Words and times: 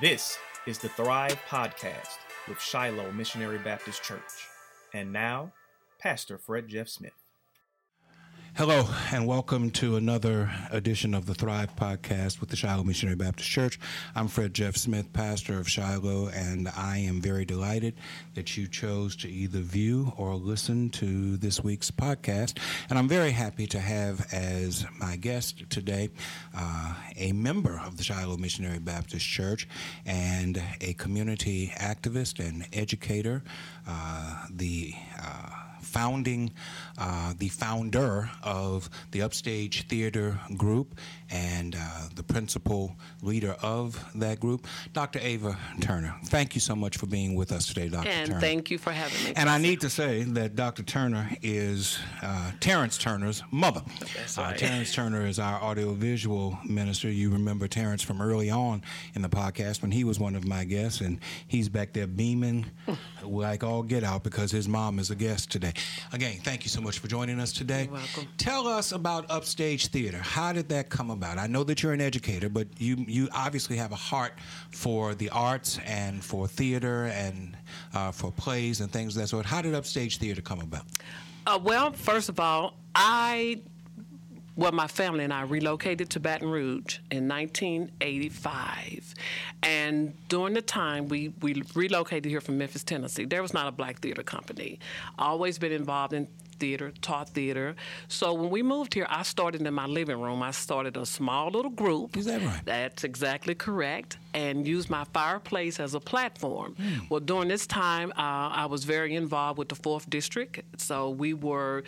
This 0.00 0.36
is 0.66 0.78
the 0.78 0.90
Thrive 0.90 1.38
Podcast 1.48 2.18
with 2.48 2.60
Shiloh 2.60 3.12
Missionary 3.12 3.56
Baptist 3.56 4.02
Church. 4.02 4.20
And 4.92 5.10
now, 5.10 5.52
Pastor 5.98 6.36
Fred 6.36 6.68
Jeff 6.68 6.88
Smith. 6.88 7.25
Hello, 8.56 8.88
and 9.12 9.26
welcome 9.26 9.70
to 9.72 9.96
another 9.96 10.50
edition 10.70 11.12
of 11.12 11.26
the 11.26 11.34
Thrive 11.34 11.76
Podcast 11.76 12.40
with 12.40 12.48
the 12.48 12.56
Shiloh 12.56 12.84
Missionary 12.84 13.14
Baptist 13.14 13.50
Church. 13.50 13.78
I'm 14.14 14.28
Fred 14.28 14.54
Jeff 14.54 14.78
Smith, 14.78 15.12
pastor 15.12 15.58
of 15.58 15.68
Shiloh, 15.68 16.28
and 16.28 16.66
I 16.74 16.96
am 16.96 17.20
very 17.20 17.44
delighted 17.44 17.96
that 18.32 18.56
you 18.56 18.66
chose 18.66 19.14
to 19.16 19.28
either 19.28 19.60
view 19.60 20.10
or 20.16 20.36
listen 20.36 20.88
to 20.92 21.36
this 21.36 21.62
week's 21.62 21.90
podcast. 21.90 22.58
And 22.88 22.98
I'm 22.98 23.08
very 23.08 23.32
happy 23.32 23.66
to 23.66 23.78
have 23.78 24.26
as 24.32 24.86
my 24.98 25.16
guest 25.16 25.68
today 25.68 26.08
uh, 26.56 26.94
a 27.14 27.32
member 27.32 27.78
of 27.84 27.98
the 27.98 28.04
Shiloh 28.04 28.38
Missionary 28.38 28.78
Baptist 28.78 29.26
Church 29.26 29.68
and 30.06 30.62
a 30.80 30.94
community 30.94 31.74
activist 31.76 32.42
and 32.42 32.66
educator, 32.72 33.44
uh, 33.86 34.46
the 34.50 34.94
uh, 35.22 35.50
founding, 35.82 36.52
uh, 36.98 37.34
the 37.38 37.48
founder 37.48 38.30
of 38.42 38.88
the 39.10 39.22
Upstage 39.22 39.86
Theater 39.88 40.38
Group 40.56 40.98
and 41.30 41.74
uh, 41.78 42.08
the 42.14 42.22
principal 42.22 42.94
leader 43.22 43.56
of 43.62 44.02
that 44.14 44.38
group, 44.40 44.66
Dr. 44.92 45.18
Ava 45.22 45.56
Turner. 45.80 46.14
Thank 46.26 46.54
you 46.54 46.60
so 46.60 46.76
much 46.76 46.96
for 46.98 47.06
being 47.06 47.34
with 47.34 47.50
us 47.52 47.66
today, 47.66 47.88
Dr. 47.88 48.04
Turner. 48.04 48.16
And 48.16 48.26
Turner. 48.28 48.40
thank 48.40 48.70
you 48.70 48.78
for 48.78 48.92
having 48.92 49.24
me. 49.24 49.32
And 49.36 49.48
I 49.50 49.58
need 49.58 49.80
to 49.80 49.90
say 49.90 50.22
that 50.22 50.54
Dr. 50.56 50.82
Turner 50.82 51.28
is 51.42 51.98
uh, 52.22 52.52
Terrence 52.60 52.96
Turner's 52.98 53.42
mother. 53.50 53.82
That's 54.16 54.38
Uh, 54.38 54.42
right. 54.42 54.58
Terrence 54.58 54.92
Turner 54.94 55.26
is 55.26 55.38
our 55.38 55.60
audiovisual 55.62 56.58
minister. 56.64 57.10
You 57.10 57.30
remember 57.30 57.66
Terrence 57.68 58.02
from 58.02 58.20
early 58.22 58.50
on 58.50 58.82
in 59.14 59.22
the 59.22 59.28
podcast 59.28 59.82
when 59.82 59.90
he 59.90 60.04
was 60.04 60.20
one 60.20 60.36
of 60.36 60.46
my 60.46 60.64
guests, 60.64 61.00
and 61.00 61.18
he's 61.48 61.68
back 61.68 61.92
there 61.92 62.06
beaming 62.06 62.66
like 63.24 63.64
all 63.64 63.82
get 63.82 64.04
out 64.04 64.22
because 64.22 64.50
his 64.52 64.68
mom 64.68 64.98
is 64.98 65.10
a 65.10 65.14
guest 65.16 65.50
today. 65.50 65.65
Again, 66.12 66.38
thank 66.42 66.64
you 66.64 66.70
so 66.70 66.80
much 66.80 66.98
for 66.98 67.08
joining 67.08 67.40
us 67.40 67.52
today. 67.52 67.84
You're 67.84 67.92
welcome. 67.92 68.28
Tell 68.38 68.66
us 68.66 68.92
about 68.92 69.30
Upstage 69.30 69.88
Theater. 69.88 70.18
How 70.18 70.52
did 70.52 70.68
that 70.70 70.88
come 70.88 71.10
about? 71.10 71.38
I 71.38 71.46
know 71.46 71.64
that 71.64 71.82
you're 71.82 71.92
an 71.92 72.00
educator, 72.00 72.48
but 72.48 72.68
you 72.78 72.96
you 73.06 73.28
obviously 73.32 73.76
have 73.76 73.92
a 73.92 73.96
heart 73.96 74.34
for 74.70 75.14
the 75.14 75.30
arts 75.30 75.78
and 75.84 76.22
for 76.24 76.46
theater 76.46 77.06
and 77.06 77.56
uh, 77.94 78.10
for 78.12 78.30
plays 78.32 78.80
and 78.80 78.90
things 78.90 79.16
of 79.16 79.22
that 79.22 79.28
sort. 79.28 79.46
How 79.46 79.62
did 79.62 79.74
Upstage 79.74 80.18
Theater 80.18 80.42
come 80.42 80.60
about? 80.60 80.84
Uh, 81.46 81.58
well, 81.62 81.92
first 81.92 82.28
of 82.28 82.40
all, 82.40 82.74
I, 82.94 83.60
well, 84.56 84.72
my 84.72 84.86
family 84.86 85.22
and 85.22 85.32
I 85.32 85.42
relocated 85.42 86.08
to 86.10 86.20
Baton 86.20 86.50
Rouge 86.50 86.98
in 87.10 87.28
1985. 87.28 89.14
And 89.62 90.14
during 90.28 90.54
the 90.54 90.62
time 90.62 91.08
we, 91.08 91.28
we 91.42 91.62
relocated 91.74 92.30
here 92.30 92.40
from 92.40 92.56
Memphis, 92.56 92.82
Tennessee, 92.82 93.26
there 93.26 93.42
was 93.42 93.52
not 93.52 93.66
a 93.66 93.72
black 93.72 93.98
theater 93.98 94.22
company. 94.22 94.78
Always 95.18 95.58
been 95.58 95.72
involved 95.72 96.14
in 96.14 96.26
theater, 96.58 96.92
taught 97.00 97.30
theater. 97.30 97.76
So 98.08 98.32
when 98.34 98.50
we 98.50 98.62
moved 98.62 98.94
here, 98.94 99.06
I 99.08 99.22
started 99.22 99.62
in 99.66 99.74
my 99.74 99.86
living 99.86 100.20
room. 100.20 100.42
I 100.42 100.50
started 100.50 100.96
a 100.96 101.06
small 101.06 101.50
little 101.50 101.70
group. 101.70 102.16
Is 102.16 102.26
that 102.26 102.42
right? 102.42 102.60
That's 102.64 103.04
exactly 103.04 103.54
correct. 103.54 104.18
And 104.34 104.66
used 104.66 104.90
my 104.90 105.04
fireplace 105.12 105.80
as 105.80 105.94
a 105.94 106.00
platform. 106.00 106.76
Well, 107.08 107.20
during 107.20 107.48
this 107.48 107.66
time, 107.66 108.10
uh, 108.12 108.48
I 108.62 108.66
was 108.66 108.84
very 108.84 109.14
involved 109.14 109.58
with 109.58 109.68
the 109.68 109.74
fourth 109.74 110.08
district. 110.10 110.62
So 110.80 111.10
we 111.10 111.32
were, 111.32 111.84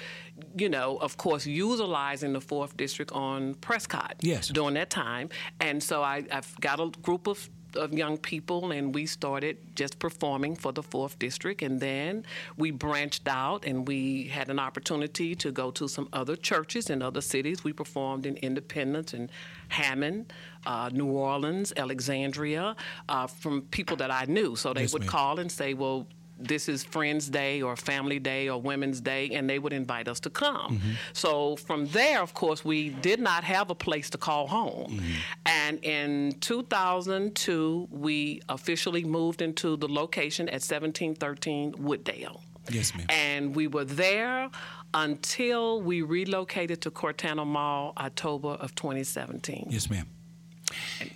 you 0.56 0.68
know, 0.68 0.96
of 0.98 1.16
course, 1.16 1.44
utilizing 1.46 2.32
the 2.32 2.40
fourth 2.40 2.76
district 2.76 3.12
on 3.12 3.54
Prescott. 3.54 4.16
Yes. 4.20 4.48
During 4.48 4.74
that 4.74 4.90
time, 4.90 5.28
and 5.60 5.82
so 5.82 6.02
I, 6.02 6.24
I've 6.32 6.58
got 6.60 6.80
a 6.80 6.90
group 7.02 7.26
of 7.26 7.48
of 7.78 7.92
young 7.92 8.16
people 8.18 8.70
and 8.72 8.94
we 8.94 9.06
started 9.06 9.56
just 9.74 9.98
performing 9.98 10.54
for 10.56 10.72
the 10.72 10.82
fourth 10.82 11.18
district 11.18 11.62
and 11.62 11.80
then 11.80 12.24
we 12.56 12.70
branched 12.70 13.26
out 13.28 13.64
and 13.64 13.86
we 13.88 14.24
had 14.24 14.48
an 14.50 14.58
opportunity 14.58 15.34
to 15.34 15.50
go 15.52 15.70
to 15.70 15.88
some 15.88 16.08
other 16.12 16.36
churches 16.36 16.90
in 16.90 17.00
other 17.02 17.20
cities 17.20 17.62
we 17.64 17.72
performed 17.72 18.26
in 18.26 18.36
independence 18.38 19.14
and 19.14 19.30
hammond 19.68 20.32
uh, 20.66 20.90
new 20.92 21.06
orleans 21.06 21.72
alexandria 21.76 22.74
uh, 23.08 23.26
from 23.26 23.62
people 23.70 23.96
that 23.96 24.10
i 24.10 24.24
knew 24.26 24.54
so 24.56 24.72
they 24.74 24.82
Yes, 24.82 24.92
would 24.92 25.02
ma'am. 25.02 25.10
call 25.10 25.38
and 25.40 25.50
say 25.50 25.74
well 25.74 26.06
this 26.38 26.68
is 26.68 26.84
Friends 26.84 27.28
Day 27.28 27.62
or 27.62 27.76
Family 27.76 28.18
Day 28.18 28.48
or 28.48 28.60
Women's 28.60 29.00
Day, 29.00 29.30
and 29.30 29.48
they 29.48 29.58
would 29.58 29.72
invite 29.72 30.08
us 30.08 30.20
to 30.20 30.30
come. 30.30 30.78
Mm-hmm. 30.78 30.90
So 31.12 31.56
from 31.56 31.86
there, 31.86 32.22
of 32.22 32.34
course, 32.34 32.64
we 32.64 32.90
did 32.90 33.20
not 33.20 33.44
have 33.44 33.70
a 33.70 33.74
place 33.74 34.10
to 34.10 34.18
call 34.18 34.46
home. 34.46 34.92
Mm-hmm. 34.92 35.12
And 35.46 35.84
in 35.84 36.32
2002, 36.40 37.88
we 37.90 38.40
officially 38.48 39.04
moved 39.04 39.42
into 39.42 39.76
the 39.76 39.88
location 39.88 40.48
at 40.48 40.62
1713 40.62 41.74
Wooddale. 41.74 42.40
Yes, 42.70 42.94
ma'am. 42.94 43.06
And 43.08 43.56
we 43.56 43.66
were 43.66 43.84
there 43.84 44.50
until 44.94 45.80
we 45.80 46.02
relocated 46.02 46.82
to 46.82 46.90
Cortana 46.90 47.46
Mall, 47.46 47.92
October 47.98 48.50
of 48.50 48.74
2017. 48.74 49.68
Yes, 49.70 49.90
ma'am. 49.90 50.06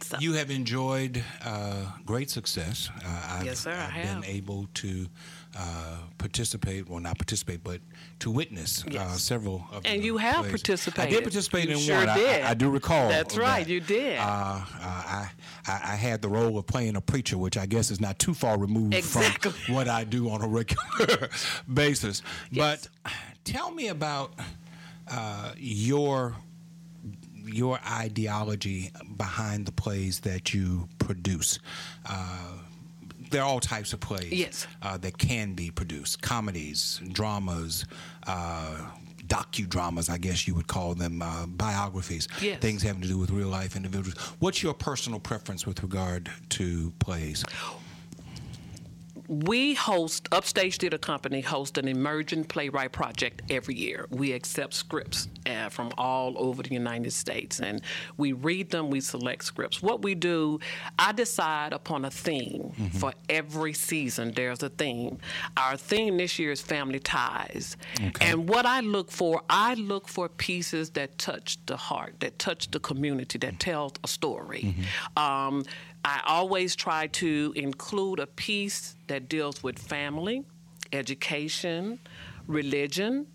So- 0.00 0.18
You 0.20 0.32
have 0.34 0.50
enjoyed 0.50 1.22
uh, 1.44 1.86
great 2.06 2.30
success. 2.30 2.88
Uh, 3.04 3.26
I've, 3.38 3.44
Yes, 3.46 3.60
sir, 3.60 3.72
I 3.72 3.84
I've 3.86 3.90
have. 4.06 4.20
been 4.22 4.30
able 4.30 4.68
to 4.74 5.06
uh, 5.56 5.98
participate, 6.18 6.88
well, 6.88 7.00
not 7.00 7.18
participate, 7.18 7.62
but 7.62 7.80
to 8.20 8.30
witness 8.30 8.82
uh, 8.84 8.90
Yes. 8.90 9.22
several 9.22 9.66
of 9.72 9.82
And 9.84 10.02
you 10.02 10.16
have 10.16 10.36
plays. 10.40 10.50
participated. 10.52 11.06
I 11.06 11.10
did 11.14 11.22
participate 11.24 11.68
You 11.68 11.74
in 11.74 11.78
sure 11.80 11.96
one. 11.96 12.08
I- 12.08 12.16
did. 12.16 12.42
I, 12.42 12.50
I 12.50 12.54
do 12.54 12.70
recall. 12.70 13.08
That's 13.08 13.36
right, 13.36 13.64
that. 13.66 13.70
you 13.72 13.80
did. 13.80 14.18
Uh, 14.18 14.22
uh, 14.22 14.64
I, 14.80 15.30
I 15.66 15.80
I 15.92 15.96
had 15.96 16.22
the 16.22 16.28
role 16.28 16.56
of 16.58 16.66
playing 16.66 16.96
a 16.96 17.00
preacher, 17.00 17.36
which 17.38 17.56
I 17.56 17.66
guess 17.66 17.90
is 17.90 18.00
not 18.00 18.18
too 18.18 18.34
far 18.34 18.58
removed 18.58 18.94
Exactly. 18.94 19.50
from 19.52 19.74
what 19.74 19.88
I 19.88 20.04
do 20.04 20.30
on 20.30 20.40
a 20.42 20.48
regular 20.48 21.28
basis. 21.72 22.22
Yes. 22.50 22.88
But 23.04 23.12
tell 23.44 23.70
me 23.72 23.88
about 23.88 24.32
uh, 25.10 25.52
your 25.58 26.34
your 27.46 27.78
ideology 27.88 28.90
behind 29.16 29.66
the 29.66 29.72
plays 29.72 30.20
that 30.20 30.52
you 30.54 30.88
produce. 30.98 31.58
Uh, 32.06 32.48
there 33.30 33.42
are 33.42 33.48
all 33.48 33.60
types 33.60 33.92
of 33.92 34.00
plays 34.00 34.30
Yes. 34.32 34.66
uh, 34.82 34.98
that 34.98 35.16
can 35.18 35.54
be 35.54 35.70
produced 35.70 36.20
comedies, 36.22 37.00
dramas, 37.12 37.86
uh, 38.26 38.76
docudramas, 39.26 40.10
I 40.10 40.18
guess 40.18 40.46
you 40.46 40.54
would 40.54 40.66
call 40.66 40.94
them, 40.94 41.22
uh, 41.22 41.46
biographies, 41.46 42.28
Yes. 42.42 42.60
things 42.60 42.82
having 42.82 43.00
to 43.02 43.08
do 43.08 43.16
with 43.16 43.30
real 43.30 43.48
life 43.48 43.76
individuals. 43.76 44.18
What's 44.40 44.62
your 44.62 44.74
personal 44.74 45.18
preference 45.20 45.66
with 45.66 45.82
regard 45.82 46.30
to 46.50 46.92
plays? 46.98 47.42
We 49.32 49.72
host 49.72 50.28
upstage 50.30 50.76
theater 50.76 50.98
company 50.98 51.40
hosts 51.40 51.78
an 51.78 51.88
emerging 51.88 52.44
playwright 52.44 52.92
project 52.92 53.40
every 53.48 53.74
year. 53.74 54.06
We 54.10 54.32
accept 54.32 54.74
scripts 54.74 55.28
uh, 55.46 55.70
from 55.70 55.90
all 55.96 56.34
over 56.36 56.62
the 56.62 56.74
united 56.74 57.12
states 57.12 57.58
and 57.58 57.80
we 58.18 58.34
read 58.34 58.70
them 58.70 58.90
we 58.90 59.00
select 59.00 59.44
scripts. 59.44 59.82
What 59.82 60.02
we 60.02 60.14
do 60.14 60.60
i 60.98 61.12
decide 61.12 61.72
upon 61.72 62.04
a 62.04 62.10
theme 62.10 62.72
for 62.98 63.14
every 63.30 63.72
season. 63.72 64.32
There's 64.32 64.62
a 64.62 64.68
theme. 64.68 65.16
Our 65.56 65.78
theme 65.78 66.18
this 66.18 66.38
year 66.38 66.52
is 66.52 66.60
family 66.60 66.98
ties. 66.98 67.78
And 68.20 68.46
what 68.50 68.66
i 68.66 68.80
look 68.80 69.10
for 69.10 69.40
i 69.48 69.72
look 69.74 70.08
for 70.08 70.28
pieces 70.28 70.90
that 70.90 71.16
touch 71.16 71.58
the 71.64 71.78
heart 71.78 72.16
that 72.20 72.38
touch 72.38 72.70
the 72.70 72.80
community 72.80 73.38
that 73.38 73.58
tells 73.58 73.92
a 74.04 74.08
story. 74.08 74.74
Um, 75.16 75.64
I 76.04 76.20
always 76.26 76.74
try 76.74 77.06
to 77.08 77.52
include 77.54 78.18
a 78.18 78.26
piece 78.26 78.96
that 79.06 79.28
deals 79.28 79.62
with 79.62 79.78
family, 79.78 80.44
education, 80.92 81.98
religion, 82.46 83.26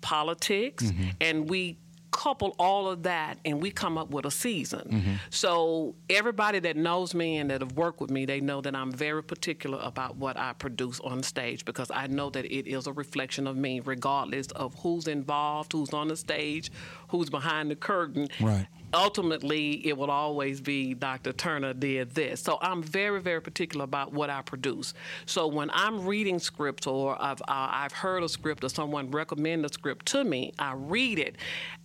politics, 0.00 0.84
mm-hmm. 0.84 1.10
and 1.20 1.48
we 1.48 1.78
couple 2.10 2.54
all 2.58 2.88
of 2.88 3.04
that 3.04 3.38
and 3.44 3.62
we 3.62 3.70
come 3.70 3.96
up 3.96 4.10
with 4.10 4.26
a 4.26 4.30
season. 4.30 4.88
Mm-hmm. 4.90 5.14
So 5.30 5.94
everybody 6.08 6.58
that 6.60 6.76
knows 6.76 7.14
me 7.14 7.38
and 7.38 7.50
that 7.50 7.60
have 7.60 7.72
worked 7.72 8.00
with 8.00 8.10
me, 8.10 8.24
they 8.24 8.40
know 8.40 8.60
that 8.60 8.74
I'm 8.74 8.92
very 8.92 9.22
particular 9.22 9.78
about 9.82 10.16
what 10.16 10.36
I 10.36 10.52
produce 10.52 11.00
on 11.00 11.22
stage 11.22 11.64
because 11.64 11.90
I 11.90 12.08
know 12.08 12.30
that 12.30 12.44
it 12.44 12.68
is 12.68 12.86
a 12.86 12.92
reflection 12.92 13.46
of 13.46 13.56
me 13.56 13.80
regardless 13.80 14.48
of 14.48 14.74
who's 14.74 15.06
involved, 15.06 15.72
who's 15.72 15.92
on 15.92 16.08
the 16.08 16.16
stage, 16.16 16.70
who's 17.08 17.30
behind 17.30 17.70
the 17.70 17.76
curtain 17.76 18.28
Right. 18.40 18.66
Ultimately 18.94 19.86
it 19.86 19.96
will 19.96 20.10
always 20.10 20.60
be 20.60 20.94
Dr. 20.94 21.32
Turner 21.32 21.72
did 21.74 22.10
this. 22.14 22.40
So 22.40 22.58
I'm 22.60 22.82
very, 22.82 23.20
very 23.20 23.40
particular 23.40 23.84
about 23.84 24.12
what 24.12 24.30
I 24.30 24.42
produce. 24.42 24.94
So 25.26 25.46
when 25.46 25.70
I'm 25.72 26.06
reading 26.06 26.38
scripts 26.38 26.86
or 26.86 27.20
I've, 27.20 27.40
uh, 27.42 27.44
I've 27.48 27.92
heard 27.92 28.22
a 28.22 28.28
script 28.28 28.64
or 28.64 28.68
someone 28.68 29.10
recommend 29.10 29.64
a 29.64 29.72
script 29.72 30.06
to 30.06 30.24
me, 30.24 30.52
I 30.58 30.74
read 30.74 31.18
it, 31.18 31.36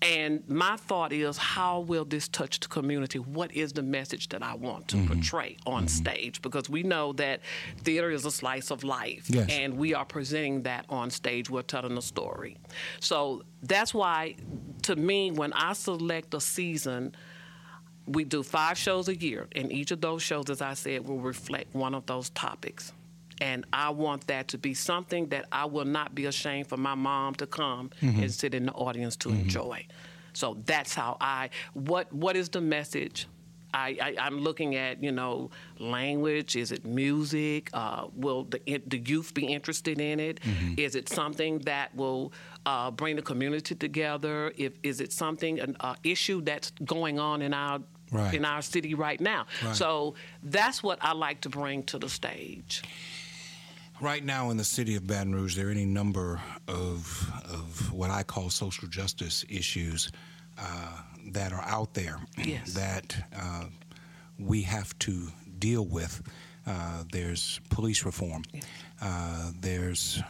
and 0.01 0.47
my 0.49 0.77
thought 0.77 1.11
is, 1.13 1.37
how 1.37 1.81
will 1.81 2.05
this 2.05 2.27
touch 2.27 2.59
the 2.59 2.67
community? 2.67 3.19
What 3.19 3.51
is 3.53 3.73
the 3.73 3.83
message 3.83 4.29
that 4.29 4.43
I 4.43 4.55
want 4.55 4.87
to 4.89 4.97
portray 5.05 5.57
on 5.65 5.87
stage? 5.87 6.41
Because 6.41 6.69
we 6.69 6.83
know 6.83 7.13
that 7.13 7.41
theater 7.83 8.09
is 8.11 8.25
a 8.25 8.31
slice 8.31 8.71
of 8.71 8.83
life, 8.83 9.25
Yes. 9.29 9.49
and 9.49 9.77
we 9.77 9.93
are 9.93 10.05
presenting 10.05 10.63
that 10.63 10.85
on 10.89 11.09
stage. 11.09 11.49
We're 11.49 11.61
telling 11.61 11.97
a 11.97 12.01
story. 12.01 12.57
So 12.99 13.43
that's 13.63 13.93
why, 13.93 14.35
to 14.85 14.95
me, 14.95 15.31
when 15.31 15.51
I 15.53 15.73
select 15.73 16.33
a 16.33 16.39
season, 16.39 17.15
we 18.07 18.23
do 18.23 18.43
five 18.43 18.77
shows 18.77 19.07
a 19.07 19.15
year, 19.15 19.47
and 19.55 19.71
each 19.71 19.89
of 19.89 19.99
those 19.99 20.21
shows, 20.21 20.49
as 20.49 20.61
I 20.61 20.75
said, 20.75 21.07
will 21.07 21.19
reflect 21.19 21.73
one 21.73 21.95
of 21.95 22.05
those 22.05 22.29
topics. 22.29 22.93
And 23.41 23.65
I 23.73 23.89
want 23.89 24.27
that 24.27 24.47
to 24.49 24.57
be 24.57 24.73
something 24.73 25.27
that 25.29 25.45
I 25.51 25.65
will 25.65 25.85
not 25.85 26.13
be 26.13 26.25
ashamed 26.25 26.67
for 26.67 26.77
my 26.77 26.95
mom 26.95 27.33
to 27.35 27.47
come 27.47 27.89
mm-hmm. 28.01 28.21
and 28.21 28.31
sit 28.31 28.53
in 28.53 28.67
the 28.67 28.71
audience 28.73 29.15
to 29.17 29.29
mm-hmm. 29.29 29.41
enjoy. 29.41 29.87
So 30.33 30.57
that's 30.65 30.93
how 30.93 31.17
I. 31.19 31.49
What 31.73 32.13
What 32.13 32.35
is 32.35 32.49
the 32.49 32.61
message? 32.61 33.27
I, 33.75 33.97
I, 34.01 34.15
I'm 34.25 34.39
looking 34.39 34.75
at, 34.75 35.03
you 35.03 35.11
know, 35.11 35.49
language. 35.79 36.55
Is 36.55 36.71
it 36.71 36.85
music? 36.85 37.69
Uh, 37.73 38.07
will 38.15 38.45
the, 38.45 38.59
the 38.87 38.97
youth 38.97 39.33
be 39.33 39.45
interested 39.45 39.99
in 39.99 40.19
it? 40.19 40.39
Is 40.77 40.95
it 40.95 41.09
something 41.09 41.59
that 41.59 41.93
will 41.95 42.31
uh, 42.65 42.89
bring 42.91 43.15
the 43.17 43.21
community 43.21 43.75
together? 43.75 44.53
If 44.57 44.73
is 44.83 45.01
it 45.01 45.11
something 45.11 45.59
an 45.59 45.75
uh, 45.81 45.95
issue 46.03 46.41
that's 46.41 46.71
going 46.85 47.19
on 47.19 47.41
in 47.41 47.53
our 47.53 47.79
Right. 48.11 48.35
in 48.35 48.45
our 48.45 48.61
city 48.61 48.93
right 48.93 49.19
now? 49.19 49.47
Right. 49.63 49.75
So 49.75 50.13
that's 50.43 50.83
what 50.83 50.99
I 51.01 51.13
like 51.13 51.41
to 51.41 51.49
bring 51.49 51.83
to 51.91 51.97
the 51.97 52.07
stage. 52.07 52.83
Right 53.99 54.23
now 54.23 54.51
in 54.51 54.57
the 54.57 54.63
city 54.63 54.95
of 54.95 55.07
Baton 55.07 55.33
Rouge, 55.33 55.55
there 55.55 55.67
are 55.67 55.71
any 55.71 55.85
number 55.85 56.39
of, 56.67 57.31
of 57.51 57.91
what 57.91 58.11
I 58.11 58.21
call 58.23 58.49
social 58.51 58.87
justice 58.89 59.43
issues 59.49 60.11
uh, 60.59 60.97
that 61.25 61.51
are 61.51 61.63
out 61.63 61.93
there 61.93 62.19
Yes. 62.37 62.73
that 62.73 63.15
uh, 63.35 63.65
we 64.39 64.63
have 64.63 64.97
to 64.99 65.29
deal 65.59 65.85
with. 65.85 66.21
Uh, 66.67 67.03
there's 67.11 67.59
police 67.69 68.05
reform. 68.05 68.43
Uh, 69.01 69.51
there's 69.59 70.21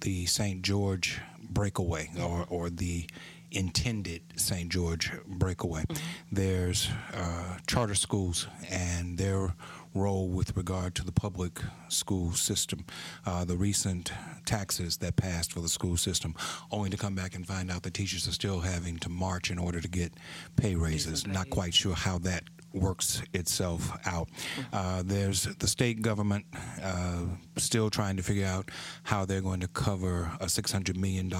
the 0.00 0.26
St. 0.26 0.62
George 0.62 1.20
breakaway 1.50 2.10
or, 2.20 2.46
or 2.48 2.70
the 2.70 3.06
intended 3.50 4.20
St. 4.36 4.68
George 4.68 5.12
breakaway. 5.26 5.84
There's 6.32 6.88
uh, 7.14 7.58
charter 7.66 7.94
schools 7.94 8.46
and 8.70 9.16
their 9.16 9.54
role 9.94 10.28
with 10.28 10.56
regard 10.56 10.94
to 10.96 11.04
the 11.04 11.12
public 11.12 11.60
school 11.88 12.32
system. 12.32 12.84
Uh, 13.24 13.44
the 13.44 13.56
recent 13.56 14.12
taxes 14.44 14.98
that 14.98 15.16
passed 15.16 15.52
for 15.52 15.60
the 15.60 15.68
school 15.68 15.96
system, 15.96 16.34
only 16.70 16.90
to 16.90 16.96
come 16.96 17.14
back 17.14 17.34
and 17.34 17.46
find 17.46 17.70
out 17.70 17.82
the 17.82 17.90
teachers 17.90 18.28
are 18.28 18.32
still 18.32 18.60
having 18.60 18.98
to 18.98 19.08
march 19.08 19.50
in 19.50 19.58
order 19.58 19.80
to 19.80 19.88
get 19.88 20.12
pay 20.56 20.74
raises. 20.74 21.26
Not 21.26 21.50
quite 21.50 21.74
sure 21.74 21.94
how 21.94 22.18
that 22.18 22.44
works 22.74 23.22
itself 23.32 23.96
out. 24.04 24.28
Uh, 24.72 25.02
there's 25.04 25.44
the 25.44 25.66
state 25.66 26.02
government 26.02 26.44
uh, 26.82 27.22
still 27.56 27.88
trying 27.88 28.16
to 28.16 28.22
figure 28.22 28.46
out 28.46 28.70
how 29.04 29.24
they're 29.24 29.40
going 29.40 29.60
to 29.60 29.68
cover 29.68 30.30
a 30.40 30.46
$600 30.46 30.96
million 30.96 31.32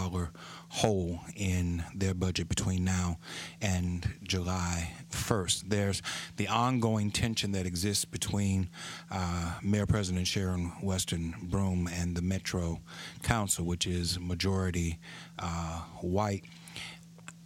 hole 0.69 1.21
in 1.37 1.85
their 1.95 2.15
budget 2.15 2.49
between 2.49 2.85
now 2.85 3.19
and 3.61 4.09
July 4.23 4.94
1st. 5.25 5.65
There's 5.69 6.03
the 6.37 6.49
ongoing 6.49 7.11
tension 7.11 7.53
that 7.53 7.67
exists 7.67 8.05
between 8.05 8.69
uh, 9.11 9.55
Mayor 9.63 9.87
President 9.87 10.27
Sharon 10.27 10.73
Weston 10.83 11.35
Broom 11.43 11.89
and 11.93 12.17
the 12.17 12.23
Metro 12.23 12.81
Council, 13.23 13.65
which 13.65 13.87
is 13.87 14.19
majority 14.19 14.99
uh, 15.39 15.81
white. 16.01 16.45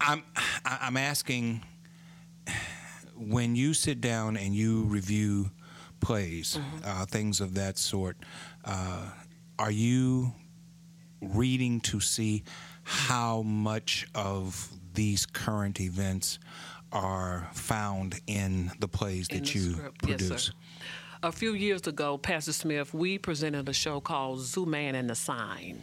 I'm 0.01 0.23
I'm 0.65 0.97
asking 0.97 1.63
when 3.17 3.57
you 3.57 3.75
sit 3.75 4.01
down 4.01 4.37
and 4.37 4.55
you 4.55 4.83
review 4.85 5.51
plays, 6.01 6.59
uh, 6.85 7.05
things 7.07 7.41
of 7.41 7.55
that 7.55 7.79
sort, 7.79 8.17
uh, 8.65 9.11
are 9.59 9.71
you 9.71 10.33
reading 11.21 11.81
to 11.81 12.01
see 12.01 12.45
how 12.85 13.43
much 13.43 14.07
of 14.15 14.71
these 14.95 15.27
current 15.27 15.81
events 15.81 16.39
are 16.93 17.49
found 17.52 18.20
in 18.26 18.70
the 18.79 18.88
plays 18.88 19.29
in 19.29 19.38
that 19.38 19.52
the 19.52 19.58
you 19.58 19.73
script. 19.73 20.02
produce? 20.02 20.31
Yes. 20.31 20.50
A 21.23 21.32
few 21.32 21.52
years 21.55 21.87
ago, 21.87 22.17
Pastor 22.17 22.52
Smith, 22.52 22.94
we 22.94 23.19
presented 23.19 23.69
a 23.69 23.73
show 23.73 24.00
called 24.00 24.38
Zooman 24.38 24.94
and 24.94 25.11
the 25.11 25.17
Sign. 25.17 25.82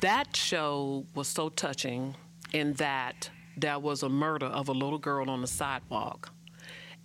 That 0.00 0.34
show 0.36 1.04
was 1.14 1.28
so 1.28 1.48
touching 1.48 2.16
in 2.52 2.74
that 2.74 3.30
there 3.56 3.78
was 3.78 4.02
a 4.02 4.08
murder 4.08 4.46
of 4.46 4.68
a 4.68 4.72
little 4.72 4.98
girl 4.98 5.30
on 5.30 5.40
the 5.40 5.46
sidewalk. 5.46 6.32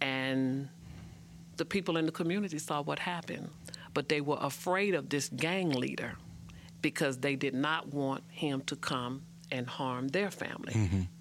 And 0.01 0.69
the 1.57 1.65
people 1.65 1.97
in 1.97 2.05
the 2.05 2.11
community 2.11 2.59
saw 2.59 2.81
what 2.81 2.99
happened, 2.99 3.49
but 3.93 4.09
they 4.09 4.21
were 4.21 4.37
afraid 4.39 4.95
of 4.95 5.09
this 5.09 5.29
gang 5.29 5.69
leader 5.69 6.17
because 6.81 7.17
they 7.17 7.35
did 7.35 7.53
not 7.53 7.93
want 7.93 8.23
him 8.29 8.61
to 8.61 8.75
come 8.75 9.23
and 9.51 9.67
harm 9.67 10.07
their 10.09 10.31
family. 10.31 10.73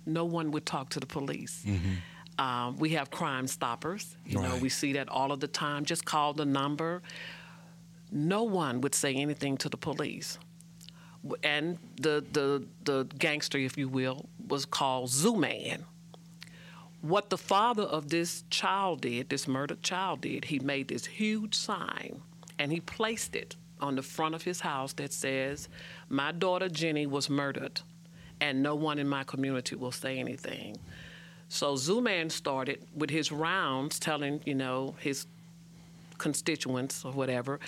No 0.07 0.25
one 0.25 0.51
would 0.53 0.67
talk 0.67 0.91
to 0.91 1.01
the 1.01 1.07
police. 1.07 1.65
Um, 2.39 2.79
we 2.79 2.91
have 2.91 3.11
Crime 3.11 3.47
Stoppers. 3.47 4.17
You 4.27 4.41
know, 4.41 4.57
we 4.61 4.69
see 4.69 4.93
that 4.95 5.09
all 5.09 5.31
of 5.33 5.41
the 5.41 5.49
time. 5.49 5.85
Just 5.85 6.05
call 6.05 6.33
the 6.33 6.45
number. 6.45 7.03
No 8.11 8.43
one 8.43 8.81
would 8.81 8.95
say 8.95 9.15
anything 9.15 9.57
to 9.59 9.69
the 9.69 9.77
police. 9.77 10.39
And 11.43 11.79
the, 12.01 12.25
the, 12.33 12.67
the 12.85 13.05
gangster, 13.19 13.59
if 13.59 13.79
you 13.79 13.89
will, 13.89 14.29
was 14.49 14.67
called 14.67 15.11
Zooman. 15.11 15.85
What 17.01 17.31
the 17.31 17.39
father 17.39 17.83
of 17.83 18.09
this 18.11 18.45
child 18.51 19.03
did, 19.03 19.29
this 19.29 19.47
murdered 19.47 19.83
child 19.83 20.23
did, 20.23 20.47
he 20.47 20.59
made 20.59 20.89
this 20.89 21.07
huge 21.07 21.55
sign 21.55 22.23
and 22.59 22.73
he 22.73 22.81
placed 22.81 23.37
it 23.37 23.57
on 23.81 23.97
the 23.97 24.03
front 24.03 24.35
of 24.35 24.43
his 24.45 24.61
house 24.61 24.93
that 24.95 25.13
says, 25.13 25.69
My 26.09 26.33
daughter 26.33 26.69
Jenny 26.69 27.07
was 27.07 27.29
murdered, 27.29 27.81
and 28.45 28.63
no 28.63 28.75
one 28.75 28.99
in 28.99 29.09
my 29.09 29.25
community 29.25 29.75
will 29.75 29.93
say 29.93 30.19
anything. 30.19 30.77
So 31.49 31.75
Zooman 31.75 32.31
started 32.31 32.85
with 32.95 33.09
his 33.09 33.33
rounds 33.33 33.99
telling, 33.99 34.43
you 34.45 34.55
know, 34.55 34.95
his 34.99 35.27
constituents 36.19 37.05
or 37.07 37.13
whatever, 37.13 37.59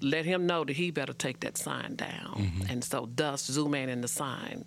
let 0.00 0.24
him 0.24 0.46
know 0.46 0.64
that 0.64 0.74
he 0.74 0.90
better 0.90 1.12
take 1.12 1.40
that 1.40 1.58
sign 1.58 1.96
down. 1.96 2.34
Mm-hmm. 2.38 2.70
And 2.70 2.82
so 2.82 3.10
thus 3.14 3.50
Zooman 3.50 3.88
and 3.88 4.02
the 4.02 4.08
sign. 4.08 4.64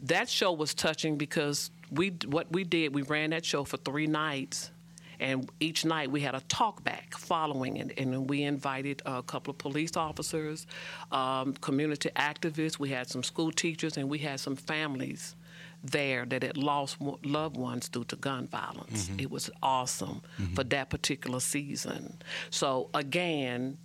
That 0.00 0.28
show 0.28 0.52
was 0.52 0.74
touching 0.74 1.16
because 1.16 1.70
we 1.92 2.16
what 2.26 2.50
we 2.50 2.64
did, 2.64 2.92
we 2.94 3.02
ran 3.02 3.30
that 3.30 3.44
show 3.44 3.62
for 3.64 3.76
three 3.78 4.08
nights. 4.08 4.70
And 5.20 5.48
each 5.60 5.84
night 5.84 6.10
we 6.10 6.20
had 6.20 6.34
a 6.34 6.40
talk 6.48 6.82
back 6.84 7.16
following 7.16 7.76
it, 7.76 7.98
and 7.98 8.28
we 8.28 8.42
invited 8.42 9.02
a 9.06 9.22
couple 9.22 9.52
of 9.52 9.58
police 9.58 9.96
officers, 9.96 10.66
um, 11.12 11.54
community 11.54 12.10
activists. 12.16 12.78
We 12.78 12.90
had 12.90 13.08
some 13.08 13.22
school 13.22 13.52
teachers, 13.52 13.96
and 13.96 14.08
we 14.08 14.18
had 14.18 14.40
some 14.40 14.56
families 14.56 15.36
there 15.82 16.24
that 16.24 16.42
had 16.42 16.56
lost 16.56 16.96
loved 17.24 17.56
ones 17.56 17.88
due 17.88 18.04
to 18.04 18.16
gun 18.16 18.46
violence. 18.46 19.10
It 19.18 19.30
was 19.30 19.50
awesome 19.62 20.22
for 20.54 20.64
that 20.64 20.90
particular 20.90 21.40
season. 21.40 22.16
So 22.50 22.88
again, 22.94 23.78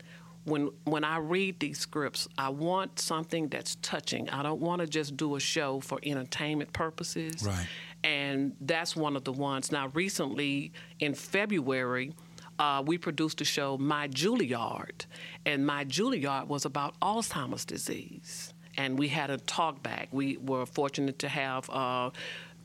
when 0.45 0.71
when 0.86 1.03
I 1.03 1.17
read 1.17 1.59
these 1.59 1.79
scripts, 1.79 2.27
I 2.38 2.50
want 2.50 3.00
something 3.00 3.50
that's 3.50 3.75
touching. 3.81 4.29
I 4.29 4.41
don't 4.41 4.62
want 4.62 4.81
to 4.81 4.88
just 4.88 5.17
do 5.17 5.36
a 5.36 5.39
show 5.39 5.81
for 5.81 6.00
entertainment 6.03 6.71
purposes. 6.74 7.43
Right. 7.43 7.67
And 8.03 8.55
that's 8.61 8.95
one 8.95 9.15
of 9.15 9.23
the 9.23 9.33
ones. 9.33 9.71
Now, 9.71 9.87
recently 9.93 10.71
in 10.99 11.13
February, 11.13 12.13
uh, 12.57 12.83
we 12.85 12.97
produced 12.97 13.41
a 13.41 13.45
show, 13.45 13.77
My 13.77 14.07
Juilliard, 14.07 15.05
and 15.45 15.65
My 15.65 15.85
Juilliard 15.85 16.47
was 16.47 16.65
about 16.65 16.99
Alzheimer's 16.99 17.65
disease. 17.65 18.53
And 18.77 18.97
we 18.97 19.09
had 19.09 19.29
a 19.29 19.37
talk 19.37 19.83
back. 19.83 20.07
We 20.11 20.37
were 20.37 20.65
fortunate 20.65 21.19
to 21.19 21.27
have 21.27 21.69
uh, 21.69 22.11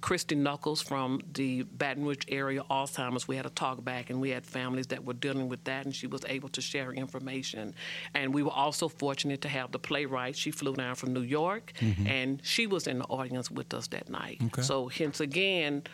Christy 0.05 0.35
Knuckles 0.35 0.83
from 0.83 1.23
the 1.33 1.63
Baton 1.63 2.05
Rouge 2.05 2.27
area 2.29 2.63
Alzheimer's. 2.71 3.27
We 3.27 3.37
had 3.37 3.47
a 3.47 3.51
talk 3.51 3.83
back, 3.83 4.11
and 4.11 4.21
we 4.21 4.29
had 4.29 4.45
families 4.45 4.89
that 4.89 5.03
were 5.03 5.15
dealing 5.15 5.49
with 5.49 5.65
that, 5.65 5.87
and 5.87 5.95
she 5.95 6.07
was 6.07 6.21
able 6.29 6.51
to 6.51 6.61
share 6.61 6.93
information. 6.93 7.75
And 8.13 8.35
we 8.35 8.43
were 8.43 8.51
also 8.51 8.89
fortunate 8.89 9.41
to 9.41 9.49
have 9.49 9.73
the 9.73 9.79
playwright. 9.79 10.37
She 10.37 10.51
flew 10.51 10.75
down 10.75 10.97
from 10.97 11.15
New 11.15 11.23
York, 11.23 11.73
mm-hmm. 11.81 12.07
and 12.07 12.39
she 12.45 12.67
was 12.67 12.87
in 12.87 12.99
the 12.99 13.07
audience 13.07 13.51
with 13.51 13.73
us 13.73 13.87
that 13.89 14.11
night. 14.11 14.43
Okay. 14.45 14.61
So, 14.61 14.89
hence 14.89 15.21
again, 15.21 15.85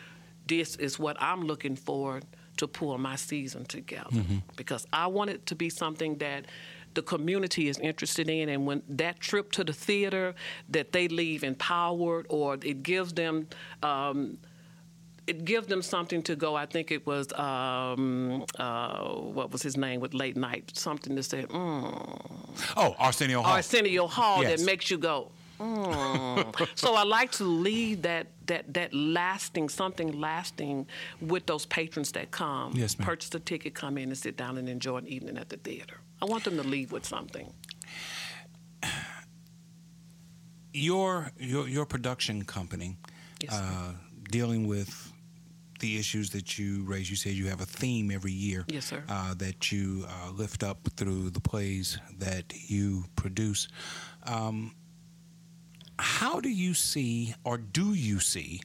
this 0.45 0.75
is 0.75 0.99
what 0.99 1.15
I'm 1.21 1.43
looking 1.43 1.77
for 1.77 2.19
to 2.57 2.67
pull 2.67 2.97
my 2.97 3.15
season 3.15 3.63
together 3.63 4.09
mm-hmm. 4.11 4.39
because 4.57 4.85
I 4.91 5.07
want 5.07 5.29
it 5.29 5.45
to 5.45 5.55
be 5.55 5.69
something 5.69 6.17
that 6.17 6.47
the 6.93 7.01
community 7.01 7.67
is 7.67 7.77
interested 7.79 8.29
in 8.29 8.49
and 8.49 8.65
when 8.65 8.81
that 8.89 9.19
trip 9.19 9.51
to 9.53 9.63
the 9.63 9.73
theater 9.73 10.33
that 10.69 10.91
they 10.91 11.07
leave 11.07 11.43
empowered 11.43 12.25
or 12.29 12.55
it 12.55 12.83
gives 12.83 13.13
them 13.13 13.47
um, 13.83 14.37
it 15.27 15.45
gives 15.45 15.67
them 15.67 15.81
something 15.81 16.21
to 16.23 16.35
go. 16.35 16.55
I 16.55 16.65
think 16.65 16.91
it 16.91 17.05
was 17.05 17.31
um, 17.33 18.43
uh, 18.57 19.03
what 19.37 19.51
was 19.51 19.61
his 19.61 19.77
name 19.77 20.01
with 20.01 20.13
late 20.13 20.35
night 20.35 20.71
something 20.75 21.15
to 21.15 21.23
say. 21.23 21.43
Mm. 21.43 22.59
Oh, 22.75 22.95
Arsenio 22.99 23.41
Hall. 23.41 23.53
Arsenio 23.53 24.07
Hall 24.07 24.41
Yes. 24.43 24.59
that 24.59 24.65
makes 24.65 24.89
you 24.89 24.97
go. 24.97 25.31
Mm. 25.59 26.67
so 26.75 26.95
I 26.95 27.03
like 27.03 27.31
to 27.33 27.43
leave 27.43 28.01
that 28.01 28.27
that 28.47 28.73
that 28.73 28.93
lasting 28.95 29.69
something 29.69 30.19
lasting 30.19 30.87
with 31.21 31.45
those 31.45 31.67
patrons 31.67 32.11
that 32.13 32.31
come. 32.31 32.73
Yes, 32.75 32.97
ma'am. 32.97 33.05
Purchase 33.05 33.33
a 33.35 33.39
ticket, 33.39 33.75
come 33.75 33.97
in 33.99 34.09
and 34.09 34.17
sit 34.17 34.35
down 34.37 34.57
and 34.57 34.67
enjoy 34.67 34.97
an 34.97 35.07
evening 35.07 35.37
at 35.37 35.49
the 35.49 35.57
theater. 35.57 35.97
I 36.21 36.25
want 36.25 36.43
them 36.43 36.57
to 36.57 36.63
leave 36.63 36.91
with 36.91 37.05
something. 37.05 37.51
your 40.73 41.31
your 41.37 41.67
your 41.67 41.85
production 41.85 42.43
company 42.43 42.97
Yes, 43.41 43.53
uh, 43.53 43.93
dealing 44.29 44.67
with 44.67 45.11
the 45.79 45.97
issues 45.97 46.29
that 46.31 46.59
you 46.59 46.83
raise. 46.83 47.09
You 47.09 47.15
said 47.15 47.33
you 47.33 47.47
have 47.47 47.61
a 47.61 47.65
theme 47.65 48.11
every 48.11 48.31
year. 48.31 48.65
Yes, 48.67 48.85
sir. 48.85 49.03
Uh, 49.09 49.33
that 49.35 49.71
you 49.71 50.05
uh, 50.07 50.31
lift 50.31 50.63
up 50.63 50.87
through 50.95 51.31
the 51.31 51.39
plays 51.39 51.97
that 52.19 52.53
you 52.69 53.05
produce. 53.15 53.67
Um, 54.23 54.75
how 55.97 56.39
do 56.39 56.49
you 56.49 56.73
see, 56.73 57.35
or 57.43 57.57
do 57.57 57.93
you 57.93 58.19
see, 58.19 58.61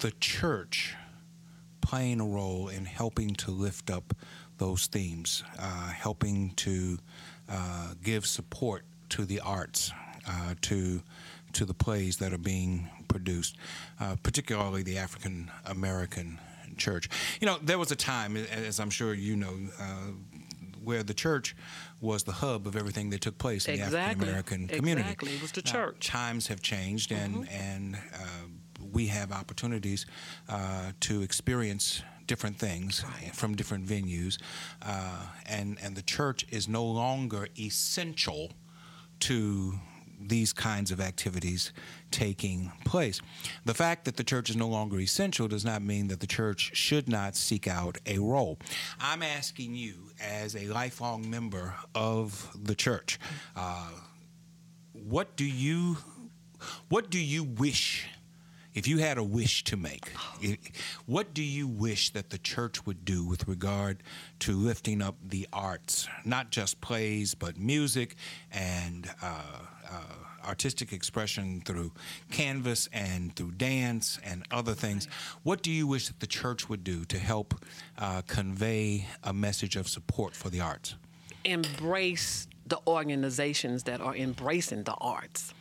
the 0.00 0.10
church 0.20 0.94
playing 1.80 2.20
a 2.20 2.26
role 2.26 2.68
in 2.68 2.84
helping 2.84 3.34
to 3.34 3.50
lift 3.50 3.90
up 3.90 4.14
those 4.58 4.86
themes, 4.86 5.42
uh, 5.58 5.88
helping 5.88 6.50
to 6.56 6.98
uh, 7.48 7.94
give 8.02 8.26
support 8.26 8.84
to 9.10 9.24
the 9.24 9.40
arts, 9.40 9.90
uh, 10.28 10.54
to 10.62 11.02
to 11.54 11.64
the 11.64 11.74
plays 11.74 12.18
that 12.18 12.32
are 12.32 12.38
being 12.38 12.88
produced, 13.08 13.56
uh, 14.00 14.16
particularly 14.22 14.82
the 14.82 14.98
African 14.98 15.50
American 15.64 16.38
church. 16.76 17.08
You 17.40 17.46
know, 17.46 17.58
there 17.62 17.78
was 17.78 17.90
a 17.90 17.96
time, 17.96 18.36
as 18.36 18.78
I'm 18.78 18.90
sure 18.90 19.14
you 19.14 19.34
know, 19.36 19.54
uh, 19.80 20.12
where 20.84 21.02
the 21.02 21.14
church 21.14 21.56
was 22.00 22.22
the 22.24 22.32
hub 22.32 22.66
of 22.66 22.76
everything 22.76 23.10
that 23.10 23.20
took 23.22 23.38
place 23.38 23.66
in 23.66 23.74
Exactly. 23.74 23.90
the 23.96 24.00
African 24.00 24.28
American 24.28 24.68
community. 24.68 25.08
Exactly. 25.10 25.32
It 25.36 25.42
was 25.42 25.52
the 25.52 25.62
Now, 25.64 25.72
church. 25.72 26.06
times 26.06 26.46
have 26.48 26.60
changed, 26.60 27.10
and 27.12 27.48
and 27.50 27.96
uh, 28.14 28.18
we 28.92 29.06
have 29.06 29.32
opportunities 29.32 30.06
uh, 30.48 30.92
to 31.00 31.22
experience 31.22 32.02
different 32.26 32.58
things 32.58 33.04
from 33.32 33.54
different 33.56 33.86
venues, 33.86 34.38
uh, 34.82 35.26
and 35.46 35.78
and 35.82 35.96
the 35.96 36.02
church 36.02 36.46
is 36.50 36.68
no 36.68 36.84
longer 36.84 37.48
essential 37.58 38.52
to 39.20 39.74
these 40.20 40.52
kinds 40.52 40.90
of 40.90 41.00
activities 41.00 41.72
taking 42.10 42.72
place. 42.84 43.20
The 43.64 43.74
fact 43.74 44.04
that 44.04 44.16
the 44.16 44.24
church 44.24 44.50
is 44.50 44.56
no 44.56 44.68
longer 44.68 44.98
essential 44.98 45.46
does 45.48 45.64
not 45.64 45.82
mean 45.82 46.08
that 46.08 46.20
the 46.20 46.26
church 46.26 46.72
should 46.74 47.08
not 47.08 47.36
seek 47.36 47.68
out 47.68 47.98
a 48.06 48.18
role. 48.18 48.58
I'm 49.00 49.22
asking 49.22 49.74
you, 49.74 50.10
as 50.20 50.56
a 50.56 50.66
lifelong 50.66 51.28
member 51.30 51.74
of 51.94 52.50
the 52.60 52.74
church, 52.74 53.18
uh, 53.54 53.90
what 54.92 55.36
do 55.36 55.44
you 55.44 55.98
what 56.88 57.10
do 57.10 57.20
you 57.20 57.44
wish 57.44 58.08
if 58.78 58.86
you 58.86 58.98
had 58.98 59.18
a 59.18 59.22
wish 59.24 59.64
to 59.64 59.76
make 59.76 60.12
i- 60.42 60.56
what 61.06 61.34
do 61.34 61.42
you 61.42 61.66
wish 61.66 62.10
that 62.10 62.30
the 62.30 62.38
church 62.38 62.86
would 62.86 63.04
do 63.04 63.24
with 63.24 63.48
regard 63.48 64.02
to 64.38 64.52
lifting 64.56 65.02
up 65.02 65.16
the 65.28 65.48
arts? 65.52 66.06
Not 66.24 66.50
just 66.50 66.80
plays 66.80 67.34
but 67.34 67.58
music 67.58 68.14
and 68.52 69.10
uh, 69.20 69.42
uh, 69.90 70.46
artistic 70.46 70.92
expression 70.92 71.60
through 71.64 71.90
canvas 72.30 72.88
and 72.92 73.34
through 73.34 73.52
dance 73.52 74.18
and 74.24 74.44
other 74.52 74.74
things. 74.74 75.08
What 75.42 75.62
do 75.62 75.70
you 75.72 75.86
wish 75.88 76.06
that 76.06 76.20
the 76.20 76.26
church 76.28 76.68
would 76.68 76.84
do 76.84 77.04
to 77.06 77.18
help 77.18 77.54
uh, 77.98 78.22
convey 78.26 79.06
a 79.24 79.32
message 79.32 79.74
of 79.76 79.88
support 79.88 80.34
for 80.36 80.50
the 80.50 80.60
arts? 80.60 80.94
Embrace 81.44 82.46
the 82.66 82.78
organizations 82.86 83.82
that 83.84 84.00
are 84.00 84.14
embracing 84.14 84.84
the 84.84 84.94
arts. 85.00 85.52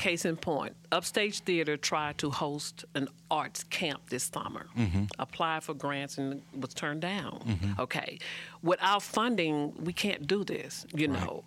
Case 0.00 0.24
in 0.24 0.36
point, 0.36 0.74
Upstage 0.90 1.40
Theater 1.40 1.76
tried 1.76 2.16
to 2.18 2.30
host 2.30 2.86
an 2.94 3.06
arts 3.30 3.64
camp 3.64 4.08
this 4.08 4.24
summer. 4.24 4.66
Mm-hmm. 4.76 5.04
Applied 5.18 5.62
for 5.62 5.74
grants 5.74 6.16
and 6.16 6.40
was 6.58 6.72
turned 6.72 7.02
down. 7.02 7.42
Mm-hmm. 7.46 7.80
Okay. 7.82 8.18
Without 8.62 9.02
funding, 9.02 9.74
we 9.84 9.92
can't 9.92 10.26
do 10.26 10.42
this, 10.42 10.86
you 10.94 11.06
know. 11.06 11.44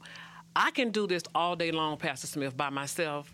I 0.55 0.69
can 0.69 0.91
do 0.91 1.07
this 1.07 1.23
all 1.33 1.55
day 1.55 1.71
long, 1.71 1.97
Pastor 1.97 2.27
Smith, 2.27 2.55
by 2.55 2.69
myself 2.69 3.33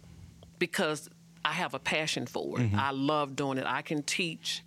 because 0.57 1.09
I 1.43 1.51
have 1.51 1.73
a 1.73 1.79
passion 1.79 2.25
for 2.25 2.57
it. 2.59 2.63
Mm-hmm. 2.63 2.79
I 2.79 2.91
love 2.91 3.35
doing 3.35 3.57
it. 3.57 3.65
I 3.67 3.81
can 3.81 4.03
teach 4.03 4.63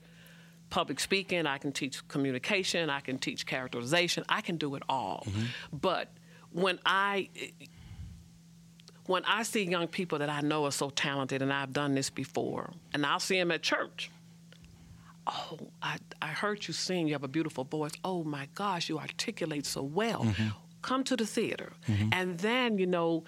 public 0.69 1.01
speaking, 1.01 1.47
I 1.47 1.57
can 1.59 1.73
teach 1.73 2.07
communication, 2.09 2.91
I 2.91 3.01
can 3.01 3.19
teach 3.19 3.47
characterization, 3.47 4.25
I 4.29 4.43
can 4.43 4.57
do 4.57 4.75
it 4.75 4.83
all. 4.89 5.27
But 5.73 6.09
when 6.51 6.79
I 6.85 7.31
when 9.07 9.25
I 9.25 9.43
see 9.43 9.65
young 9.65 9.89
people 9.89 10.19
that 10.19 10.31
I 10.31 10.41
know 10.41 10.65
are 10.67 10.73
so 10.73 10.91
talented 10.91 11.43
and 11.43 11.53
I've 11.53 11.73
done 11.73 11.95
this 11.95 12.11
before, 12.11 12.73
and 12.95 13.05
I'll 13.05 13.21
see 13.21 13.37
them 13.37 13.51
at 13.51 13.63
church. 13.63 14.11
Oh, 15.27 15.59
I, 15.83 15.99
I 16.21 16.29
heard 16.29 16.67
you 16.67 16.75
sing. 16.75 17.07
You 17.07 17.15
have 17.15 17.23
a 17.23 17.29
beautiful 17.29 17.65
voice. 17.65 17.93
Oh 18.05 18.25
my 18.25 18.49
gosh, 18.55 18.89
you 18.89 18.99
articulate 18.99 19.67
so 19.67 19.83
well. 19.83 20.25
Mm-hmm. 20.25 20.49
Come 20.83 21.05
to 21.05 21.17
the 21.17 21.27
theater. 21.27 21.73
Mm-hmm. 21.89 22.09
And 22.13 22.39
then, 22.39 22.79
you 22.79 22.87
know, 22.87 23.25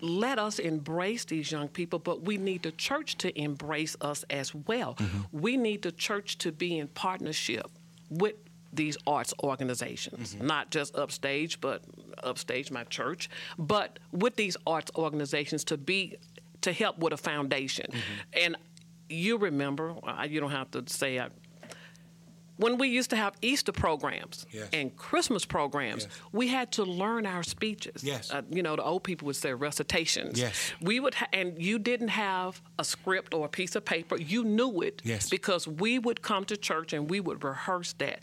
let 0.00 0.38
us 0.38 0.58
embrace 0.58 1.24
these 1.24 1.50
young 1.50 1.68
people, 1.68 1.98
but 1.98 2.22
we 2.22 2.36
need 2.36 2.62
the 2.62 2.70
church 2.72 3.16
to 3.18 3.36
embrace 3.40 3.96
us 4.00 4.24
as 4.30 4.54
well. 4.54 4.94
Mm-hmm. 4.94 5.40
We 5.40 5.56
need 5.56 5.82
the 5.82 5.92
church 5.92 6.38
to 6.38 6.52
be 6.52 6.78
in 6.78 6.88
partnership 6.88 7.66
with 8.10 8.34
these 8.76 8.96
arts 9.06 9.34
organizations, 9.42 10.34
mm-hmm. 10.34 10.46
not 10.46 10.70
just 10.70 10.94
Upstage, 10.96 11.60
but 11.60 11.82
Upstage, 12.22 12.70
my 12.70 12.84
church, 12.84 13.28
but 13.58 13.98
with 14.12 14.36
these 14.36 14.56
arts 14.66 14.90
organizations 14.96 15.64
to 15.64 15.76
be 15.76 16.16
to 16.62 16.72
help 16.72 16.98
with 16.98 17.12
a 17.12 17.16
foundation. 17.16 17.86
Mm-hmm. 17.90 18.44
And 18.44 18.56
you 19.08 19.38
remember, 19.38 19.94
you 20.28 20.40
don't 20.40 20.50
have 20.50 20.70
to 20.72 20.84
say 20.86 21.20
I, 21.20 21.28
when 22.58 22.78
we 22.78 22.88
used 22.88 23.10
to 23.10 23.16
have 23.16 23.34
Easter 23.42 23.72
programs 23.72 24.46
Yes. 24.50 24.68
and 24.72 24.94
Christmas 24.96 25.44
programs, 25.44 26.04
Yes. 26.04 26.20
we 26.32 26.48
had 26.48 26.72
to 26.72 26.84
learn 26.84 27.26
our 27.26 27.42
speeches. 27.42 28.02
Yes. 28.02 28.30
Uh, 28.30 28.42
you 28.50 28.62
know, 28.62 28.76
the 28.76 28.82
old 28.82 29.02
people 29.04 29.26
would 29.26 29.36
say 29.36 29.52
recitations. 29.54 30.38
Yes. 30.38 30.72
We 30.80 31.00
would, 31.00 31.14
ha- 31.14 31.28
and 31.32 31.60
you 31.62 31.78
didn't 31.78 32.08
have 32.08 32.60
a 32.78 32.84
script 32.84 33.34
or 33.34 33.44
a 33.46 33.48
piece 33.48 33.76
of 33.76 33.84
paper. 33.84 34.16
You 34.16 34.44
knew 34.44 34.80
it. 34.82 35.02
Yes. 35.04 35.28
Because 35.28 35.68
we 35.68 35.98
would 35.98 36.22
come 36.22 36.44
to 36.46 36.56
church 36.56 36.92
and 36.92 37.10
we 37.10 37.20
would 37.20 37.44
rehearse 37.44 37.92
that. 37.94 38.20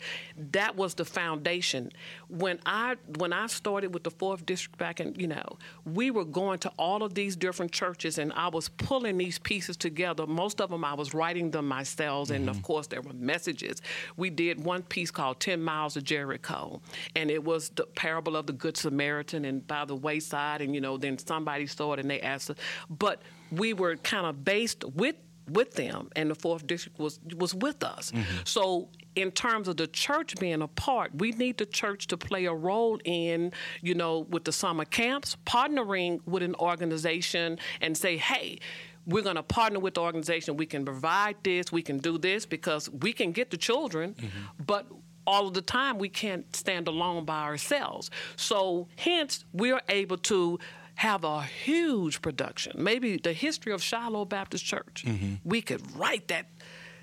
That 0.52 0.76
was 0.76 0.94
the 0.94 1.04
foundation. 1.04 1.90
When 2.28 2.58
I 2.66 2.96
when 3.18 3.32
I 3.32 3.46
started 3.46 3.94
with 3.94 4.02
the 4.04 4.10
fourth 4.10 4.44
district 4.46 4.78
back 4.78 5.00
in, 5.00 5.14
you 5.16 5.26
know, 5.28 5.58
we 5.84 6.10
were 6.10 6.24
going 6.24 6.58
to 6.60 6.70
all 6.78 7.02
of 7.02 7.14
these 7.14 7.36
different 7.36 7.72
churches 7.72 8.18
and 8.18 8.32
I 8.32 8.48
was 8.48 8.68
pulling 8.68 9.18
these 9.18 9.38
pieces 9.38 9.76
together. 9.76 10.26
Most 10.26 10.60
of 10.60 10.70
them 10.70 10.84
I 10.84 10.94
was 10.94 11.14
writing 11.14 11.50
them 11.50 11.68
myself, 11.68 12.30
and 12.30 12.48
of 12.50 12.62
course 12.62 12.86
there 12.88 13.00
were 13.02 13.12
messages. 13.12 13.80
We 14.16 14.23
did 14.30 14.64
one 14.64 14.82
piece 14.82 15.10
called 15.10 15.40
10 15.40 15.62
Miles 15.62 15.96
of 15.96 16.04
Jericho, 16.04 16.80
and 17.16 17.30
it 17.30 17.42
was 17.42 17.70
the 17.70 17.86
parable 17.86 18.36
of 18.36 18.46
the 18.46 18.52
Good 18.52 18.76
Samaritan 18.76 19.44
and 19.44 19.66
by 19.66 19.84
the 19.84 19.96
wayside, 19.96 20.60
and 20.60 20.74
you 20.74 20.80
know, 20.80 20.96
then 20.96 21.18
somebody 21.18 21.66
saw 21.66 21.94
it 21.94 22.00
and 22.00 22.10
they 22.10 22.20
asked 22.20 22.50
us. 22.50 22.56
But 22.90 23.22
we 23.50 23.72
were 23.72 23.96
kind 23.96 24.26
of 24.26 24.44
based 24.44 24.84
with 24.84 25.16
with 25.48 25.74
them, 25.74 26.08
and 26.16 26.30
the 26.30 26.34
fourth 26.34 26.66
district 26.66 26.98
was 26.98 27.20
was 27.36 27.54
with 27.54 27.82
us. 27.82 28.10
Mm-hmm. 28.10 28.36
So, 28.44 28.88
in 29.14 29.30
terms 29.30 29.68
of 29.68 29.76
the 29.76 29.86
church 29.86 30.36
being 30.38 30.62
a 30.62 30.68
part, 30.68 31.14
we 31.14 31.32
need 31.32 31.58
the 31.58 31.66
church 31.66 32.06
to 32.08 32.16
play 32.16 32.46
a 32.46 32.54
role 32.54 32.98
in, 33.04 33.52
you 33.82 33.94
know, 33.94 34.20
with 34.30 34.44
the 34.44 34.52
summer 34.52 34.84
camps, 34.84 35.36
partnering 35.46 36.20
with 36.26 36.42
an 36.42 36.54
organization 36.56 37.58
and 37.80 37.96
say, 37.96 38.16
hey. 38.16 38.58
We're 39.06 39.22
going 39.22 39.36
to 39.36 39.42
partner 39.42 39.80
with 39.80 39.94
the 39.94 40.00
organization. 40.00 40.56
We 40.56 40.66
can 40.66 40.84
provide 40.84 41.36
this. 41.42 41.70
We 41.70 41.82
can 41.82 41.98
do 41.98 42.18
this 42.18 42.46
because 42.46 42.88
we 42.90 43.12
can 43.12 43.32
get 43.32 43.50
the 43.50 43.56
children, 43.56 44.14
mm-hmm. 44.14 44.62
but 44.64 44.86
all 45.26 45.46
of 45.46 45.54
the 45.54 45.62
time 45.62 45.98
we 45.98 46.08
can't 46.08 46.54
stand 46.54 46.88
alone 46.88 47.24
by 47.24 47.42
ourselves. 47.42 48.10
So, 48.36 48.88
hence, 48.96 49.44
we're 49.52 49.80
able 49.88 50.18
to 50.18 50.58
have 50.96 51.24
a 51.24 51.42
huge 51.42 52.22
production, 52.22 52.72
maybe 52.82 53.16
the 53.16 53.32
history 53.32 53.72
of 53.72 53.82
Shiloh 53.82 54.24
Baptist 54.24 54.64
Church. 54.64 55.04
Mm-hmm. 55.04 55.34
We 55.44 55.60
could 55.60 55.96
write 55.96 56.28
that 56.28 56.46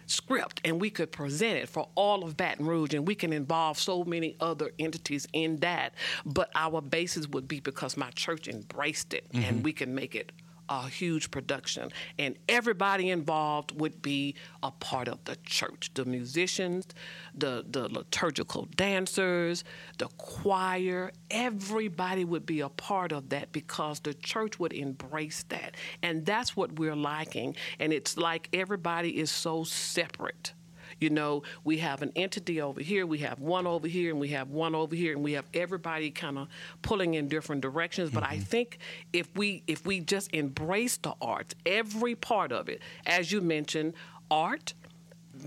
script 0.06 0.62
and 0.66 0.80
we 0.80 0.90
could 0.90 1.12
present 1.12 1.58
it 1.58 1.70
for 1.70 1.90
all 1.96 2.24
of 2.24 2.38
Baton 2.38 2.66
Rouge 2.66 2.94
and 2.94 3.08
we 3.08 3.16
can 3.16 3.34
involve 3.34 3.80
so 3.80 4.04
many 4.04 4.36
other 4.40 4.72
entities 4.78 5.28
in 5.34 5.58
that. 5.58 5.94
But 6.26 6.52
our 6.56 6.82
basis 6.82 7.28
would 7.30 7.48
be 7.48 7.60
because 7.60 7.98
my 7.98 8.12
church 8.12 8.48
embraced 8.48 9.14
it 9.14 9.26
and 9.34 9.44
mm-hmm. 9.44 9.64
we 9.64 9.74
can 9.74 9.96
make 9.96 10.16
it 10.16 10.32
a 10.72 10.88
huge 10.88 11.32
production 11.32 11.92
and 12.18 12.38
everybody 12.48 13.10
involved 13.10 13.78
would 13.80 14.02
be 14.02 14.36
a 14.64 14.72
part 14.72 15.10
of 15.10 15.22
the 15.26 15.36
church. 15.44 15.92
The 15.94 16.06
musicians 16.06 16.88
the 17.36 17.66
the 17.70 17.90
liturgical 17.90 18.70
dancers 18.78 19.66
the 19.98 20.08
choir 20.18 21.12
everybody 21.30 22.24
would 22.24 22.46
be 22.46 22.62
a 22.62 22.70
part 22.70 23.12
of 23.12 23.30
that 23.30 23.52
because 23.52 24.00
the 24.00 24.14
church 24.14 24.60
would 24.60 24.72
embrace 24.72 25.44
that. 25.50 25.76
And 26.02 26.26
that's 26.26 26.56
what 26.56 26.80
we're 26.80 26.96
liking 26.96 27.56
and 27.80 27.92
it's 27.92 28.16
like 28.16 28.48
everybody 28.54 29.20
is 29.20 29.30
so 29.30 29.66
separate 29.66 30.54
you 31.02 31.10
know, 31.10 31.44
we 31.64 31.80
have 31.80 32.02
an 32.02 32.12
entity 32.16 32.62
over 32.62 32.80
here, 32.80 33.06
we 33.06 33.18
have 33.20 33.40
one 33.40 33.66
over 33.66 33.88
here, 33.88 34.12
and 34.12 34.20
we 34.20 34.30
have 34.30 34.50
one 34.50 34.76
over 34.76 34.96
here, 34.96 35.14
and 35.14 35.24
we 35.24 35.34
have 35.34 35.46
everybody 35.54 36.12
kind 36.12 36.38
of 36.38 36.48
pulling 36.84 37.16
in 37.16 37.28
different 37.28 37.62
directions. 37.62 38.12
But 38.12 38.24
I 38.24 38.36
mm-hmm. 38.36 38.44
think 38.44 38.78
if 39.12 39.28
we 39.36 39.64
if 39.68 39.86
we 39.86 40.00
just 40.00 40.34
embrace 40.34 40.98
the 40.98 41.14
arts, 41.22 41.56
every 41.66 42.16
part 42.16 42.52
of 42.52 42.70
it, 42.70 42.82
as 43.06 43.32
you 43.32 43.42
mentioned, 43.42 43.94
art, 44.30 44.74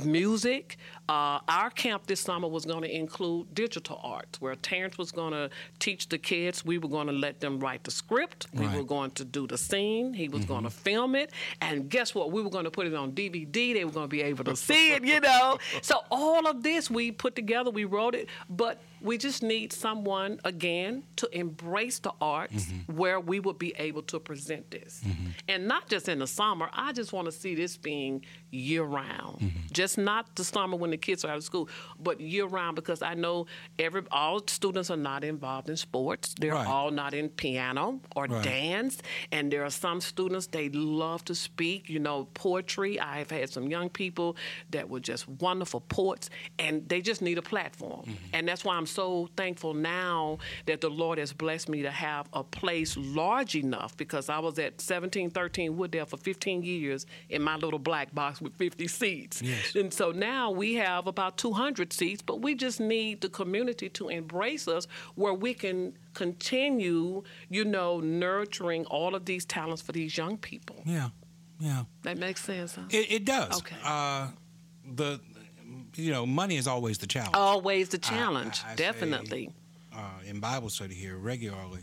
music. 0.04 0.76
Uh, 1.08 1.38
our 1.48 1.70
camp 1.70 2.06
this 2.06 2.20
summer 2.20 2.48
was 2.48 2.64
going 2.64 2.82
to 2.82 2.94
include 2.94 3.54
digital 3.54 4.00
arts, 4.02 4.40
where 4.40 4.54
Terrence 4.56 4.96
was 4.96 5.12
going 5.12 5.32
to 5.32 5.50
teach 5.78 6.08
the 6.08 6.16
kids. 6.16 6.64
We 6.64 6.78
were 6.78 6.88
going 6.88 7.06
to 7.08 7.12
let 7.12 7.40
them 7.40 7.60
write 7.60 7.84
the 7.84 7.90
script. 7.90 8.46
We 8.54 8.66
were 8.68 8.82
going 8.82 9.10
to 9.12 9.24
do 9.24 9.46
the 9.46 9.58
scene. 9.58 10.14
He 10.14 10.28
was 10.28 10.44
going 10.44 10.62
to 10.62 10.70
mm-hmm. 10.70 10.78
film 10.78 11.14
it. 11.14 11.32
And 11.60 11.90
guess 11.90 12.14
what? 12.14 12.32
We 12.32 12.42
were 12.42 12.50
going 12.50 12.64
to 12.64 12.70
put 12.70 12.86
it 12.86 12.94
on 12.94 13.12
DVD. 13.12 13.74
They 13.74 13.84
were 13.84 13.90
going 13.90 14.04
to 14.04 14.10
be 14.10 14.22
able 14.22 14.44
to 14.44 14.56
see 14.68 14.92
it, 14.92 15.04
you 15.04 15.20
know. 15.20 15.58
So 15.82 16.00
all 16.10 16.46
of 16.46 16.62
this 16.62 16.90
we 16.90 17.12
put 17.12 17.34
together, 17.36 17.70
we 17.70 17.84
wrote 17.84 18.14
it, 18.14 18.28
but 18.48 18.80
we 19.04 19.18
just 19.18 19.42
need 19.42 19.70
someone 19.70 20.40
again 20.44 21.02
to 21.16 21.28
embrace 21.38 21.98
the 21.98 22.12
arts 22.22 22.64
mm-hmm. 22.64 22.96
where 22.96 23.20
we 23.20 23.38
would 23.38 23.58
be 23.58 23.74
able 23.76 24.02
to 24.02 24.18
present 24.18 24.70
this. 24.70 25.02
Mm-hmm. 25.06 25.26
And 25.48 25.68
not 25.68 25.88
just 25.88 26.08
in 26.08 26.20
the 26.20 26.26
summer. 26.26 26.70
I 26.72 26.92
just 26.92 27.12
want 27.12 27.26
to 27.26 27.32
see 27.32 27.54
this 27.54 27.76
being 27.76 28.24
year 28.54 28.82
round. 28.84 29.38
Mm-hmm. 29.40 29.58
Just 29.72 29.98
not 29.98 30.34
the 30.36 30.44
summer 30.44 30.76
when 30.76 30.90
the 30.90 30.96
kids 30.96 31.24
are 31.24 31.28
out 31.30 31.36
of 31.38 31.44
school, 31.44 31.68
but 31.98 32.20
year 32.20 32.46
round 32.46 32.76
because 32.76 33.02
I 33.02 33.14
know 33.14 33.46
every 33.78 34.02
all 34.10 34.40
students 34.46 34.90
are 34.90 34.96
not 34.96 35.24
involved 35.24 35.68
in 35.68 35.76
sports. 35.76 36.34
They're 36.38 36.52
Right. 36.54 36.66
all 36.66 36.90
not 36.90 37.14
in 37.14 37.28
piano 37.30 38.00
or 38.14 38.26
Right. 38.26 38.44
dance. 38.44 38.98
And 39.32 39.50
there 39.52 39.64
are 39.64 39.70
some 39.70 40.00
students 40.00 40.46
they 40.46 40.68
love 40.68 41.24
to 41.26 41.34
speak, 41.34 41.88
you 41.88 41.98
know, 41.98 42.28
poetry. 42.34 43.00
I've 43.00 43.30
had 43.30 43.50
some 43.50 43.68
young 43.68 43.88
people 43.88 44.36
that 44.70 44.88
were 44.88 45.00
just 45.00 45.28
wonderful 45.28 45.80
poets 45.80 46.30
and 46.58 46.88
they 46.88 47.00
just 47.00 47.20
need 47.22 47.38
a 47.38 47.42
platform. 47.42 48.02
Mm-hmm. 48.02 48.12
And 48.34 48.48
that's 48.48 48.64
why 48.64 48.76
I'm 48.76 48.86
so 48.86 49.28
thankful 49.36 49.74
now 49.74 50.38
that 50.66 50.80
the 50.80 50.90
Lord 50.90 51.18
has 51.18 51.32
blessed 51.32 51.68
me 51.68 51.82
to 51.82 51.90
have 51.90 52.28
a 52.32 52.44
place 52.44 52.96
large 52.96 53.56
enough 53.56 53.96
because 53.96 54.28
I 54.28 54.38
was 54.38 54.58
at 54.58 54.74
1713 54.80 55.76
Wooddale 55.76 56.06
for 56.08 56.16
15 56.16 56.62
years 56.62 57.06
in 57.28 57.42
my 57.42 57.56
little 57.56 57.78
black 57.78 58.14
box 58.14 58.40
with 58.44 58.54
50 58.54 58.86
seats. 58.86 59.42
Yes. 59.42 59.74
And 59.74 59.92
so 59.92 60.12
now 60.12 60.50
we 60.52 60.74
have 60.74 61.06
about 61.08 61.36
200 61.38 61.92
seats, 61.92 62.22
but 62.22 62.40
we 62.42 62.54
just 62.54 62.78
need 62.78 63.20
the 63.22 63.28
community 63.28 63.88
to 63.90 64.08
embrace 64.08 64.68
us 64.68 64.86
where 65.16 65.34
we 65.34 65.54
can 65.54 65.96
continue, 66.14 67.22
you 67.48 67.64
know, 67.64 68.00
nurturing 68.00 68.84
all 68.86 69.14
of 69.14 69.24
these 69.24 69.44
talents 69.44 69.82
for 69.82 69.92
these 69.92 70.16
young 70.16 70.36
people. 70.36 70.76
Yeah, 70.84 71.08
yeah. 71.58 71.84
That 72.02 72.18
makes 72.18 72.44
sense. 72.44 72.74
Huh? 72.76 72.82
It, 72.90 73.10
it 73.10 73.24
does. 73.24 73.58
Okay. 73.58 73.76
Uh, 73.84 74.28
the 74.94 75.20
you 75.96 76.12
know 76.12 76.26
money 76.26 76.56
is 76.56 76.66
always 76.66 76.98
the 76.98 77.06
challenge. 77.06 77.34
Always 77.34 77.88
the 77.88 77.98
challenge, 77.98 78.60
I- 78.64 78.68
I 78.68 78.70
say, 78.70 78.76
definitely. 78.76 79.50
uh, 79.92 79.98
in 80.26 80.40
Bible 80.40 80.68
study 80.68 80.94
here 80.94 81.16
regularly 81.16 81.80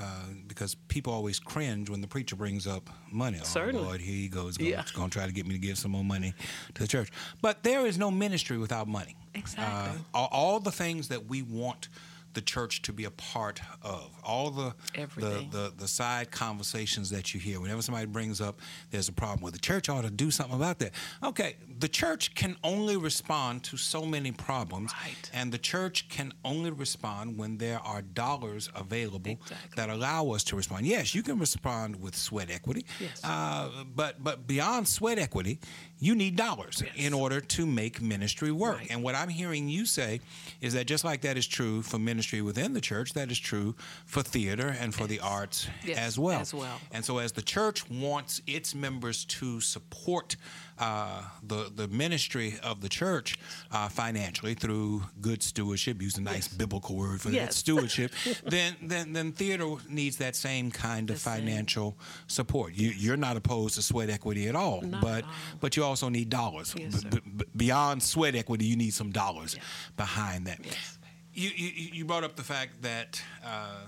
uh, 0.00 0.24
because 0.46 0.74
people 0.74 1.12
always 1.12 1.38
cringe 1.38 1.90
when 1.90 2.00
the 2.00 2.06
preacher 2.06 2.36
brings 2.36 2.66
up 2.66 2.88
money. 3.10 3.38
Certainly. 3.42 3.80
Oh, 3.80 3.88
Lord, 3.88 4.00
here 4.00 4.14
he 4.14 4.28
goes. 4.28 4.58
Yeah. 4.58 4.82
He's 4.82 4.90
going 4.90 5.10
to 5.10 5.18
try 5.18 5.26
to 5.26 5.32
get 5.32 5.46
me 5.46 5.54
to 5.54 5.60
give 5.60 5.78
some 5.78 5.90
more 5.90 6.04
money 6.04 6.34
to 6.74 6.82
the 6.82 6.88
church. 6.88 7.10
But 7.40 7.62
there 7.62 7.86
is 7.86 7.98
no 7.98 8.10
ministry 8.10 8.58
without 8.58 8.88
money. 8.88 9.16
Exactly. 9.34 10.00
Uh, 10.00 10.02
all, 10.14 10.28
all 10.30 10.60
the 10.60 10.72
things 10.72 11.08
that 11.08 11.26
we 11.26 11.42
want 11.42 11.88
the 12.34 12.40
church 12.40 12.82
to 12.82 12.92
be 12.92 13.04
a 13.04 13.10
part 13.10 13.60
of, 13.82 14.10
all 14.24 14.50
the 14.50 14.74
the, 14.94 15.46
the 15.50 15.72
the 15.76 15.88
side 15.88 16.30
conversations 16.30 17.10
that 17.10 17.34
you 17.34 17.40
hear. 17.40 17.60
Whenever 17.60 17.82
somebody 17.82 18.06
brings 18.06 18.40
up 18.40 18.60
there's 18.90 19.08
a 19.08 19.12
problem, 19.12 19.40
well, 19.42 19.52
the 19.52 19.58
church 19.58 19.88
ought 19.88 20.02
to 20.02 20.10
do 20.10 20.30
something 20.30 20.56
about 20.56 20.78
that. 20.78 20.92
Okay, 21.22 21.56
the 21.78 21.88
church 21.88 22.34
can 22.34 22.56
only 22.64 22.96
respond 22.96 23.62
to 23.64 23.76
so 23.76 24.04
many 24.04 24.32
problems, 24.32 24.92
Right. 25.02 25.30
and 25.32 25.52
the 25.52 25.58
church 25.58 26.08
can 26.08 26.32
only 26.44 26.70
respond 26.70 27.38
when 27.38 27.58
there 27.58 27.80
are 27.80 28.02
dollars 28.02 28.70
available 28.74 29.32
Exactly. 29.42 29.70
that 29.76 29.90
allow 29.90 30.30
us 30.30 30.44
to 30.44 30.56
respond. 30.56 30.86
Yes, 30.86 31.14
you 31.14 31.22
can 31.22 31.38
respond 31.38 31.96
with 32.00 32.14
sweat 32.16 32.50
equity, 32.50 32.86
Yes. 33.00 33.20
uh, 33.24 33.84
but 33.94 34.22
but 34.22 34.46
beyond 34.46 34.88
sweat 34.88 35.18
equity, 35.18 35.58
you 36.02 36.14
need 36.16 36.34
dollars 36.36 36.82
Yes. 36.84 36.92
in 36.96 37.12
order 37.14 37.40
to 37.40 37.64
make 37.64 38.02
ministry 38.02 38.50
work. 38.50 38.78
Right. 38.78 38.90
And 38.90 39.02
what 39.04 39.14
I'm 39.14 39.28
hearing 39.28 39.68
you 39.68 39.86
say 39.86 40.20
is 40.60 40.72
that 40.74 40.86
just 40.86 41.04
like 41.04 41.20
that 41.20 41.36
is 41.36 41.46
true 41.46 41.80
for 41.82 41.98
ministry 41.98 42.42
within 42.42 42.72
the 42.74 42.80
church, 42.80 43.12
that 43.14 43.30
is 43.30 43.38
true 43.38 43.74
for 44.04 44.20
theater 44.22 44.76
and 44.80 44.92
for 44.94 45.06
the 45.06 45.20
arts 45.20 45.68
Yes, 45.84 45.98
as 45.98 46.18
well. 46.18 46.40
as 46.40 46.52
well. 46.52 46.80
And 46.90 47.04
so, 47.04 47.18
as 47.18 47.30
the 47.32 47.42
church 47.42 47.88
wants 47.88 48.42
its 48.48 48.74
members 48.74 49.24
to 49.38 49.60
support 49.60 50.34
uh, 50.82 51.22
the 51.46 51.70
the 51.80 51.86
ministry 51.88 52.54
of 52.70 52.76
the 52.80 52.88
church 52.88 53.28
uh, 53.70 53.88
financially 53.88 54.54
through 54.54 55.02
good 55.20 55.42
stewardship, 55.42 56.02
use 56.02 56.18
a 56.18 56.22
nice 56.34 56.48
biblical 56.48 56.96
word 56.96 57.20
for 57.20 57.30
that 57.30 57.52
stewardship, 57.54 58.10
then 58.56 58.74
then 58.82 59.12
then 59.12 59.32
theater 59.32 59.68
needs 59.88 60.16
that 60.16 60.34
same 60.36 60.70
kind 60.70 61.10
of 61.10 61.16
The 61.16 61.20
same. 61.20 61.38
financial 61.40 61.96
support. 62.26 62.74
You, 62.74 62.88
you're 63.04 63.16
not 63.28 63.36
opposed 63.36 63.74
to 63.76 63.82
sweat 63.82 64.10
equity 64.10 64.48
at 64.48 64.56
all, 64.56 64.80
Not 64.82 65.00
but 65.02 65.18
at 65.18 65.24
all. 65.24 65.30
but 65.60 65.76
you 65.76 65.84
also 65.84 66.08
need 66.08 66.28
dollars. 66.28 66.74
Yes, 66.76 67.04
B- 67.04 67.18
b- 67.36 67.44
beyond 67.56 68.02
sweat 68.02 68.34
equity, 68.34 68.64
you 68.64 68.76
need 68.76 68.94
some 68.94 69.10
dollars 69.12 69.56
behind 69.96 70.46
that. 70.46 70.58
Yes. 70.64 70.98
You, 71.34 71.50
you 71.56 71.70
you 71.98 72.04
brought 72.04 72.24
up 72.24 72.34
the 72.36 72.42
fact 72.54 72.82
that 72.82 73.22
uh, 73.44 73.86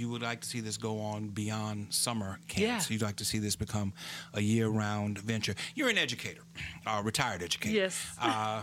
you 0.00 0.08
would 0.08 0.22
like 0.22 0.40
to 0.40 0.48
see 0.48 0.60
this 0.60 0.78
go 0.78 0.98
on 0.98 1.28
beyond 1.28 1.92
summer 1.92 2.38
camps. 2.48 2.88
Yeah. 2.88 2.94
You'd 2.94 3.02
like 3.02 3.16
to 3.16 3.24
see 3.24 3.38
this 3.38 3.54
become 3.54 3.92
a 4.32 4.40
year-round 4.40 5.18
venture. 5.18 5.54
You're 5.74 5.90
an 5.90 5.98
educator, 5.98 6.40
a 6.86 7.02
retired 7.02 7.42
educator. 7.42 7.74
Yes. 7.74 8.06
Uh, 8.20 8.62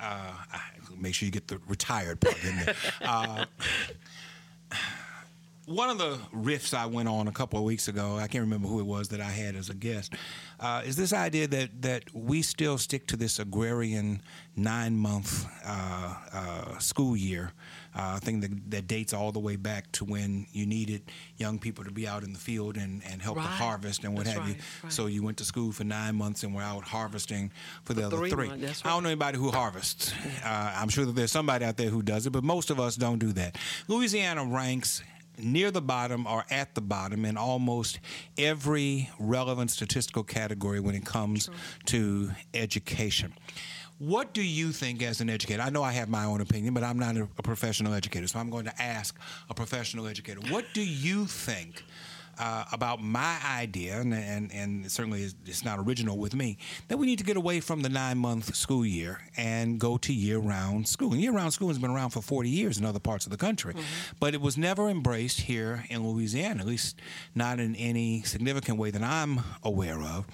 uh, 0.00 0.32
make 0.96 1.14
sure 1.14 1.26
you 1.26 1.32
get 1.32 1.48
the 1.48 1.60
retired 1.66 2.20
part 2.20 2.42
in 2.44 2.56
there. 2.56 2.74
Uh, 3.02 3.44
one 5.66 5.90
of 5.90 5.98
the 5.98 6.18
riffs 6.34 6.74
I 6.74 6.86
went 6.86 7.08
on 7.08 7.28
a 7.28 7.32
couple 7.32 7.58
of 7.58 7.64
weeks 7.64 7.88
ago, 7.88 8.16
I 8.16 8.28
can't 8.28 8.42
remember 8.42 8.68
who 8.68 8.78
it 8.80 8.86
was 8.86 9.08
that 9.08 9.20
I 9.20 9.30
had 9.30 9.56
as 9.56 9.68
a 9.68 9.74
guest, 9.74 10.14
uh, 10.60 10.82
is 10.84 10.96
this 10.96 11.12
idea 11.12 11.48
that, 11.48 11.82
that 11.82 12.04
we 12.14 12.42
still 12.42 12.78
stick 12.78 13.06
to 13.08 13.16
this 13.16 13.38
agrarian 13.38 14.22
nine 14.54 14.96
month 14.96 15.46
uh, 15.64 16.14
uh, 16.32 16.78
school 16.78 17.16
year 17.16 17.52
uh, 17.96 18.18
thing 18.20 18.40
that, 18.40 18.50
that 18.70 18.86
dates 18.86 19.12
all 19.14 19.32
the 19.32 19.38
way 19.38 19.56
back 19.56 19.90
to 19.92 20.04
when 20.04 20.46
you 20.52 20.66
needed 20.66 21.02
young 21.38 21.58
people 21.58 21.82
to 21.82 21.90
be 21.90 22.06
out 22.06 22.22
in 22.22 22.32
the 22.32 22.38
field 22.38 22.76
and, 22.76 23.02
and 23.10 23.22
help 23.22 23.38
Right. 23.38 23.46
harvest 23.46 24.04
and 24.04 24.14
what 24.14 24.26
That's 24.26 24.36
have 24.36 24.46
you. 24.48 24.54
right, 24.54 24.62
right. 24.84 24.92
So 24.92 25.06
you 25.06 25.22
went 25.22 25.38
to 25.38 25.44
school 25.44 25.72
for 25.72 25.84
nine 25.84 26.14
months 26.14 26.42
and 26.44 26.54
were 26.54 26.62
out 26.62 26.84
harvesting 26.84 27.50
for 27.84 27.94
the 27.94 28.06
other 28.06 28.16
three 28.28 28.48
months, 28.48 28.82
I 28.84 28.90
don't 28.90 29.02
know 29.02 29.08
anybody 29.08 29.38
who 29.38 29.50
harvests. 29.50 30.12
Uh, 30.44 30.74
I'm 30.76 30.88
sure 30.90 31.04
that 31.06 31.12
there's 31.16 31.32
somebody 31.32 31.64
out 31.64 31.76
there 31.78 31.88
who 31.88 32.02
does 32.02 32.26
it, 32.26 32.30
but 32.30 32.44
most 32.44 32.70
of 32.70 32.78
us 32.78 32.96
don't 32.96 33.18
do 33.18 33.32
that. 33.32 33.56
Louisiana 33.88 34.44
ranks 34.44 35.02
near 35.38 35.70
the 35.70 35.82
bottom 35.82 36.26
or 36.26 36.44
at 36.50 36.74
the 36.74 36.80
bottom 36.80 37.24
in 37.24 37.36
almost 37.36 37.98
every 38.38 39.10
relevant 39.18 39.70
statistical 39.70 40.22
category 40.24 40.80
when 40.80 40.94
it 40.94 41.04
comes 41.04 41.50
to 41.86 42.30
education. 42.54 43.32
What 43.98 44.34
do 44.34 44.42
you 44.42 44.72
think 44.72 45.02
as 45.02 45.20
an 45.22 45.30
educator? 45.30 45.62
I 45.62 45.70
know 45.70 45.82
I 45.82 45.92
have 45.92 46.08
my 46.10 46.24
own 46.26 46.40
opinion, 46.42 46.74
but 46.74 46.82
I'm 46.82 46.98
not 46.98 47.16
a, 47.16 47.22
a 47.38 47.42
professional 47.42 47.94
educator, 47.94 48.26
so 48.26 48.38
I'm 48.38 48.50
going 48.50 48.66
to 48.66 48.82
ask 48.82 49.18
a 49.48 49.54
professional 49.54 50.06
educator. 50.06 50.40
What 50.50 50.66
do 50.74 50.82
you 50.82 51.24
think 51.26 51.82
uh, 52.38 52.66
about 52.70 53.02
my 53.02 53.38
idea, 53.50 53.98
and, 53.98 54.12
and, 54.12 54.52
and 54.52 54.92
certainly 54.92 55.20
it's- 55.20 55.34
it's 55.46 55.64
not 55.64 55.78
original 55.78 56.18
with 56.18 56.34
me, 56.34 56.58
that 56.88 56.98
we 56.98 57.06
need 57.06 57.16
to 57.16 57.24
get 57.24 57.38
away 57.38 57.60
from 57.60 57.80
the 57.80 57.88
nine 57.88 58.18
month 58.18 58.54
school 58.54 58.84
year 58.84 59.22
and 59.38 59.78
go 59.80 59.96
to 59.96 60.12
year 60.12 60.36
round 60.36 60.86
schooling. 60.86 61.18
Year 61.20 61.32
round 61.32 61.54
schooling 61.54 61.74
has 61.74 61.80
been 61.80 61.90
around 61.90 62.10
for 62.10 62.20
40 62.20 62.50
years 62.50 62.76
in 62.76 62.84
other 62.84 62.98
parts 63.00 63.24
of 63.24 63.30
the 63.32 63.38
country, 63.38 63.72
but 64.20 64.34
it 64.34 64.42
was 64.42 64.58
never 64.58 64.90
embraced 64.90 65.40
here 65.40 65.86
in 65.88 66.06
Louisiana, 66.06 66.60
at 66.60 66.66
least 66.66 67.00
not 67.34 67.58
in 67.58 67.74
any 67.76 68.20
significant 68.24 68.76
way 68.76 68.90
that 68.90 69.02
I'm 69.02 69.40
aware 69.62 70.02
of. 70.02 70.26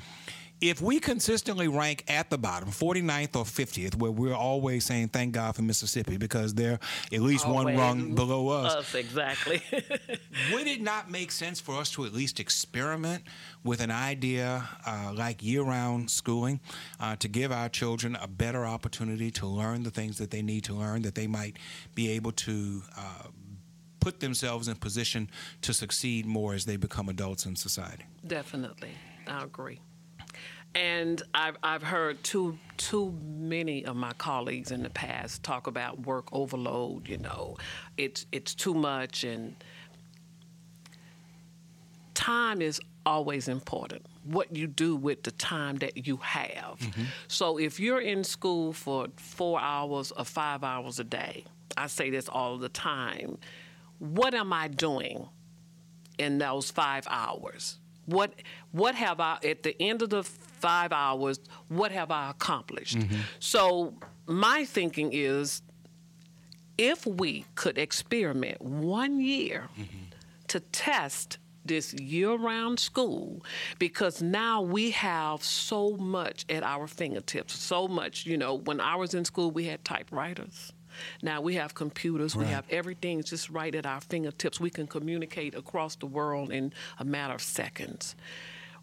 If 0.62 0.80
we 0.80 1.00
consistently 1.00 1.66
rank 1.66 2.04
at 2.06 2.30
the 2.30 2.38
bottom, 2.38 2.68
49th 2.68 3.34
or 3.34 3.42
50th, 3.42 3.96
where 3.96 4.12
we're 4.12 4.32
always 4.32 4.84
saying 4.84 5.08
thank 5.08 5.34
God 5.34 5.56
for 5.56 5.62
Mississippi 5.62 6.18
because 6.18 6.54
they're 6.54 6.78
at 7.12 7.20
least 7.20 7.48
one 7.48 7.76
rung 7.76 8.14
below 8.14 8.46
us, 8.46 8.72
Us, 8.72 8.94
exactly. 8.94 9.60
would 10.52 10.68
it 10.68 10.80
not 10.80 11.10
make 11.10 11.32
sense 11.32 11.58
for 11.58 11.76
us 11.80 11.90
to 11.90 12.04
at 12.04 12.12
least 12.12 12.38
experiment 12.38 13.24
with 13.64 13.80
an 13.80 13.90
idea 13.90 14.68
uh, 14.86 15.12
like 15.12 15.42
year 15.42 15.62
round 15.62 16.08
schooling 16.08 16.60
uh, 17.00 17.16
to 17.16 17.26
give 17.26 17.50
our 17.50 17.68
children 17.68 18.16
a 18.22 18.28
better 18.28 18.64
opportunity 18.64 19.32
to 19.32 19.48
learn 19.48 19.82
the 19.82 19.90
things 19.90 20.16
that 20.18 20.30
they 20.30 20.42
need 20.42 20.62
to 20.62 20.74
learn, 20.74 21.02
that 21.02 21.16
they 21.16 21.26
might 21.26 21.56
be 21.96 22.08
able 22.12 22.30
to 22.30 22.82
uh, 22.96 23.26
put 23.98 24.20
themselves 24.20 24.68
in 24.68 24.76
position 24.76 25.28
to 25.62 25.74
succeed 25.74 26.24
more 26.24 26.54
as 26.54 26.66
they 26.66 26.76
become 26.76 27.08
adults 27.08 27.46
in 27.46 27.56
society? 27.56 28.04
Definitely, 28.24 28.92
I 29.26 29.42
agree. 29.42 29.80
And 30.74 31.22
I've 31.34 31.56
I've 31.62 31.82
heard 31.82 32.22
too 32.24 32.58
too 32.76 33.18
many 33.22 33.84
of 33.84 33.96
my 33.96 34.12
colleagues 34.14 34.70
in 34.70 34.82
the 34.82 34.90
past 34.90 35.42
talk 35.42 35.66
about 35.66 36.06
work 36.06 36.28
overload. 36.32 37.08
You 37.08 37.18
know, 37.18 37.56
it's 37.96 38.26
it's 38.32 38.54
too 38.54 38.72
much, 38.72 39.24
and 39.24 39.54
time 42.14 42.62
is 42.62 42.80
always 43.04 43.48
important. 43.48 44.06
What 44.24 44.56
you 44.56 44.66
do 44.66 44.96
with 44.96 45.24
the 45.24 45.32
time 45.32 45.76
that 45.78 46.06
you 46.06 46.16
have. 46.18 46.78
Mm-hmm. 46.78 47.02
So 47.28 47.58
if 47.58 47.78
you're 47.80 48.00
in 48.00 48.24
school 48.24 48.72
for 48.72 49.08
four 49.16 49.60
hours 49.60 50.12
or 50.12 50.24
five 50.24 50.64
hours 50.64 51.00
a 51.00 51.04
day, 51.04 51.44
I 51.76 51.88
say 51.88 52.08
this 52.08 52.28
all 52.28 52.56
the 52.56 52.68
time. 52.68 53.36
What 53.98 54.32
am 54.32 54.52
I 54.52 54.68
doing? 54.68 55.28
in 56.18 56.38
those 56.38 56.70
five 56.70 57.06
hours? 57.10 57.78
What 58.06 58.34
what 58.72 58.94
have 58.94 59.20
I 59.20 59.38
at 59.44 59.62
the 59.62 59.80
end 59.80 60.02
of 60.02 60.10
the 60.10 60.22
five 60.62 60.92
hours, 60.92 61.40
what 61.68 61.90
have 61.92 62.10
I 62.10 62.30
accomplished? 62.30 62.98
Mm-hmm. 62.98 63.16
So 63.40 63.94
my 64.26 64.64
thinking 64.64 65.10
is 65.12 65.62
if 66.78 67.04
we 67.04 67.44
could 67.56 67.76
experiment 67.76 68.62
one 68.62 69.20
year 69.20 69.68
to 70.48 70.60
test 70.60 71.38
this 71.64 71.94
year 71.94 72.34
round 72.34 72.78
school 72.80 73.44
because 73.78 74.22
now 74.22 74.62
we 74.62 74.90
have 74.90 75.42
so 75.42 75.96
much 75.96 76.44
at 76.48 76.62
our 76.62 76.86
fingertips. 76.86 77.58
So 77.58 77.86
much, 77.86 78.26
you 78.26 78.36
know, 78.36 78.54
when 78.54 78.80
I 78.80 78.96
was 78.96 79.14
in 79.14 79.24
school, 79.24 79.50
we 79.50 79.66
had 79.66 79.84
typewriters. 79.84 80.72
Now 81.22 81.40
we 81.40 81.54
have 81.54 81.74
computers, 81.74 82.36
we 82.36 82.44
have 82.46 82.66
everything 82.68 83.22
just 83.22 83.48
right 83.48 83.74
at 83.74 83.86
our 83.86 84.00
fingertips. 84.00 84.60
We 84.60 84.70
can 84.70 84.86
communicate 84.86 85.54
across 85.54 85.96
the 85.96 86.06
world 86.06 86.50
in 86.50 86.72
a 86.98 87.04
matter 87.04 87.34
of 87.34 87.42
seconds 87.42 88.14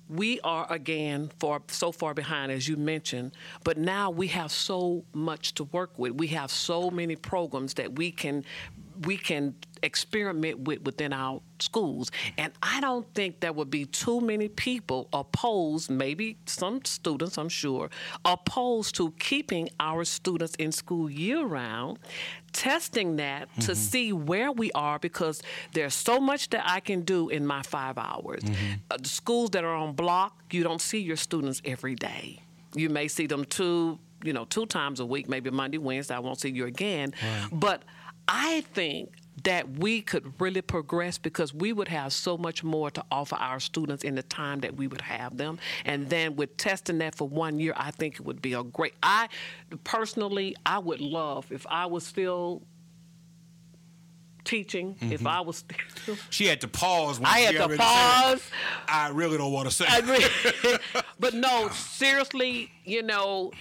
we 0.10 0.40
are 0.42 0.66
again 0.72 1.30
far 1.40 1.62
so 1.68 1.92
far 1.92 2.14
behind 2.14 2.52
as 2.52 2.68
you 2.68 2.76
mentioned 2.76 3.32
but 3.64 3.78
now 3.78 4.10
we 4.10 4.28
have 4.28 4.52
so 4.52 5.04
much 5.14 5.54
to 5.56 5.64
work 5.66 5.98
with. 5.98 6.14
We 6.14 6.28
have 6.28 6.52
so 6.52 6.90
many 6.90 7.16
programs 7.16 7.74
that 7.76 7.96
we 7.96 8.12
can 8.12 8.44
we 9.06 9.18
can 9.18 9.56
experiment 9.82 10.60
with 10.60 10.82
within 10.82 11.14
our 11.14 11.42
schools. 11.60 12.12
And 12.38 12.52
i 12.62 12.80
don't 12.82 13.06
think 13.14 13.40
there 13.40 13.54
would 13.54 13.70
be 13.70 13.86
too 13.86 14.20
many 14.22 14.48
people 14.48 15.08
opposed 15.14 15.90
maybe 15.90 16.38
some 16.46 16.84
students 16.86 17.38
i'm 17.38 17.50
sure 17.50 17.90
opposed 18.26 18.96
to 18.96 19.12
keeping 19.20 19.70
our 19.80 20.04
students 20.06 20.56
in 20.56 20.72
school 20.72 21.10
year 21.10 21.44
round 21.46 22.00
testing 22.54 23.18
that 23.18 23.48
to 23.62 23.76
see 23.76 24.12
where 24.14 24.52
we 24.52 24.72
are 24.74 25.00
because 25.00 25.42
there's 25.74 25.94
so 25.94 26.20
much 26.20 26.50
that 26.50 26.64
i 26.66 26.80
can 26.80 27.02
do 27.02 27.30
in 27.30 27.46
my 27.46 27.62
five 27.62 27.98
hours. 27.98 28.42
Uh, 28.90 28.98
the 28.98 29.10
schools 29.10 29.50
that 29.52 29.64
are 29.64 29.76
on 29.76 29.94
block 29.94 30.42
you 30.52 30.64
don't 30.64 30.82
see 30.82 31.00
your 31.00 31.18
students 31.18 31.62
every 31.66 31.96
day. 31.96 32.42
You 32.74 32.90
may 32.90 33.08
see 33.08 33.28
them 33.28 33.46
two 33.46 34.00
you 34.24 34.34
know 34.34 34.46
two 34.46 34.66
times 34.66 35.00
a 35.00 35.06
week 35.06 35.30
maybe 35.30 35.50
monday 35.50 35.78
wednesday 35.78 36.14
i 36.16 36.20
won't 36.20 36.40
see 36.40 36.50
you 36.50 36.66
again. 36.66 37.14
But 37.52 37.84
i 38.30 38.62
think 38.74 39.12
that 39.44 39.78
we 39.80 40.02
could 40.02 40.34
really 40.40 40.62
progress 40.62 41.18
because 41.18 41.54
we 41.54 41.72
would 41.72 41.88
have 41.88 42.12
so 42.12 42.38
much 42.38 42.64
more 42.64 42.92
to 42.92 43.04
offer 43.12 43.36
our 43.36 43.60
students 43.60 44.04
in 44.04 44.16
the 44.16 44.24
time 44.24 44.60
that 44.60 44.76
we 44.76 44.88
would 44.88 45.02
have 45.02 45.38
them 45.38 45.58
and 45.86 46.10
then 46.10 46.36
with 46.36 46.56
testing 46.58 46.98
that 46.98 47.16
for 47.16 47.28
one 47.28 47.60
year 47.60 47.74
i 47.76 47.92
think 47.92 48.16
it 48.16 48.22
would 48.22 48.42
be 48.42 48.54
a 48.54 48.64
great 48.64 48.94
i 49.04 49.28
personally 49.84 50.56
i 50.66 50.78
would 50.78 51.02
love 51.02 51.52
if 51.52 51.66
i 51.70 51.86
was 51.86 52.06
still 52.06 52.62
teaching 54.44 54.96
if 55.02 55.20
mm-hmm. 55.20 55.28
i 55.28 55.42
was 55.42 55.58
still 55.58 55.76
She 56.30 56.46
had 56.46 56.62
to 56.62 56.68
pause. 56.68 57.20
When 57.20 57.28
I 57.28 57.40
she 57.40 57.44
had 57.46 57.52
to 57.54 57.62
already 57.62 57.78
said 57.78 57.84
it. 57.84 58.32
pause. 58.32 58.52
I 58.88 59.10
really 59.10 59.38
don't 59.38 59.52
want 59.52 59.70
to 59.70 59.76
say. 59.76 59.86
I 59.88 60.02
mean, 60.02 60.80
but 61.20 61.34
no, 61.34 61.70
seriously, 61.70 62.72
you 62.84 63.04
know, 63.04 63.52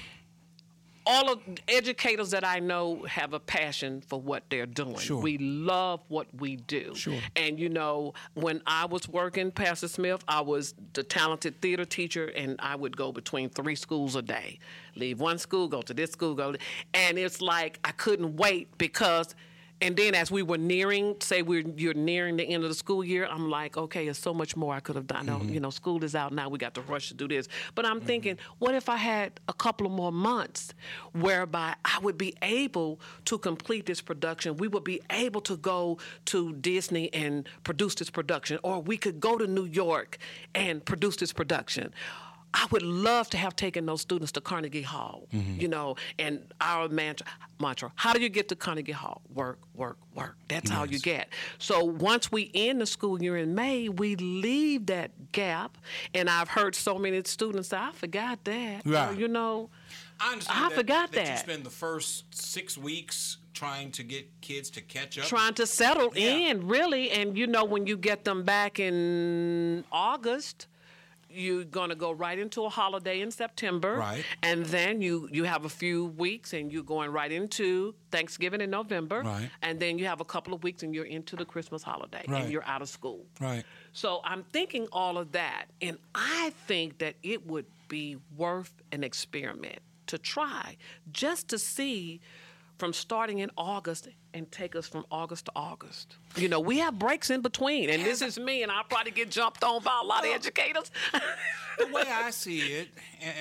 all 1.08 1.32
of 1.32 1.40
educators 1.68 2.30
that 2.30 2.44
I 2.44 2.58
know 2.58 3.02
have 3.04 3.32
a 3.32 3.40
passion 3.40 4.02
for 4.02 4.20
what 4.20 4.44
they're 4.50 4.66
doing. 4.66 4.98
Sure. 4.98 5.20
We 5.20 5.38
love 5.38 6.00
what 6.08 6.26
we 6.38 6.56
do. 6.56 6.94
Sure. 6.94 7.18
And 7.34 7.58
you 7.58 7.70
know, 7.70 8.12
when 8.34 8.60
I 8.66 8.84
was 8.84 9.08
working, 9.08 9.50
Pastor 9.50 9.88
Smith, 9.88 10.22
I 10.28 10.42
was 10.42 10.74
the 10.92 11.02
talented 11.02 11.60
theater 11.62 11.86
teacher, 11.86 12.26
and 12.36 12.56
I 12.58 12.76
would 12.76 12.94
go 12.94 13.10
between 13.10 13.48
three 13.48 13.74
schools 13.74 14.16
a 14.16 14.22
day. 14.22 14.58
Leave 14.96 15.18
one 15.18 15.38
school, 15.38 15.66
go 15.66 15.80
to 15.80 15.94
this 15.94 16.12
school, 16.12 16.34
go, 16.34 16.52
to, 16.52 16.58
and 16.92 17.18
it's 17.18 17.40
like 17.40 17.80
I 17.84 17.92
couldn't 17.92 18.36
wait 18.36 18.76
because. 18.78 19.34
And 19.80 19.96
then 19.96 20.14
as 20.14 20.30
we 20.30 20.42
were 20.42 20.58
nearing, 20.58 21.16
say 21.20 21.42
we're 21.42 21.64
you're 21.76 21.94
nearing 21.94 22.36
the 22.36 22.44
end 22.44 22.64
of 22.64 22.68
the 22.68 22.74
school 22.74 23.04
year, 23.04 23.26
I'm 23.30 23.48
like, 23.48 23.76
okay, 23.76 24.04
there's 24.06 24.18
so 24.18 24.34
much 24.34 24.56
more 24.56 24.74
I 24.74 24.80
could 24.80 24.96
have 24.96 25.06
done. 25.06 25.26
No, 25.26 25.36
mm-hmm. 25.36 25.50
You 25.50 25.60
know, 25.60 25.70
school 25.70 26.02
is 26.02 26.14
out 26.14 26.32
now. 26.32 26.48
We 26.48 26.58
got 26.58 26.74
to 26.74 26.80
rush 26.82 27.08
to 27.08 27.14
do 27.14 27.28
this. 27.28 27.48
But 27.74 27.86
I'm 27.86 27.98
mm-hmm. 27.98 28.06
thinking, 28.06 28.38
what 28.58 28.74
if 28.74 28.88
I 28.88 28.96
had 28.96 29.38
a 29.46 29.52
couple 29.52 29.86
of 29.86 29.92
more 29.92 30.10
months 30.10 30.74
whereby 31.12 31.74
I 31.84 31.98
would 32.00 32.18
be 32.18 32.34
able 32.42 32.98
to 33.26 33.38
complete 33.38 33.86
this 33.86 34.00
production? 34.00 34.56
We 34.56 34.66
would 34.66 34.84
be 34.84 35.00
able 35.10 35.42
to 35.42 35.56
go 35.56 35.98
to 36.26 36.54
Disney 36.54 37.12
and 37.14 37.48
produce 37.62 37.94
this 37.94 38.10
production, 38.10 38.58
or 38.64 38.80
we 38.80 38.96
could 38.96 39.20
go 39.20 39.38
to 39.38 39.46
New 39.46 39.66
York 39.66 40.18
and 40.54 40.84
produce 40.84 41.16
this 41.16 41.32
production. 41.32 41.92
I 42.54 42.66
would 42.70 42.82
love 42.82 43.28
to 43.30 43.36
have 43.36 43.54
taken 43.56 43.84
those 43.86 44.00
students 44.00 44.32
to 44.32 44.40
Carnegie 44.40 44.82
Hall, 44.82 45.26
mm-hmm. 45.32 45.60
you 45.60 45.68
know, 45.68 45.96
and 46.18 46.40
our 46.60 46.88
mantra, 46.88 47.26
mantra, 47.60 47.92
how 47.94 48.12
do 48.14 48.20
you 48.20 48.28
get 48.30 48.48
to 48.48 48.56
Carnegie 48.56 48.92
Hall? 48.92 49.20
Work, 49.34 49.58
work, 49.74 49.98
work. 50.14 50.36
That's 50.48 50.70
how 50.70 50.84
you 50.84 50.98
get. 50.98 51.28
So 51.58 51.84
once 51.84 52.32
we 52.32 52.50
end 52.54 52.80
the 52.80 52.86
school 52.86 53.22
year 53.22 53.36
in 53.36 53.54
May, 53.54 53.88
we 53.90 54.16
leave 54.16 54.86
that 54.86 55.32
gap. 55.32 55.76
And 56.14 56.30
I've 56.30 56.48
heard 56.48 56.74
so 56.74 56.98
many 56.98 57.22
students 57.24 57.68
say, 57.68 57.76
I 57.76 57.92
forgot 57.92 58.42
that. 58.44 58.86
Or, 58.86 58.90
Right. 58.90 59.18
you 59.18 59.28
know, 59.28 59.68
I 60.18 60.32
understand. 60.32 60.64
I 60.64 60.68
that, 60.70 60.74
forgot 60.74 61.12
that. 61.12 61.20
You 61.20 61.26
that. 61.26 61.38
spend 61.40 61.64
the 61.64 61.70
first 61.70 62.34
six 62.34 62.76
weeks 62.78 63.36
trying 63.52 63.90
to 63.92 64.02
get 64.02 64.26
kids 64.40 64.70
to 64.70 64.80
catch 64.80 65.18
up. 65.18 65.26
trying 65.26 65.54
to 65.54 65.66
settle 65.66 66.12
Yeah. 66.16 66.30
in 66.50 66.66
really 66.68 67.10
and 67.10 67.36
you 67.36 67.46
know 67.48 67.64
when 67.64 67.88
you 67.88 67.96
get 67.96 68.24
them 68.24 68.44
back 68.44 68.78
in 68.78 69.84
august 69.90 70.68
you're 71.38 71.64
going 71.64 71.88
to 71.90 71.94
go 71.94 72.10
right 72.10 72.38
into 72.38 72.64
a 72.64 72.68
holiday 72.68 73.20
in 73.20 73.30
september 73.30 73.94
Right. 73.96 74.24
and 74.42 74.64
then 74.66 75.00
you 75.00 75.28
you 75.32 75.44
have 75.44 75.64
a 75.64 75.68
few 75.68 76.06
weeks 76.06 76.52
and 76.52 76.72
you're 76.72 76.82
going 76.96 77.10
right 77.10 77.30
into 77.30 77.94
thanksgiving 78.10 78.60
in 78.60 78.70
november 78.70 79.22
Right. 79.22 79.48
and 79.62 79.78
then 79.78 79.98
you 79.98 80.06
have 80.06 80.20
a 80.20 80.24
couple 80.24 80.52
of 80.54 80.62
weeks 80.62 80.82
and 80.82 80.94
you're 80.94 81.04
into 81.18 81.36
the 81.36 81.44
christmas 81.44 81.82
holiday 81.82 82.24
Right. 82.26 82.42
and 82.42 82.52
you're 82.52 82.64
out 82.64 82.82
of 82.82 82.88
school 82.88 83.24
Right. 83.40 83.64
so 83.92 84.20
I'm 84.24 84.42
thinking 84.52 84.88
all 84.92 85.16
of 85.18 85.32
that, 85.32 85.66
and 85.80 85.96
I 86.14 86.52
think 86.66 86.98
that 86.98 87.14
it 87.22 87.46
would 87.46 87.66
be 87.88 88.16
worth 88.36 88.72
an 88.92 89.02
experiment 89.04 89.78
to 90.06 90.18
try 90.18 90.76
just 91.12 91.48
to 91.48 91.58
see 91.58 92.20
from 92.78 92.92
starting 92.92 93.38
in 93.40 93.50
August 93.58 94.08
and 94.32 94.50
take 94.52 94.76
us 94.76 94.86
from 94.86 95.04
August 95.10 95.46
to 95.46 95.52
August. 95.56 96.16
You 96.36 96.48
know, 96.48 96.60
we 96.60 96.78
have 96.78 96.98
breaks 96.98 97.30
in 97.30 97.40
between, 97.40 97.90
and 97.90 98.04
this 98.04 98.22
is 98.22 98.38
me, 98.38 98.62
and 98.62 98.70
I'll 98.70 98.84
probably 98.84 99.10
get 99.10 99.30
jumped 99.30 99.64
on 99.64 99.82
by 99.82 100.00
a 100.02 100.06
lot 100.06 100.24
of 100.24 100.30
educators. 100.30 100.90
the 101.78 101.86
way 101.88 102.04
I 102.08 102.30
see 102.30 102.60
it, 102.60 102.88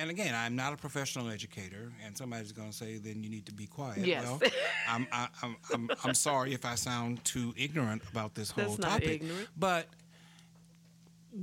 and, 0.00 0.10
again, 0.10 0.34
I'm 0.34 0.56
not 0.56 0.72
a 0.72 0.76
professional 0.76 1.30
educator, 1.30 1.92
and 2.04 2.16
somebody's 2.16 2.52
going 2.52 2.70
to 2.70 2.76
say, 2.76 2.96
then 2.98 3.22
you 3.22 3.30
need 3.30 3.46
to 3.46 3.52
be 3.52 3.66
quiet. 3.66 3.98
Yes. 3.98 4.24
Well, 4.24 4.40
I'm, 4.88 5.06
I, 5.12 5.28
I'm, 5.42 5.56
I'm, 5.72 5.90
I'm 6.04 6.14
sorry 6.14 6.52
if 6.52 6.64
I 6.64 6.74
sound 6.74 7.24
too 7.24 7.54
ignorant 7.56 8.02
about 8.10 8.34
this 8.34 8.50
whole 8.50 8.64
That's 8.64 8.78
not 8.78 8.88
topic. 9.02 9.22
ignorant. 9.22 9.48
But 9.56 9.86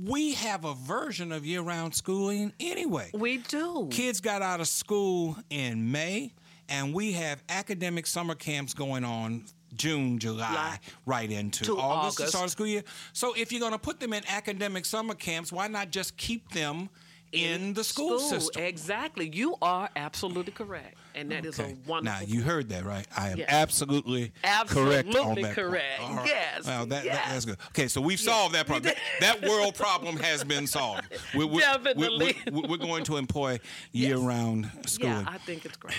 we 0.04 0.34
have 0.34 0.64
a 0.64 0.74
version 0.74 1.32
of 1.32 1.46
year 1.46 1.62
round 1.62 1.94
schooling 1.94 2.52
anyway. 2.60 3.10
we 3.14 3.38
do. 3.38 3.88
Kids 3.90 4.20
got 4.20 4.42
out 4.42 4.60
of 4.60 4.68
school 4.68 5.36
in 5.48 5.90
May, 5.90 6.34
and 6.68 6.92
we 6.94 7.12
have 7.12 7.42
academic 7.48 8.06
summer 8.06 8.34
camps 8.34 8.74
going 8.74 9.04
on 9.04 9.44
June, 9.74 10.18
July, 10.18 10.48
July. 10.48 10.78
right 11.04 11.30
into 11.30 11.64
To 11.64 11.78
August, 11.78 12.20
August. 12.20 12.34
start 12.36 12.50
school 12.50 12.66
year. 12.66 12.82
So 13.12 13.34
if 13.34 13.52
you're 13.52 13.60
going 13.60 13.72
to 13.72 13.78
put 13.78 14.00
them 14.00 14.12
in 14.12 14.22
academic 14.28 14.84
summer 14.86 15.14
camps, 15.14 15.52
why 15.52 15.68
not 15.68 15.90
just 15.90 16.16
keep 16.16 16.50
them 16.52 16.88
in 17.32 17.74
the 17.74 17.84
school, 17.84 18.18
system? 18.18 18.62
Exactly. 18.62 19.28
You 19.34 19.56
are 19.60 19.90
absolutely 19.96 20.52
correct, 20.52 20.96
and 21.14 21.30
that 21.32 21.44
is 21.44 21.58
Okay. 21.60 21.72
a 21.72 21.88
wonderful. 21.90 22.02
Now 22.20 22.20
you 22.26 22.40
heard 22.40 22.68
that, 22.70 22.84
right? 22.86 23.06
I 23.14 23.30
am 23.30 23.38
Yes. 23.38 23.48
absolutely, 23.50 24.32
correct 24.68 25.08
Absolutely 25.08 25.42
that. 25.42 25.42
point. 25.42 25.54
correct. 25.56 26.00
Right. 26.00 26.26
Yes. 26.26 26.64
Well, 26.66 26.86
that, 26.86 26.88
that- 26.88 27.04
Yes. 27.04 27.28
that's 27.32 27.44
good. 27.44 27.58
Okay, 27.70 27.88
so 27.88 28.00
we've 28.00 28.20
solved 28.20 28.54
that 28.54 28.66
problem. 28.66 28.84
That, 28.84 28.96
that 29.40 29.48
world 29.50 29.74
problem 29.74 30.16
has 30.18 30.44
been 30.44 30.66
solved. 30.68 31.02
We're, 31.34 31.46
we're, 31.48 31.60
Definitely. 31.60 32.36
We're, 32.46 32.52
we're- 32.54 32.68
we're 32.68 32.76
going 32.78 33.04
to 33.04 33.16
employ 33.16 33.58
year-round 33.92 34.70
schooling. 34.86 35.12
yeah, 35.16 35.24
I 35.26 35.38
think 35.38 35.64
it's 35.66 35.76
great. 35.76 35.96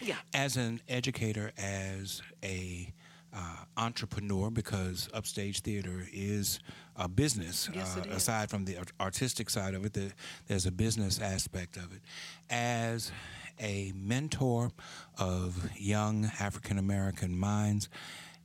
Yeah. 0.00 0.16
as 0.34 0.56
an 0.56 0.80
educator, 0.88 1.52
as 1.56 2.22
a 2.42 2.92
uh, 3.32 3.56
entrepreneur, 3.76 4.50
because 4.50 5.08
upstage 5.12 5.60
theater 5.60 6.06
is 6.12 6.58
a 6.96 7.08
business. 7.08 7.68
Yes, 7.74 7.96
uh. 7.96 8.00
Aside 8.10 8.50
from 8.50 8.64
the 8.64 8.78
artistic 9.00 9.50
side 9.50 9.74
of 9.74 9.84
it, 9.84 9.92
there- 9.92 10.12
there's 10.46 10.66
a 10.66 10.70
business 10.72 11.20
aspect 11.20 11.76
of 11.76 11.92
it. 11.92 12.02
As 12.48 13.10
a 13.58 13.92
mentor 13.94 14.70
of 15.18 15.70
young 15.78 16.30
African 16.40 16.78
American 16.78 17.36
minds, 17.38 17.88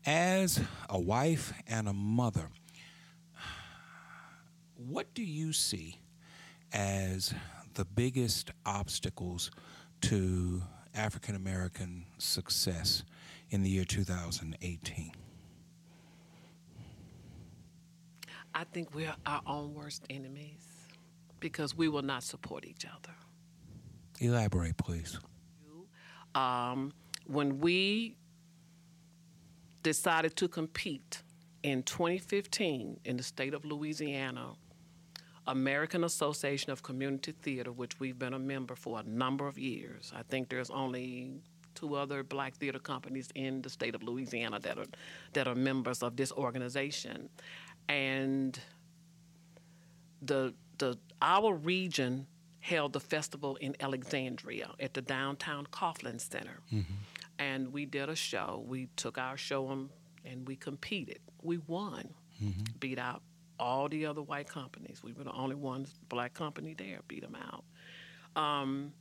as 0.06 0.60
a 0.90 1.00
wife 1.00 1.54
and 1.68 1.88
a 1.88 1.94
mother, 1.94 2.50
what 4.76 5.14
do 5.14 5.24
you 5.24 5.54
see 5.54 6.00
as 6.74 7.34
the 7.76 7.86
biggest 7.86 8.52
obstacles 8.66 9.52
to 10.02 10.62
African 10.96 11.36
American 11.36 12.06
success 12.18 13.04
in 13.50 13.64
the 13.64 13.70
year 13.70 13.86
2018? 13.86 15.12
I 18.54 18.64
think 18.66 18.94
we're 18.94 19.16
our 19.26 19.42
own 19.46 19.74
worst 19.74 20.04
enemies 20.10 20.68
because 21.40 21.76
we 21.76 21.88
will 21.88 22.02
not 22.02 22.24
support 22.24 22.66
each 22.66 22.86
other. 22.86 23.14
Elaborate, 24.20 24.78
please. 24.78 25.18
Um, 26.36 26.92
when 27.26 27.60
we 27.60 28.18
decided 29.84 30.36
to 30.38 30.48
compete 30.48 31.24
in 31.64 31.84
2015 31.84 33.00
in 33.04 33.18
the 33.18 33.24
state 33.24 33.54
of 33.54 33.66
Louisiana 33.66 34.54
American 35.48 36.04
Association 36.04 36.72
of 36.72 36.84
Community 36.84 37.32
Theater, 37.32 37.72
which 37.72 38.00
we've 38.00 38.20
been 38.20 38.34
a 38.34 38.40
member 38.40 38.76
for 38.76 39.00
a 39.00 39.04
number 39.04 39.48
of 39.48 39.58
years. 39.58 40.12
I 40.16 40.24
think 40.24 40.50
there's 40.50 40.70
only 40.70 41.42
two 41.74 41.96
other 41.96 42.24
black 42.24 42.56
theater 42.56 42.80
companies 42.80 43.30
in 43.36 43.62
the 43.62 43.70
state 43.70 43.96
of 43.96 44.04
Louisiana 44.04 44.60
that 44.60 44.78
are 44.78 44.86
that 45.34 45.48
are 45.48 45.56
members 45.56 46.04
of 46.04 46.16
this 46.16 46.32
organization, 46.32 47.30
and 47.90 48.60
the 50.22 50.54
the 50.78 50.98
our 51.22 51.54
region 51.54 52.28
held 52.60 52.94
the 52.94 53.00
festival 53.00 53.56
in 53.56 53.76
Alexandria 53.80 54.70
at 54.80 54.94
the 54.94 55.02
downtown 55.02 55.66
Coughlin 55.72 56.22
Center, 56.22 56.60
mm-hmm. 56.72 56.94
and 57.40 57.74
we 57.74 57.86
did 57.86 58.10
a 58.10 58.16
show. 58.16 58.64
We 58.68 58.88
took 58.96 59.18
our 59.18 59.38
show 59.38 59.70
and, 59.72 59.90
and 60.24 60.48
we 60.48 60.56
competed. 60.56 61.20
We 61.42 61.58
won, 61.58 62.14
mm-hmm. 62.42 62.62
beat 62.80 63.00
out 63.00 63.24
all 63.62 63.88
the 63.88 64.06
other 64.06 64.22
white 64.22 64.50
companies. 64.50 65.02
We 65.04 65.14
were 65.14 65.24
the 65.24 65.32
only 65.32 65.56
ones 65.56 65.94
black 66.10 66.34
company 66.34 66.74
there. 66.74 67.00
Beat 67.08 67.22
them 67.22 67.38
out, 67.38 67.64
um, 68.42 68.92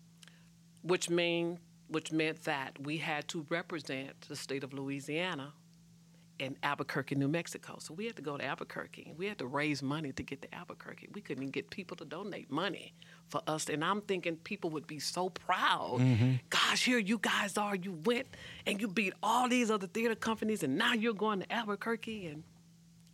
which 0.83 1.11
mean 1.11 1.59
which 1.89 2.13
meant 2.13 2.45
that 2.45 2.79
we 2.81 2.99
had 2.99 3.27
to 3.29 3.45
represent 3.49 4.21
the 4.29 4.37
state 4.37 4.63
of 4.63 4.73
Louisiana 4.73 5.53
in 6.39 6.57
Albuquerque, 6.63 7.17
New 7.17 7.27
Mexico. 7.27 7.79
So 7.81 7.93
we 7.95 8.07
had 8.07 8.15
to 8.17 8.23
go 8.23 8.37
to 8.39 8.45
Albuquerque 8.45 9.07
and 9.09 9.19
we 9.19 9.27
had 9.27 9.39
to 9.39 9.47
raise 9.47 9.83
money 9.83 10.13
to 10.13 10.23
get 10.23 10.41
to 10.43 10.55
Albuquerque. 10.55 11.09
We 11.13 11.21
couldn't 11.21 11.43
even 11.43 11.51
get 11.51 11.69
people 11.69 11.97
to 11.99 12.05
donate 12.05 12.51
money 12.51 12.95
for 13.29 13.43
us. 13.49 13.69
And 13.69 13.85
I'm 13.85 14.01
thinking 14.03 14.37
people 14.37 14.71
would 14.71 14.87
be 14.87 15.01
so 15.01 15.31
proud. 15.31 16.01
Gosh, 16.49 16.85
here 16.85 16.99
you 16.99 17.19
guys 17.19 17.59
are. 17.59 17.75
You 17.75 17.93
went 18.05 18.29
and 18.67 18.81
you 18.81 18.87
beat 18.89 19.13
all 19.23 19.49
these 19.49 19.71
other 19.71 19.89
theater 19.89 20.15
companies 20.15 20.63
and 20.63 20.79
now 20.79 20.95
you're 20.95 21.13
going 21.13 21.41
to 21.41 21.53
Albuquerque 21.53 22.27
and 22.29 22.45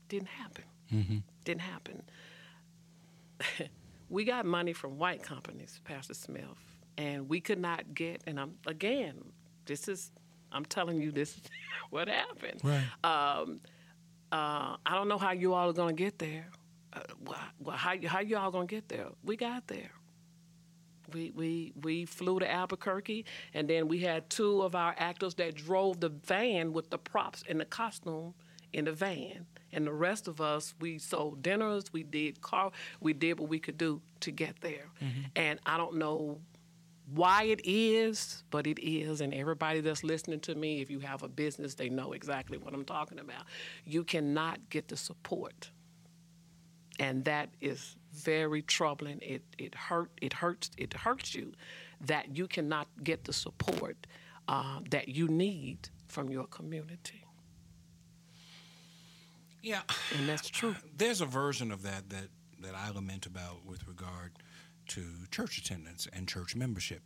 didn't 0.08 0.28
happen. 0.28 0.64
Didn't 1.44 1.60
happen. 1.62 2.02
we 4.08 4.24
got 4.24 4.46
money 4.46 4.72
from 4.72 4.98
white 4.98 5.22
companies, 5.22 5.80
Pastor 5.84 6.14
Smith, 6.14 6.44
and 6.96 7.28
we 7.28 7.40
could 7.40 7.58
not 7.58 7.94
get, 7.94 8.22
and 8.26 8.38
I'm 8.38 8.54
again, 8.66 9.16
this 9.66 9.88
is 9.88 10.10
I'm 10.52 10.64
telling 10.64 11.00
you 11.00 11.10
this 11.10 11.36
is 11.36 11.42
what 11.90 12.08
happened. 12.08 12.60
Right. 12.62 12.84
Um, 13.04 13.60
uh, 14.32 14.76
I 14.84 14.94
don't 14.94 15.08
know 15.08 15.18
how 15.18 15.32
you 15.32 15.54
all 15.54 15.70
are 15.70 15.72
going 15.72 15.94
to 15.94 16.02
get 16.02 16.18
there. 16.18 16.48
Uh, 16.92 17.00
well, 17.20 17.76
how 17.76 17.94
how 18.06 18.20
you 18.20 18.36
all 18.36 18.50
going 18.50 18.66
to 18.66 18.74
get 18.74 18.88
there? 18.88 19.08
We 19.22 19.36
got 19.36 19.66
there. 19.66 19.90
We, 21.12 21.30
we 21.30 21.72
we 21.82 22.04
flew 22.04 22.40
to 22.40 22.50
Albuquerque, 22.50 23.26
and 23.54 23.68
then 23.68 23.86
we 23.86 24.00
had 24.00 24.28
two 24.28 24.62
of 24.62 24.74
our 24.74 24.94
actors 24.98 25.34
that 25.36 25.54
drove 25.54 26.00
the 26.00 26.08
van 26.08 26.72
with 26.72 26.90
the 26.90 26.98
props 26.98 27.44
and 27.48 27.60
the 27.60 27.64
costume 27.64 28.34
in 28.72 28.86
the 28.86 28.92
van, 28.92 29.46
and 29.76 29.86
the 29.86 29.92
rest 29.92 30.26
of 30.26 30.40
us 30.40 30.74
we 30.80 30.98
sold 30.98 31.42
dinners, 31.42 31.92
we 31.92 32.02
did 32.02 32.40
car, 32.40 32.72
we 33.00 33.12
did 33.12 33.38
what 33.38 33.48
we 33.48 33.60
could 33.60 33.78
do 33.78 34.00
to 34.20 34.32
get 34.32 34.60
there. 34.60 34.88
And 35.36 35.60
I 35.66 35.76
don't 35.76 35.96
know 35.96 36.40
why 37.14 37.44
it 37.44 37.60
is, 37.62 38.42
but 38.50 38.66
it 38.66 38.80
is. 38.80 39.20
And 39.20 39.32
everybody 39.32 39.80
that's 39.80 40.02
listening 40.02 40.40
to 40.40 40.54
me, 40.54 40.80
if 40.80 40.90
you 40.90 40.98
have 41.00 41.22
a 41.22 41.28
business, 41.28 41.74
they 41.74 41.88
know 41.88 42.12
exactly 42.14 42.58
what 42.58 42.74
I'm 42.74 42.84
talking 42.84 43.20
about. 43.20 43.44
You 43.84 44.02
cannot 44.02 44.58
get 44.70 44.88
the 44.88 44.96
support. 44.96 45.70
And 46.98 47.24
that 47.26 47.50
is 47.60 47.94
very 48.14 48.62
troubling. 48.62 49.18
It 49.20 49.42
it 49.58 49.74
hurt 49.74 50.10
it 50.22 50.32
hurts 50.32 50.70
it 50.78 50.94
hurts 50.94 51.34
you 51.34 51.52
that 52.00 52.36
you 52.36 52.48
cannot 52.48 52.88
get 53.04 53.24
the 53.24 53.34
support 53.34 54.06
uh, 54.48 54.80
that 54.90 55.08
you 55.08 55.28
need 55.28 55.90
from 56.06 56.30
your 56.30 56.46
community. 56.46 57.25
Yeah. 59.66 59.80
And 60.16 60.28
that's 60.28 60.48
true. 60.48 60.76
There's 60.96 61.20
a 61.20 61.26
version 61.26 61.72
of 61.72 61.82
that 61.82 62.08
that, 62.10 62.28
that 62.60 62.74
I 62.76 62.90
lament 62.90 63.26
about 63.26 63.66
with 63.66 63.86
regard 63.88 64.30
to 64.88 65.02
church 65.32 65.58
attendance 65.58 66.06
and 66.12 66.28
church 66.28 66.54
membership. 66.54 67.02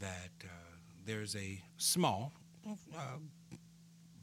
That 0.00 0.30
uh, 0.42 0.48
there's 1.06 1.34
a 1.34 1.62
small, 1.78 2.30
uh, 2.68 3.00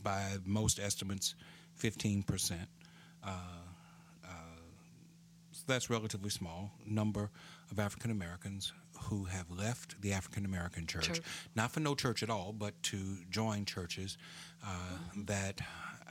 by 0.04 0.24
most 0.46 0.80
estimates, 0.80 1.34
15%. 1.82 2.52
Uh, 3.24 3.30
uh, 4.24 4.28
so 5.52 5.64
that's 5.66 5.90
relatively 5.90 6.30
small 6.30 6.72
number 6.86 7.32
of 7.72 7.80
African 7.80 8.12
Americans 8.12 8.74
who 9.06 9.24
have 9.24 9.50
left 9.50 10.00
the 10.04 10.14
African 10.14 10.46
American 10.46 10.86
church, 10.86 11.08
Church. 11.08 11.22
not 11.56 11.72
for 11.72 11.80
no 11.80 11.96
church 11.96 12.22
at 12.22 12.30
all, 12.30 12.54
but 12.56 12.74
to 12.84 12.98
join 13.32 13.66
churches 13.66 14.20
uh, 14.64 14.70
that 15.26 15.62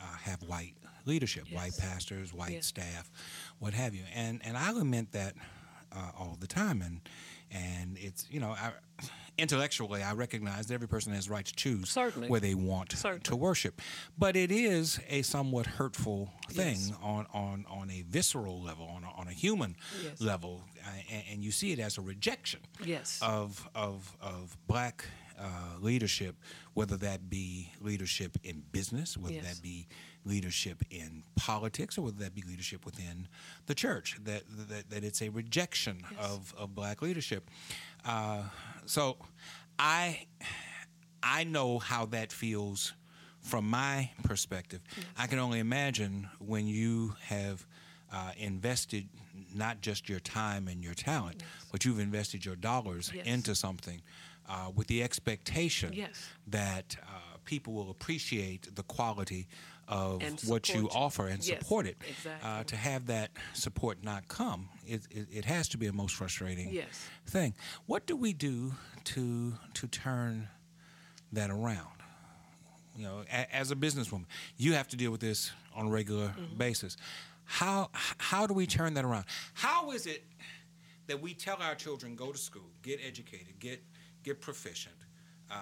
uh, 0.01 0.17
have 0.23 0.43
white 0.43 0.75
leadership, 1.05 1.45
white 1.53 1.77
pastors, 1.79 2.33
white 2.33 2.53
Yes. 2.53 2.67
staff, 2.67 3.11
what 3.59 3.75
have 3.75 3.95
you. 3.95 4.03
And 4.15 4.41
and 4.45 4.57
I 4.57 4.71
lament 4.73 5.13
that 5.13 5.35
uh, 5.93 6.11
all 6.19 6.37
the 6.41 6.47
time. 6.47 6.83
And 6.83 7.01
and 7.51 7.97
it's 7.99 8.27
you 8.31 8.39
know 8.41 8.51
I, 8.51 8.73
intellectually 9.39 10.03
I 10.03 10.13
recognize 10.13 10.67
that 10.67 10.75
every 10.75 10.87
person 10.89 11.13
has 11.15 11.27
the 11.27 11.33
right 11.33 11.45
to 11.45 11.55
choose 11.55 11.91
Certainly. 11.91 12.29
where 12.29 12.41
they 12.41 12.55
want 12.55 12.93
Certainly. 12.93 13.23
to 13.25 13.37
worship, 13.37 13.81
but 14.19 14.37
it 14.37 14.51
is 14.53 15.01
a 15.09 15.23
somewhat 15.23 15.67
hurtful 15.67 16.33
thing 16.51 16.77
Yes. 16.79 16.93
on, 17.03 17.27
on 17.33 17.65
on 17.69 17.91
a 17.91 18.03
visceral 18.03 18.63
level, 18.63 18.87
on 18.87 19.05
a, 19.05 19.11
on 19.11 19.27
a 19.29 19.33
human 19.33 19.77
Yes. 20.03 20.21
level, 20.21 20.63
uh, 20.85 20.91
and, 21.11 21.25
and 21.33 21.45
you 21.45 21.51
see 21.51 21.73
it 21.73 21.79
as 21.79 21.99
a 21.99 22.03
rejection 22.03 22.61
Yes. 22.85 23.19
of 23.23 23.69
of 23.75 24.17
of 24.21 24.57
black 24.67 25.05
uh, 25.41 25.79
leadership, 25.81 26.37
whether 26.75 26.97
that 26.99 27.31
be 27.31 27.73
leadership 27.81 28.37
in 28.45 28.63
business, 28.73 29.17
whether 29.17 29.35
Yes. 29.35 29.55
that 29.57 29.63
be 29.63 29.89
leadership 30.25 30.83
in 30.91 31.23
politics, 31.37 31.97
or 31.97 32.03
whether 32.03 32.19
that 32.19 32.35
be 32.35 32.43
leadership 32.43 32.85
within 32.85 33.27
the 33.67 33.75
church. 33.75 34.19
That 34.25 34.43
that, 34.69 34.91
that 34.91 35.03
it's 35.05 35.23
a 35.23 35.31
rejection 35.31 36.03
of, 36.19 36.55
of 36.59 36.75
black 36.75 37.01
leadership. 37.03 37.51
Uh, 38.05 38.43
so, 38.87 39.17
I 39.79 40.27
I 41.23 41.45
know 41.45 41.79
how 41.79 42.07
that 42.07 42.33
feels 42.33 42.93
from 43.41 43.69
my 43.71 44.11
perspective. 44.23 44.81
I 45.17 45.27
can 45.27 45.39
only 45.39 45.59
imagine 45.61 46.29
when 46.39 46.67
you 46.67 47.15
have 47.23 47.67
uh, 48.13 48.33
invested 48.37 49.09
not 49.55 49.81
just 49.81 50.09
your 50.09 50.21
time 50.21 50.69
and 50.69 50.85
your 50.85 50.95
talent, 50.95 51.43
but 51.73 51.85
you've 51.85 51.99
invested 52.01 52.45
your 52.45 52.57
dollars 52.57 53.11
Yes. 53.15 53.27
into 53.27 53.55
something 53.55 54.03
uh, 54.51 54.71
with 54.75 54.87
the 54.89 55.03
expectation 55.03 55.93
Yes. 55.93 56.29
that 56.49 56.97
uh, 57.03 57.37
people 57.45 57.73
will 57.73 57.91
appreciate 57.91 58.75
the 58.75 58.83
quality 58.83 59.47
of 59.89 60.23
what 60.49 60.69
you 60.75 60.89
offer 60.95 61.27
and 61.29 61.45
Yes, 61.47 61.59
support 61.59 61.87
it. 61.87 61.97
Uh, 62.43 62.63
to 62.65 62.77
have 62.77 63.07
that 63.07 63.31
support 63.55 64.03
not 64.05 64.29
come, 64.29 64.69
it, 64.87 65.03
it, 65.11 65.27
it 65.33 65.45
has 65.45 65.69
to 65.69 65.79
be 65.79 65.87
a 65.87 65.93
most 65.93 66.15
frustrating 66.15 66.73
Yes. 66.73 66.87
thing. 67.27 67.55
What 67.87 68.07
do 68.07 68.17
we 68.17 68.33
do 68.33 68.73
to 69.05 69.55
to 69.75 69.87
turn 69.89 70.49
that 71.33 71.51
around? 71.51 71.97
You 72.97 73.05
know, 73.05 73.25
a, 73.33 73.55
as 73.57 73.71
a 73.71 73.77
businesswoman, 73.77 74.27
you 74.57 74.75
have 74.75 74.89
to 74.89 74.97
deal 74.97 75.11
with 75.13 75.21
this 75.21 75.53
on 75.75 75.87
a 75.87 75.91
regular 75.91 76.29
Mm-hmm. 76.39 76.57
basis. 76.57 76.97
How 77.45 77.91
how 78.19 78.47
do 78.47 78.55
we 78.55 78.67
turn 78.67 78.95
that 78.95 79.05
around? 79.05 79.25
How 79.55 79.91
is 79.93 80.07
it 80.07 80.23
that 81.09 81.21
we 81.21 81.35
tell 81.35 81.57
our 81.61 81.75
children 81.75 82.15
go 82.15 82.31
to 82.31 82.39
school, 82.39 82.71
get 82.83 83.01
educated, 83.05 83.59
get 83.59 83.83
get 84.23 84.41
proficient, 84.41 84.95
uh, 85.51 85.55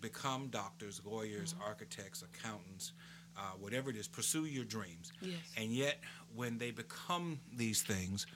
become 0.00 0.48
doctors, 0.48 1.00
lawyers, 1.04 1.54
Mm-hmm. 1.54 1.62
architects, 1.68 2.22
accountants, 2.22 2.92
uh, 3.36 3.40
whatever 3.58 3.90
it 3.90 3.96
is, 3.96 4.06
pursue 4.08 4.44
your 4.44 4.64
dreams, 4.64 5.12
Yes. 5.20 5.38
and 5.56 5.72
yet 5.72 5.98
when 6.34 6.58
they 6.58 6.70
become 6.70 7.40
these 7.56 7.82
things, 7.82 8.26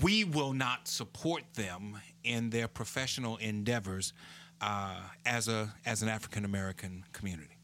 we 0.00 0.24
will 0.24 0.52
not 0.52 0.86
support 0.86 1.42
them 1.54 1.98
in 2.22 2.50
their 2.50 2.68
professional 2.68 3.36
endeavors 3.38 4.12
uh, 4.60 5.00
as 5.26 5.48
a 5.48 5.74
as 5.84 6.02
an 6.02 6.08
African 6.08 6.44
American 6.44 7.04
community. 7.12 7.56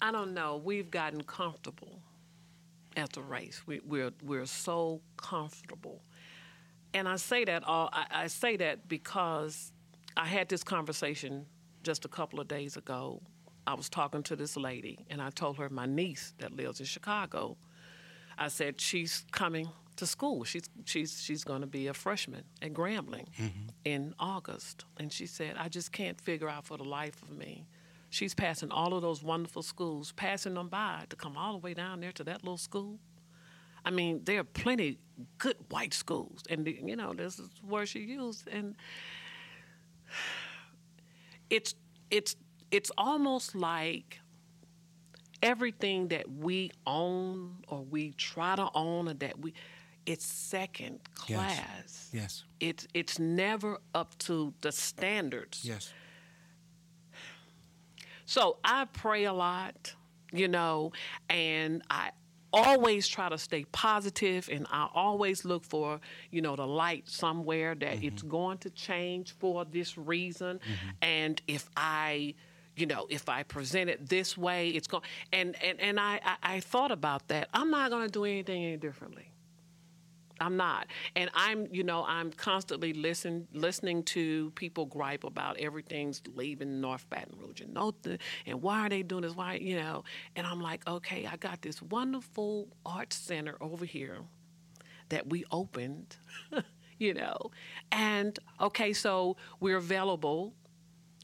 I 0.00 0.12
don't 0.12 0.34
know. 0.34 0.56
We've 0.62 0.90
gotten 0.90 1.22
comfortable 1.22 2.00
at 2.96 3.12
the 3.12 3.22
race. 3.22 3.62
We, 3.66 3.80
we're 3.84 4.12
we're 4.22 4.46
so 4.46 5.00
comfortable, 5.16 6.02
and 6.94 7.08
I 7.08 7.16
say 7.16 7.44
that 7.44 7.64
all. 7.64 7.90
I, 7.92 8.06
I 8.10 8.26
say 8.26 8.56
that 8.56 8.88
because 8.88 9.72
I 10.16 10.26
had 10.26 10.48
this 10.48 10.64
conversation 10.64 11.46
just 11.82 12.04
a 12.04 12.08
couple 12.08 12.40
of 12.40 12.48
days 12.48 12.76
ago. 12.76 13.22
I 13.68 13.74
was 13.74 13.88
talking 13.88 14.22
to 14.24 14.36
this 14.36 14.56
lady, 14.56 15.04
and 15.10 15.20
I 15.20 15.30
told 15.30 15.56
her 15.58 15.68
my 15.68 15.86
niece 15.86 16.34
that 16.38 16.54
lives 16.54 16.80
in 16.80 16.86
Chicago. 16.86 17.56
I 18.38 18.48
said 18.48 18.80
she's 18.80 19.24
coming 19.32 19.68
to 19.96 20.06
school. 20.06 20.44
She's 20.44 20.68
she's 20.84 21.20
she's 21.20 21.44
going 21.44 21.62
to 21.62 21.66
be 21.66 21.88
a 21.88 21.94
freshman 21.94 22.44
at 22.62 22.72
Grambling 22.72 23.26
mm-hmm. 23.38 23.68
in 23.84 24.14
August, 24.18 24.84
and 24.98 25.12
she 25.12 25.26
said 25.26 25.56
I 25.58 25.68
just 25.68 25.92
can't 25.92 26.20
figure 26.20 26.48
out 26.48 26.64
for 26.64 26.76
the 26.76 26.84
life 26.84 27.22
of 27.22 27.30
me. 27.30 27.66
She's 28.16 28.34
passing 28.34 28.70
all 28.70 28.94
of 28.94 29.02
those 29.02 29.22
wonderful 29.22 29.62
schools, 29.62 30.12
passing 30.12 30.54
them 30.54 30.68
by 30.70 31.04
to 31.10 31.16
come 31.16 31.36
all 31.36 31.52
the 31.52 31.58
way 31.58 31.74
down 31.74 32.00
there 32.00 32.12
to 32.12 32.24
that 32.24 32.42
little 32.42 32.56
school. 32.56 32.98
I 33.84 33.90
mean, 33.90 34.22
there 34.24 34.40
are 34.40 34.44
plenty 34.44 34.98
good 35.36 35.56
white 35.68 35.92
schools, 35.92 36.42
and 36.48 36.66
you 36.66 36.96
know 36.96 37.12
this 37.12 37.38
is 37.38 37.50
where 37.62 37.84
she 37.84 37.98
used, 38.00 38.48
and 38.48 38.74
it's 41.50 41.74
it's 42.10 42.36
it's 42.70 42.90
almost 42.96 43.54
like 43.54 44.18
everything 45.42 46.08
that 46.08 46.26
we 46.30 46.70
own 46.86 47.58
or 47.68 47.82
we 47.82 48.12
try 48.12 48.56
to 48.56 48.70
own 48.74 49.08
or 49.08 49.14
that 49.14 49.38
we 49.38 49.52
it's 50.06 50.24
second 50.24 51.00
class. 51.14 52.08
Yes. 52.14 52.44
It's 52.60 52.88
it's 52.94 53.18
never 53.18 53.76
up 53.94 54.16
to 54.20 54.54
the 54.62 54.72
standards. 54.72 55.66
Yes. 55.66 55.92
So 58.26 58.58
I 58.64 58.86
pray 58.92 59.24
a 59.24 59.32
lot, 59.32 59.94
you 60.32 60.48
know, 60.48 60.92
and 61.28 61.82
I 61.88 62.10
always 62.52 63.06
try 63.06 63.28
to 63.28 63.38
stay 63.38 63.64
positive 63.72 64.48
and 64.50 64.66
I 64.70 64.88
always 64.94 65.44
look 65.44 65.64
for, 65.64 66.00
you 66.30 66.42
know, 66.42 66.56
the 66.56 66.66
light 66.66 67.08
somewhere 67.08 67.74
that 67.74 67.96
mm-hmm. 67.96 68.06
it's 68.06 68.22
going 68.22 68.58
to 68.58 68.70
change 68.70 69.32
for 69.38 69.64
this 69.64 69.96
reason. 69.96 70.58
Mm-hmm. 70.58 70.90
And 71.02 71.42
if 71.46 71.68
I 71.76 72.34
you 72.76 72.84
know, 72.84 73.06
if 73.08 73.30
I 73.30 73.42
present 73.42 73.88
it 73.88 74.06
this 74.06 74.36
way, 74.36 74.68
it's 74.68 74.86
going 74.86 75.02
and 75.32 75.56
and 75.62 75.80
and 75.80 75.98
I, 75.98 76.20
I 76.22 76.56
I 76.56 76.60
thought 76.60 76.92
about 76.92 77.26
that. 77.28 77.48
I'm 77.54 77.70
not 77.70 77.90
going 77.90 78.04
to 78.04 78.12
do 78.12 78.24
anything 78.24 78.64
any 78.64 78.76
differently. 78.76 79.32
I'm 80.40 80.56
not. 80.56 80.86
And 81.14 81.30
I'm, 81.34 81.66
you 81.70 81.82
know, 81.82 82.04
I'm 82.06 82.30
constantly 82.30 82.92
listen, 82.92 83.48
listening 83.52 84.02
to 84.04 84.50
people 84.50 84.86
gripe 84.86 85.24
about 85.24 85.58
everything's 85.58 86.22
leaving 86.34 86.80
North 86.80 87.08
Baton 87.08 87.34
Rouge 87.38 87.60
and 87.62 87.72
no, 87.72 87.94
and 88.46 88.60
why 88.62 88.80
are 88.86 88.88
they 88.88 89.02
doing 89.02 89.22
this? 89.22 89.34
Why, 89.34 89.54
you 89.54 89.76
know? 89.76 90.04
And 90.34 90.46
I'm 90.46 90.60
like, 90.60 90.86
okay, 90.86 91.26
I 91.30 91.36
got 91.36 91.62
this 91.62 91.80
wonderful 91.80 92.68
art 92.84 93.12
center 93.12 93.56
over 93.60 93.84
here 93.84 94.18
that 95.08 95.28
we 95.28 95.44
opened, 95.50 96.16
you 96.98 97.14
know, 97.14 97.50
and 97.92 98.38
okay, 98.60 98.92
so 98.92 99.36
we're 99.60 99.76
available. 99.78 100.52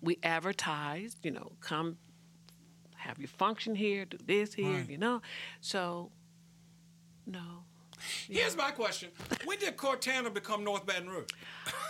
We 0.01 0.19
advertise, 0.23 1.17
you 1.23 1.31
know, 1.31 1.53
come 1.61 1.99
have 2.97 3.19
your 3.19 3.29
function 3.29 3.75
here, 3.75 4.05
do 4.05 4.17
this 4.25 4.55
here, 4.55 4.79
Right. 4.79 4.89
you 4.89 4.97
know. 4.97 5.23
So, 5.61 6.13
no. 7.27 7.65
Here's 8.29 8.57
my 8.57 8.71
question: 8.71 9.11
When 9.45 9.59
did 9.59 9.77
Cortana 9.77 10.33
become 10.33 10.65
North 10.65 10.87
Baton 10.87 11.09
Rouge? 11.09 11.27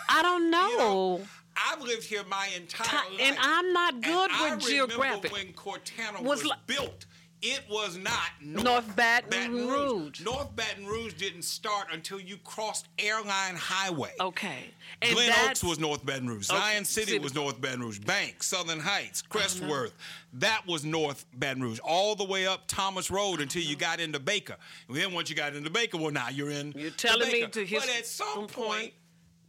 I 0.08 0.22
don't 0.22 0.50
know. 0.50 0.68
You 0.68 0.78
know, 0.78 1.20
I've 1.56 1.80
lived 1.82 2.04
here 2.04 2.22
my 2.28 2.48
entire 2.56 2.86
Ti- 2.88 2.96
life, 3.16 3.20
and 3.20 3.36
I'm 3.40 3.72
not 3.72 4.00
good 4.00 4.30
I 4.32 4.54
with 4.54 4.66
remember 4.66 4.94
geographic. 4.94 5.32
when 5.32 5.52
Cortana 5.52 6.22
Was 6.22 6.42
was, 6.44 6.52
built. 6.66 7.06
It 7.44 7.62
was 7.68 7.96
not 7.96 8.30
North, 8.40 8.64
North 8.64 8.96
Baton 8.96 9.66
Rouge. 9.68 10.20
North 10.20 10.54
Baton 10.54 10.86
Rouge 10.86 11.14
didn't 11.14 11.42
start 11.42 11.88
until 11.92 12.20
you 12.20 12.36
crossed 12.44 12.86
Airline 13.00 13.56
Highway. 13.56 14.12
Okay. 14.20 14.66
And 15.02 15.12
Glen 15.16 15.32
Oaks 15.48 15.64
was 15.64 15.80
North 15.80 16.06
Baton 16.06 16.28
Rouge. 16.28 16.48
Okay, 16.48 16.58
Zion 16.58 16.84
City 16.84 17.06
City. 17.12 17.18
was 17.18 17.34
North 17.34 17.60
Baton 17.60 17.80
Rouge. 17.80 17.98
Bank, 17.98 18.44
Southern 18.44 18.78
Heights, 18.78 19.24
Uh-huh. 19.28 19.40
Crestworth. 19.40 19.90
That 20.34 20.64
was 20.68 20.84
North 20.84 21.26
Baton 21.34 21.62
Rouge. 21.62 21.80
All 21.80 22.14
the 22.14 22.24
way 22.24 22.46
up 22.46 22.62
Thomas 22.68 23.10
Road 23.10 23.40
until 23.40 23.60
Uh-huh. 23.60 23.70
you 23.70 23.76
got 23.76 23.98
into 23.98 24.20
Baker. 24.20 24.56
And 24.86 24.96
then 24.96 25.12
once 25.12 25.28
you 25.28 25.34
got 25.34 25.56
into 25.56 25.68
Baker, 25.68 25.98
well, 25.98 26.12
now 26.12 26.28
you're 26.28 26.50
in. 26.50 26.72
You're 26.76 26.90
telling 26.92 27.26
me 27.32 27.46
to 27.48 27.66
his- 27.66 27.80
But 27.80 27.88
at 27.90 28.06
some 28.06 28.26
some 28.34 28.46
point, 28.46 28.94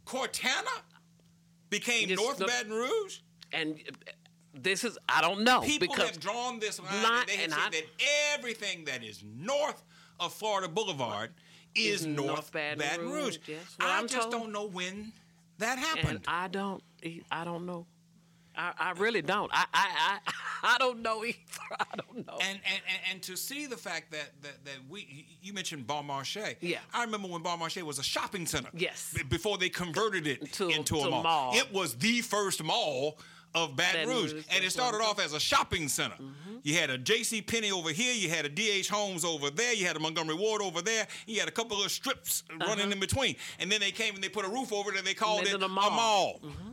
Cortana 0.04 0.82
became 1.70 2.12
North 2.14 2.38
Baton 2.40 2.72
Rouge. 2.72 3.18
and 3.52 3.80
this 4.62 4.84
is 4.84 4.98
I 5.08 5.20
don't 5.20 5.42
know 5.44 5.60
People 5.60 5.88
because 5.88 6.10
have 6.10 6.20
drawn 6.20 6.58
this 6.60 6.80
line 6.80 7.02
Not- 7.02 7.20
and 7.20 7.28
they 7.28 7.34
have 7.36 7.44
and 7.44 7.52
said 7.52 7.60
I- 7.66 7.70
that 7.70 7.84
everything 8.38 8.84
that 8.84 9.02
is 9.04 9.22
north 9.36 9.82
of 10.20 10.32
Florida 10.32 10.68
Boulevard 10.68 11.30
is, 11.74 12.02
Is 12.02 12.06
North, 12.06 12.26
North 12.28 12.52
Baton, 12.52 12.78
Baton 12.78 13.10
Rouge. 13.10 13.38
Rouge, 13.48 13.58
I 13.80 13.98
I'm 13.98 14.06
just 14.06 14.30
told. 14.30 14.32
don't 14.32 14.52
know 14.52 14.66
when 14.66 15.12
that 15.58 15.76
and 15.78 15.80
happened. 15.86 16.20
I 16.28 16.46
don't. 16.48 16.82
I 17.32 17.44
don't 17.44 17.66
know. 17.66 17.86
I, 18.56 18.72
I 18.78 18.90
really 18.92 19.22
don't. 19.22 19.50
I, 19.52 19.64
I 19.74 19.88
I 20.22 20.32
I 20.74 20.78
don't 20.78 21.02
know 21.02 21.24
either. 21.24 21.36
I 21.80 21.84
don't 21.96 22.24
know. 22.24 22.38
and, 22.40 22.60
and, 22.64 22.82
and, 22.88 22.98
and 23.10 23.22
to 23.24 23.36
see 23.36 23.66
the 23.66 23.76
fact 23.76 24.12
that, 24.12 24.30
that, 24.42 24.64
that 24.64 24.76
we 24.88 25.26
you 25.42 25.52
mentioned 25.52 25.86
Bon 25.88 26.06
Marché. 26.06 26.54
Yeah. 26.60 26.78
I 26.92 27.02
remember 27.02 27.26
when 27.26 27.42
Bon 27.42 27.58
Marché 27.58 27.82
was 27.82 27.98
a 27.98 28.04
shopping 28.04 28.46
center. 28.46 28.68
Yes. 28.72 29.12
Before 29.28 29.58
they 29.58 29.68
converted 29.68 30.28
it 30.28 30.52
To- 30.52 30.68
into 30.68 30.94
to 30.94 31.00
a 31.00 31.06
a 31.08 31.10
mall. 31.10 31.22
mall. 31.24 31.54
It 31.56 31.72
was 31.72 31.96
the 31.96 32.20
first 32.20 32.62
mall 32.62 33.18
of 33.54 33.76
Baton, 33.76 34.06
Baton 34.06 34.08
Rouge. 34.08 34.32
Rouge, 34.32 34.44
And 34.50 34.64
it 34.64 34.70
started 34.70 34.98
off 34.98 35.20
as 35.20 35.32
a 35.32 35.40
shopping 35.40 35.88
center. 35.88 36.14
Mm-hmm. 36.14 36.56
You 36.62 36.74
had 36.74 36.90
a 36.90 36.98
J.C. 36.98 37.42
Penney 37.42 37.70
over 37.70 37.90
here, 37.90 38.14
you 38.14 38.28
had 38.28 38.44
a 38.44 38.48
D.H. 38.48 38.88
Holmes 38.88 39.24
over 39.24 39.50
there, 39.50 39.74
you 39.74 39.86
had 39.86 39.96
a 39.96 40.00
Montgomery 40.00 40.36
Ward 40.36 40.62
over 40.62 40.80
there, 40.82 41.06
you 41.26 41.38
had 41.38 41.48
a 41.48 41.52
couple 41.52 41.82
of 41.82 41.90
strips 41.90 42.42
running 42.50 42.84
uh-huh. 42.84 42.90
in 42.92 43.00
between. 43.00 43.36
And 43.58 43.70
then 43.70 43.80
they 43.80 43.90
came 43.90 44.14
and 44.14 44.24
they 44.24 44.28
put 44.28 44.44
a 44.44 44.48
roof 44.48 44.72
over 44.72 44.92
it 44.92 44.98
and 44.98 45.06
they 45.06 45.14
called 45.14 45.44
Made 45.44 45.54
it 45.54 45.62
a 45.62 45.66
a 45.66 45.68
mall. 45.68 45.90
mall. 45.90 46.40
Mm-hmm. 46.42 46.70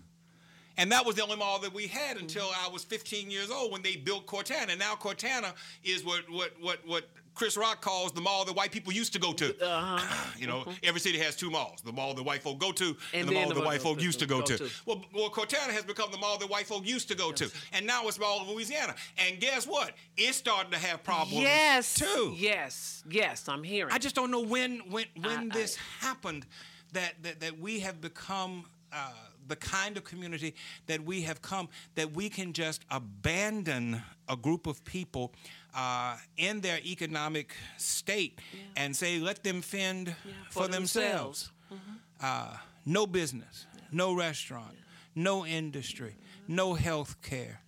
And 0.78 0.92
that 0.92 1.06
was 1.06 1.16
the 1.16 1.24
only 1.24 1.36
mall 1.36 1.60
that 1.60 1.74
we 1.74 1.88
had 1.88 2.16
mm-hmm. 2.16 2.26
until 2.26 2.50
I 2.66 2.70
was 2.70 2.84
15 2.84 3.30
years 3.30 3.52
old 3.52 3.72
when 3.72 3.82
they 3.82 3.98
built 3.98 4.26
Cortana. 4.26 4.70
And 4.70 4.80
now 4.80 4.96
Cortana 4.96 5.54
is 5.84 6.04
what 6.04 6.30
what 6.30 6.54
what 6.60 6.80
what 6.86 7.10
Chris 7.34 7.58
Rock 7.58 7.82
calls 7.82 8.12
the 8.12 8.22
mall 8.22 8.46
that 8.46 8.56
white 8.56 8.72
people 8.72 8.94
used 8.94 9.14
to 9.14 9.20
go 9.20 9.34
to. 9.34 9.56
you 10.38 10.48
know, 10.48 10.66
every 10.84 11.00
city 11.00 11.18
has 11.20 11.36
two 11.36 11.50
malls: 11.50 11.82
the 11.82 11.92
mall 11.92 12.14
that 12.14 12.24
white 12.24 12.44
folk 12.44 12.60
go 12.60 12.72
to, 12.72 12.96
and, 13.14 13.22
And 13.22 13.30
the 13.30 13.34
mall 13.34 13.50
the 13.50 13.56
that 13.56 13.66
white 13.66 13.82
folk 13.82 14.02
used 14.02 14.20
to 14.20 14.26
go, 14.26 14.42
to. 14.42 14.58
to. 14.58 14.70
Well, 14.86 15.04
well, 15.14 15.30
Cortana 15.30 15.72
has 15.72 15.84
become 15.84 16.12
the 16.12 16.18
mall 16.18 16.38
that 16.38 16.50
white 16.50 16.68
folk 16.68 16.86
used 16.86 17.08
to 17.10 17.16
go 17.16 17.32
to, 17.32 17.50
and 17.74 17.86
now 17.86 18.08
it's 18.08 18.20
Mall 18.20 18.42
of 18.42 18.48
Louisiana. 18.50 18.96
And 19.18 19.40
guess 19.40 19.66
what? 19.66 19.94
It's 20.18 20.38
starting 20.38 20.72
to 20.72 20.78
have 20.78 21.04
problems 21.04 21.42
yes. 21.42 21.94
too. 21.94 22.34
Yes. 22.36 23.04
Yes. 23.10 23.48
I'm 23.48 23.64
hearing. 23.64 23.94
I 23.94 23.98
just 23.98 24.16
don't 24.16 24.32
know 24.32 24.42
when 24.42 24.80
when 24.90 25.06
when 25.20 25.52
I- 25.52 25.56
this 25.56 25.76
happened 25.76 26.46
that, 26.94 27.14
that 27.24 27.40
that 27.40 27.60
we 27.60 27.80
have 27.80 28.02
become 28.02 28.66
uh, 28.92 29.14
the 29.48 29.56
kind 29.56 29.98
of 29.98 30.04
community 30.04 30.56
that 30.88 31.04
we 31.04 31.22
have 31.24 31.42
come 31.42 31.70
that 31.96 32.12
we 32.14 32.30
can 32.30 32.54
just 32.54 32.84
abandon 32.90 34.02
a 34.30 34.36
group 34.36 34.68
of 34.68 34.84
people 34.86 35.34
uh, 35.76 36.18
in 36.38 36.62
their 36.62 36.80
economic 36.80 37.56
state 37.78 38.40
and 38.76 38.96
say 38.96 39.20
let 39.20 39.44
them 39.44 39.62
fend 39.62 40.16
for, 40.50 40.64
for 40.64 40.68
themselves. 40.68 41.52
themselves. 41.70 41.92
Uh, 42.22 42.58
no 42.86 43.08
business, 43.08 43.66
no 43.92 44.14
restaurant, 44.14 44.76
no 45.16 45.46
industry, 45.46 46.16
no 46.48 46.74
health 46.74 47.22
care, 47.22 47.62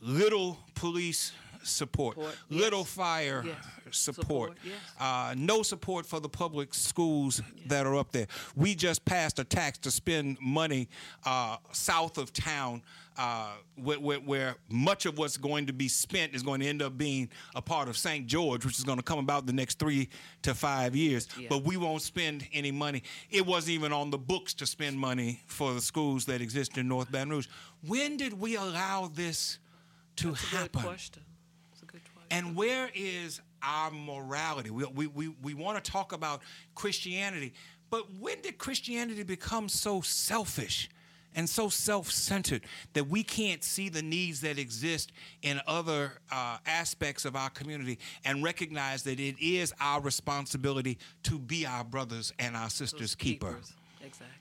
little 0.00 0.58
police 0.74 1.32
support, 1.66 2.14
Support, 2.16 2.36
little 2.50 2.80
yes. 2.80 2.88
fire 2.92 3.42
Yes. 3.44 3.56
support, 3.90 4.24
Support, 4.24 4.58
yes. 4.64 4.74
uh, 5.00 5.34
no 5.36 5.62
support 5.62 6.06
for 6.06 6.20
the 6.20 6.28
public 6.28 6.74
schools 6.74 7.40
that 7.66 7.86
are 7.86 7.96
up 7.96 8.12
there. 8.12 8.26
We 8.54 8.74
just 8.74 9.04
passed 9.04 9.38
a 9.38 9.44
tax 9.44 9.78
to 9.78 9.90
spend 9.90 10.38
money 10.40 10.88
uh, 11.24 11.56
south 11.72 12.18
of 12.18 12.32
town, 12.32 12.82
uh, 13.18 13.52
where, 13.76 13.98
where, 13.98 14.18
where 14.18 14.54
much 14.68 15.06
of 15.06 15.16
what's 15.18 15.36
going 15.38 15.66
to 15.66 15.72
be 15.72 15.88
spent 15.88 16.34
is 16.34 16.42
going 16.42 16.60
to 16.60 16.66
end 16.66 16.82
up 16.82 16.98
being 16.98 17.30
a 17.54 17.62
part 17.62 17.88
of 17.88 17.96
St. 17.96 18.26
George, 18.26 18.64
which 18.66 18.76
is 18.78 18.84
going 18.84 18.98
to 18.98 19.02
come 19.04 19.18
about 19.18 19.46
the 19.46 19.52
next 19.54 19.78
three 19.78 20.08
to 20.42 20.54
five 20.54 20.94
years. 20.94 21.26
Yeah. 21.38 21.46
But 21.48 21.62
we 21.64 21.76
won't 21.78 22.02
spend 22.02 22.46
any 22.52 22.70
money. 22.72 23.02
It 23.30 23.46
wasn't 23.46 23.70
even 23.74 23.92
on 23.92 24.10
the 24.10 24.18
books 24.18 24.52
to 24.54 24.66
spend 24.66 24.98
money 24.98 25.40
for 25.46 25.72
the 25.72 25.80
schools 25.80 26.26
that 26.26 26.40
exist 26.42 26.76
in 26.76 26.88
North 26.88 27.10
Baton 27.10 27.30
Rouge. 27.30 27.46
When 27.86 28.16
did 28.18 28.38
we 28.38 28.56
allow 28.56 29.10
this 29.14 29.58
to 30.16 30.28
That's 30.32 30.42
happen? 30.44 30.82
question. 30.82 31.22
It's 31.72 31.82
a 31.82 31.86
good 31.86 32.00
question. 32.04 32.15
And 32.30 32.54
where 32.56 32.90
is 32.94 33.40
our 33.62 33.90
morality? 33.90 34.70
We, 34.70 34.84
we, 34.86 35.06
we, 35.06 35.28
we 35.42 35.54
want 35.54 35.82
to 35.82 35.90
talk 35.90 36.12
about 36.12 36.42
Christianity, 36.74 37.52
but 37.90 38.04
when 38.18 38.40
did 38.42 38.58
Christianity 38.58 39.22
become 39.22 39.68
so 39.68 40.00
selfish 40.00 40.88
and 41.34 41.48
so 41.48 41.68
self 41.68 42.10
centered 42.10 42.62
that 42.94 43.08
we 43.08 43.22
can't 43.22 43.62
see 43.62 43.88
the 43.88 44.02
needs 44.02 44.40
that 44.40 44.58
exist 44.58 45.12
in 45.42 45.60
other 45.66 46.12
uh, 46.32 46.56
aspects 46.66 47.24
of 47.24 47.36
our 47.36 47.50
community 47.50 47.98
and 48.24 48.42
recognize 48.42 49.02
that 49.02 49.20
it 49.20 49.36
is 49.38 49.72
our 49.80 50.00
responsibility 50.00 50.98
to 51.24 51.38
be 51.38 51.66
our 51.66 51.84
brothers 51.84 52.32
and 52.38 52.56
our 52.56 52.70
sisters' 52.70 53.14
keeper? 53.14 53.48
Keepers. 53.52 53.72
Exactly. 54.02 54.32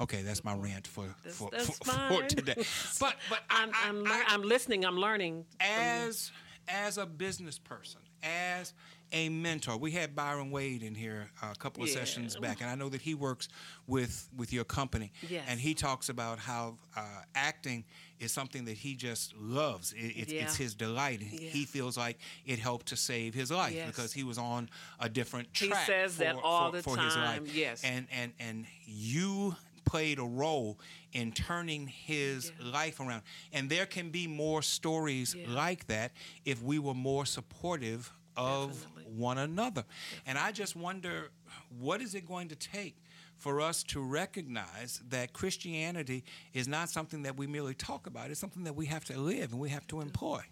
Okay, 0.00 0.22
that's 0.22 0.42
my 0.44 0.54
rant 0.54 0.86
for, 0.86 1.04
That's, 1.24 1.36
for, 1.36 1.48
that's 1.52 1.78
for, 1.78 1.84
for 2.08 2.22
today. 2.24 2.54
But, 3.00 3.16
but 3.28 3.40
I'm, 3.50 3.70
I- 3.70 3.88
I'm, 3.88 4.06
I- 4.06 4.10
lear- 4.10 4.24
I'm 4.28 4.42
listening. 4.42 4.84
I'm 4.84 4.96
learning. 4.98 5.44
as 5.60 6.30
as 6.68 6.98
a 6.98 7.06
business 7.06 7.58
person, 7.58 8.00
as 8.22 8.72
a 9.12 9.28
mentor. 9.28 9.76
We 9.76 9.90
had 9.92 10.16
Byron 10.16 10.50
Wade 10.50 10.82
in 10.82 10.94
here 10.94 11.30
a 11.42 11.54
couple 11.56 11.82
of 11.82 11.88
Yeah. 11.88 11.94
sessions 11.96 12.36
back, 12.36 12.60
and 12.60 12.70
I 12.70 12.74
know 12.74 12.88
that 12.88 13.02
he 13.02 13.14
works 13.14 13.48
with 13.86 14.28
with 14.36 14.52
your 14.52 14.64
company. 14.64 15.12
Yes. 15.28 15.44
And 15.48 15.60
he 15.60 15.74
talks 15.74 16.08
about 16.08 16.38
how 16.38 16.78
uh, 16.96 17.00
acting 17.34 17.84
is 18.18 18.32
something 18.32 18.64
that 18.64 18.76
he 18.76 18.94
just 18.96 19.34
loves. 19.36 19.92
It, 19.92 19.98
it's, 20.16 20.32
it's 20.32 20.56
his 20.56 20.74
delight. 20.74 21.20
Yeah. 21.20 21.50
He 21.50 21.64
feels 21.64 21.96
like 21.98 22.18
it 22.46 22.58
helped 22.58 22.86
to 22.86 22.96
save 22.96 23.34
his 23.34 23.50
life 23.50 23.74
Yes. 23.74 23.86
because 23.88 24.12
he 24.12 24.24
was 24.24 24.38
on 24.38 24.70
a 25.00 25.08
different 25.08 25.52
track. 25.52 25.78
He 25.80 25.84
says 25.86 26.16
that 26.18 26.34
for- 26.36 26.42
all 26.44 26.70
for- 26.70 26.76
the 26.78 26.82
for 26.82 26.96
his 26.96 27.14
life. 27.16 27.38
time, 27.38 27.46
yes. 27.52 27.84
And 27.84 28.06
and 28.10 28.32
and 28.40 28.66
you 28.86 29.54
played 29.84 30.18
a 30.18 30.24
role 30.24 30.78
in 31.12 31.32
turning 31.32 31.86
his 31.88 32.52
Yeah. 32.58 32.66
life 32.66 33.00
around. 33.00 33.22
And 33.52 33.68
there 33.70 33.86
can 33.86 34.10
be 34.10 34.26
more 34.26 34.62
stories 34.62 35.34
Yeah. 35.34 35.48
like 35.48 35.86
that 35.88 36.12
if 36.44 36.62
we 36.62 36.78
were 36.78 36.94
more 36.94 37.26
supportive 37.26 38.12
of 38.36 38.72
Definitely. 38.82 39.04
one 39.12 39.38
another. 39.38 39.84
And 40.26 40.36
I 40.38 40.50
just 40.52 40.74
wonder 40.76 41.30
what 41.78 42.00
is 42.02 42.14
it 42.14 42.26
going 42.26 42.48
to 42.48 42.56
take 42.56 42.96
for 43.36 43.60
us 43.60 43.82
to 43.84 44.00
recognize 44.00 45.00
that 45.08 45.32
Christianity 45.32 46.24
is 46.52 46.66
not 46.66 46.88
something 46.88 47.22
that 47.22 47.36
we 47.36 47.46
merely 47.46 47.74
talk 47.74 48.06
about, 48.06 48.30
it's 48.30 48.40
something 48.40 48.64
that 48.64 48.74
we 48.74 48.86
have 48.86 49.04
to 49.06 49.18
live 49.18 49.52
and 49.52 49.60
we 49.60 49.70
have 49.70 49.86
to 49.88 50.00
employ. 50.00 50.42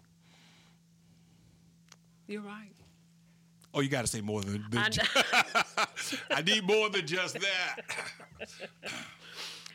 You're 2.27 2.41
right. 2.41 2.71
Oh, 3.73 3.79
you 3.81 3.89
got 3.89 4.01
to 4.01 4.07
say 4.07 4.21
more 4.21 4.41
than. 4.41 4.63
than 4.69 4.91
I 6.31 6.41
need 6.41 6.63
more 6.65 6.89
than 6.89 7.05
just 7.07 7.39
that. 7.39 7.81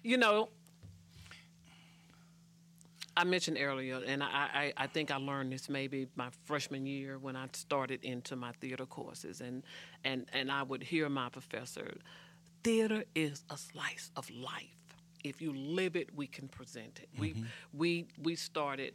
you 0.02 0.16
know, 0.16 0.48
I 3.16 3.24
mentioned 3.24 3.58
earlier, 3.60 4.00
and 4.06 4.22
I, 4.22 4.26
I, 4.26 4.72
I 4.76 4.86
think 4.86 5.10
I 5.10 5.16
learned 5.16 5.52
this 5.52 5.68
maybe 5.68 6.06
my 6.14 6.28
freshman 6.44 6.86
year 6.86 7.18
when 7.18 7.34
I 7.34 7.48
started 7.52 8.04
into 8.04 8.36
my 8.36 8.52
theater 8.60 8.86
courses, 8.86 9.40
and 9.40 9.64
and 10.04 10.26
and 10.32 10.52
I 10.52 10.62
would 10.62 10.84
hear 10.84 11.08
my 11.08 11.28
professor, 11.28 11.96
theater 12.62 13.04
is 13.16 13.44
a 13.50 13.56
slice 13.56 14.12
of 14.14 14.30
life. 14.30 14.76
If 15.24 15.42
you 15.42 15.52
live 15.52 15.96
it, 15.96 16.14
we 16.14 16.28
can 16.28 16.46
present 16.46 17.00
it. 17.02 17.08
We 17.18 17.30
mm-hmm. 17.30 17.42
we 17.72 18.06
we 18.22 18.36
started 18.36 18.94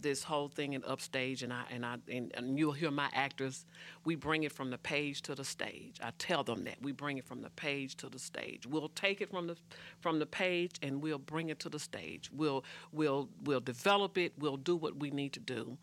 this 0.00 0.22
whole 0.22 0.48
thing 0.48 0.72
in 0.72 0.84
upstage 0.84 1.42
and 1.42 1.52
I 1.52 1.64
and 1.70 1.84
I 1.84 1.96
and, 2.10 2.32
and 2.34 2.58
you'll 2.58 2.72
hear 2.72 2.90
my 2.90 3.08
actors 3.12 3.66
we 4.04 4.14
bring 4.14 4.44
it 4.44 4.52
from 4.52 4.70
the 4.70 4.78
page 4.78 5.22
to 5.22 5.34
the 5.34 5.44
stage. 5.44 5.98
I 6.02 6.12
tell 6.18 6.42
them 6.42 6.64
that 6.64 6.80
we 6.80 6.92
bring 6.92 7.18
it 7.18 7.26
from 7.26 7.42
the 7.42 7.50
page 7.50 7.96
to 7.96 8.08
the 8.08 8.18
stage. 8.18 8.66
We'll 8.66 8.88
take 8.90 9.20
it 9.20 9.30
from 9.30 9.46
the 9.46 9.56
from 10.00 10.18
the 10.18 10.26
page 10.26 10.72
and 10.82 11.02
we'll 11.02 11.18
bring 11.18 11.50
it 11.50 11.60
to 11.60 11.68
the 11.68 11.78
stage. 11.78 12.30
We'll 12.32 12.64
we'll 12.92 13.28
we'll 13.44 13.60
develop 13.60 14.16
it. 14.18 14.32
We'll 14.38 14.56
do 14.56 14.76
what 14.76 14.96
we 14.96 15.10
need 15.10 15.32
to 15.34 15.40
do. 15.40 15.76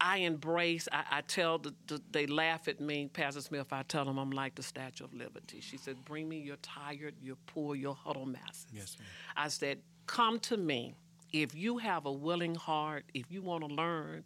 I 0.00 0.18
embrace. 0.18 0.88
I, 0.90 1.04
I 1.10 1.20
tell 1.20 1.58
the, 1.58 1.72
the, 1.86 2.02
they 2.10 2.26
laugh 2.26 2.66
at 2.66 2.80
me, 2.80 3.08
Pastor 3.12 3.40
Smith. 3.40 3.72
I 3.72 3.84
tell 3.84 4.04
them 4.04 4.18
I'm 4.18 4.32
like 4.32 4.56
the 4.56 4.62
Statue 4.62 5.04
of 5.04 5.14
Liberty. 5.14 5.60
She 5.60 5.76
said, 5.76 6.04
"Bring 6.04 6.28
me 6.28 6.38
your 6.38 6.56
tired, 6.56 7.14
your 7.22 7.36
poor, 7.46 7.76
your 7.76 7.94
huddled 7.94 8.28
masses." 8.28 8.66
Yes, 8.72 8.96
ma'am. 8.98 9.08
I 9.36 9.48
said, 9.48 9.78
"Come 10.06 10.40
to 10.40 10.56
me. 10.56 10.96
If 11.32 11.54
you 11.54 11.78
have 11.78 12.06
a 12.06 12.12
willing 12.12 12.54
heart, 12.54 13.04
if 13.14 13.30
you 13.30 13.42
want 13.42 13.66
to 13.66 13.74
learn, 13.74 14.24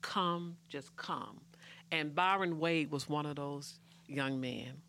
come, 0.00 0.56
just 0.68 0.94
come." 0.96 1.40
And 1.92 2.14
Byron 2.14 2.58
Wade 2.58 2.90
was 2.90 3.08
one 3.08 3.26
of 3.26 3.36
those 3.36 3.78
young 4.06 4.40
men. 4.40 4.82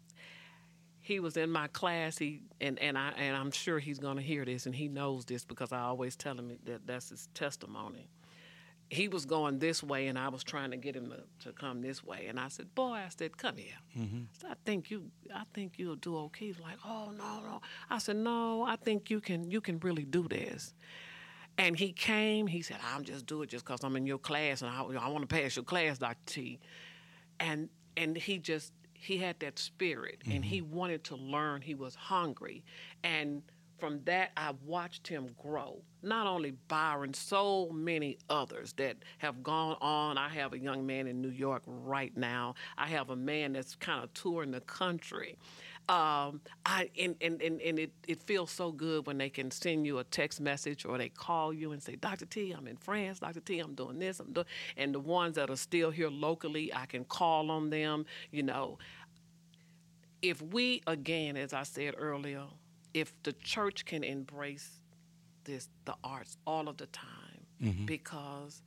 He 1.01 1.19
was 1.19 1.37
in 1.37 1.49
my 1.49 1.67
class. 1.67 2.17
He 2.17 2.41
and, 2.59 2.79
and 2.79 2.97
I 2.97 3.11
and 3.17 3.35
I'm 3.35 3.51
sure 3.51 3.79
he's 3.79 3.99
going 3.99 4.17
to 4.17 4.23
hear 4.23 4.45
this, 4.45 4.65
and 4.65 4.75
he 4.75 4.87
knows 4.87 5.25
this 5.25 5.45
because 5.45 5.71
I 5.71 5.81
always 5.81 6.15
tell 6.15 6.37
him 6.37 6.57
that 6.65 6.85
that's 6.87 7.09
his 7.09 7.29
testimony 7.33 8.09
he 8.89 9.07
was 9.07 9.25
going 9.25 9.59
this 9.59 9.83
way 9.83 10.07
and 10.07 10.17
I 10.17 10.29
was 10.29 10.43
trying 10.43 10.71
to 10.71 10.77
get 10.77 10.95
him 10.95 11.09
to, 11.09 11.45
to 11.45 11.53
come 11.53 11.81
this 11.81 12.03
way. 12.03 12.27
And 12.27 12.39
I 12.39 12.47
said, 12.47 12.73
boy, 12.73 12.93
I 12.93 13.09
said, 13.15 13.37
come 13.37 13.57
here. 13.57 13.73
Mm-hmm. 13.97 14.17
I, 14.17 14.37
said, 14.39 14.51
I 14.51 14.55
think 14.65 14.89
you 14.89 15.11
I 15.33 15.43
think 15.53 15.73
you'll 15.77 15.97
do 15.97 16.17
okay. 16.17 16.47
He's 16.47 16.59
like, 16.59 16.77
oh 16.85 17.11
no, 17.17 17.41
no. 17.41 17.61
I 17.89 17.97
said, 17.97 18.15
no, 18.15 18.63
I 18.63 18.77
think 18.77 19.09
you 19.09 19.19
can 19.19 19.49
you 19.51 19.61
can 19.61 19.79
really 19.79 20.05
do 20.05 20.27
this. 20.27 20.73
And 21.57 21.75
he 21.75 21.91
came, 21.91 22.47
he 22.47 22.61
said, 22.61 22.77
I'm 22.93 23.03
just 23.03 23.25
doing 23.25 23.43
it 23.43 23.49
just 23.49 23.65
because 23.65 23.83
I'm 23.83 23.95
in 23.95 24.05
your 24.05 24.19
class 24.19 24.61
and 24.61 24.69
I, 24.69 24.81
I 24.81 25.09
want 25.09 25.27
to 25.27 25.35
pass 25.35 25.55
your 25.55 25.65
class, 25.65 25.97
Dr. 25.97 26.17
T. 26.25 26.59
And 27.39 27.69
and 27.95 28.15
he 28.15 28.37
just 28.37 28.73
he 28.93 29.17
had 29.17 29.39
that 29.39 29.57
spirit 29.59 30.21
and 30.29 30.43
he 30.43 30.61
mm-hmm. 30.61 30.75
wanted 30.75 31.03
to 31.05 31.15
learn. 31.15 31.61
He 31.61 31.75
was 31.75 31.95
hungry. 31.95 32.63
And 33.03 33.41
from 33.77 34.01
that, 34.05 34.31
I 34.35 34.53
watched 34.65 35.07
him 35.07 35.29
grow. 35.37 35.81
Not 36.01 36.25
only 36.25 36.51
Byron, 36.67 37.13
so 37.13 37.69
many 37.71 38.17
others 38.29 38.73
that 38.73 38.97
have 39.19 39.43
gone 39.43 39.77
on. 39.81 40.17
I 40.17 40.29
have 40.29 40.53
a 40.53 40.59
young 40.59 40.85
man 40.85 41.07
in 41.07 41.21
New 41.21 41.29
York 41.29 41.61
right 41.67 42.15
now. 42.17 42.55
I 42.77 42.87
have 42.87 43.11
a 43.11 43.15
man 43.15 43.53
that's 43.53 43.75
kind 43.75 44.03
of 44.03 44.13
touring 44.13 44.51
the 44.51 44.61
country. 44.61 45.37
Um, 45.89 46.41
I 46.65 46.89
and, 46.99 47.15
and, 47.21 47.41
and, 47.41 47.61
and 47.61 47.79
it, 47.79 47.91
it 48.07 48.21
feels 48.23 48.51
so 48.51 48.73
good 48.73 49.07
when 49.07 49.17
they 49.17 49.29
can 49.29 49.49
send 49.51 49.85
you 49.85 49.99
a 49.99 50.03
text 50.03 50.41
message 50.41 50.83
or 50.85 50.97
they 50.97 51.07
call 51.07 51.53
you 51.53 51.71
and 51.71 51.81
say, 51.81 51.95
Dr. 51.95 52.25
T, 52.25 52.51
I'm 52.51 52.67
in 52.67 52.75
France. 52.75 53.19
Dr. 53.19 53.39
T, 53.39 53.59
I'm 53.59 53.73
doing 53.73 53.97
this. 53.97 54.19
I'm 54.19 54.33
doing, 54.33 54.47
and 54.75 54.93
the 54.93 54.99
ones 54.99 55.35
that 55.35 55.49
are 55.49 55.55
still 55.55 55.89
here 55.89 56.09
locally, 56.09 56.73
I 56.73 56.87
can 56.87 57.05
call 57.05 57.49
on 57.51 57.69
them. 57.69 58.05
You 58.31 58.43
know, 58.43 58.79
if 60.21 60.41
we 60.41 60.81
again, 60.87 61.37
as 61.37 61.53
I 61.53 61.63
said 61.63 61.95
earlier, 61.97 62.43
if 62.93 63.13
the 63.23 63.31
church 63.33 63.85
can 63.85 64.03
embrace 64.03 64.81
this, 65.45 65.69
the 65.85 65.95
arts 66.03 66.37
all 66.45 66.67
of 66.67 66.75
the 66.77 66.87
time, 66.87 67.45
because 67.85 68.61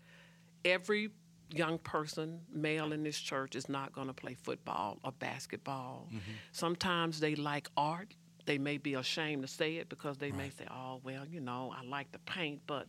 every 0.64 1.10
young 1.52 1.78
person, 1.78 2.40
male 2.52 2.92
in 2.92 3.02
this 3.02 3.18
church, 3.18 3.56
is 3.56 3.68
not 3.68 3.92
going 3.92 4.06
to 4.06 4.12
play 4.12 4.34
football 4.34 4.98
or 5.04 5.12
basketball. 5.12 6.08
Mm-hmm. 6.08 6.32
Sometimes 6.52 7.20
they 7.20 7.34
like 7.34 7.68
art. 7.76 8.14
They 8.46 8.58
may 8.58 8.78
be 8.78 8.94
ashamed 8.94 9.42
to 9.42 9.48
say 9.48 9.76
it 9.76 9.88
because 9.88 10.18
they 10.18 10.32
may 10.32 10.50
say, 10.50 10.64
"Oh, 10.70 11.00
well, 11.04 11.26
you 11.26 11.40
know, 11.40 11.72
I 11.76 11.84
like 11.84 12.10
to 12.12 12.18
paint," 12.20 12.62
but 12.66 12.86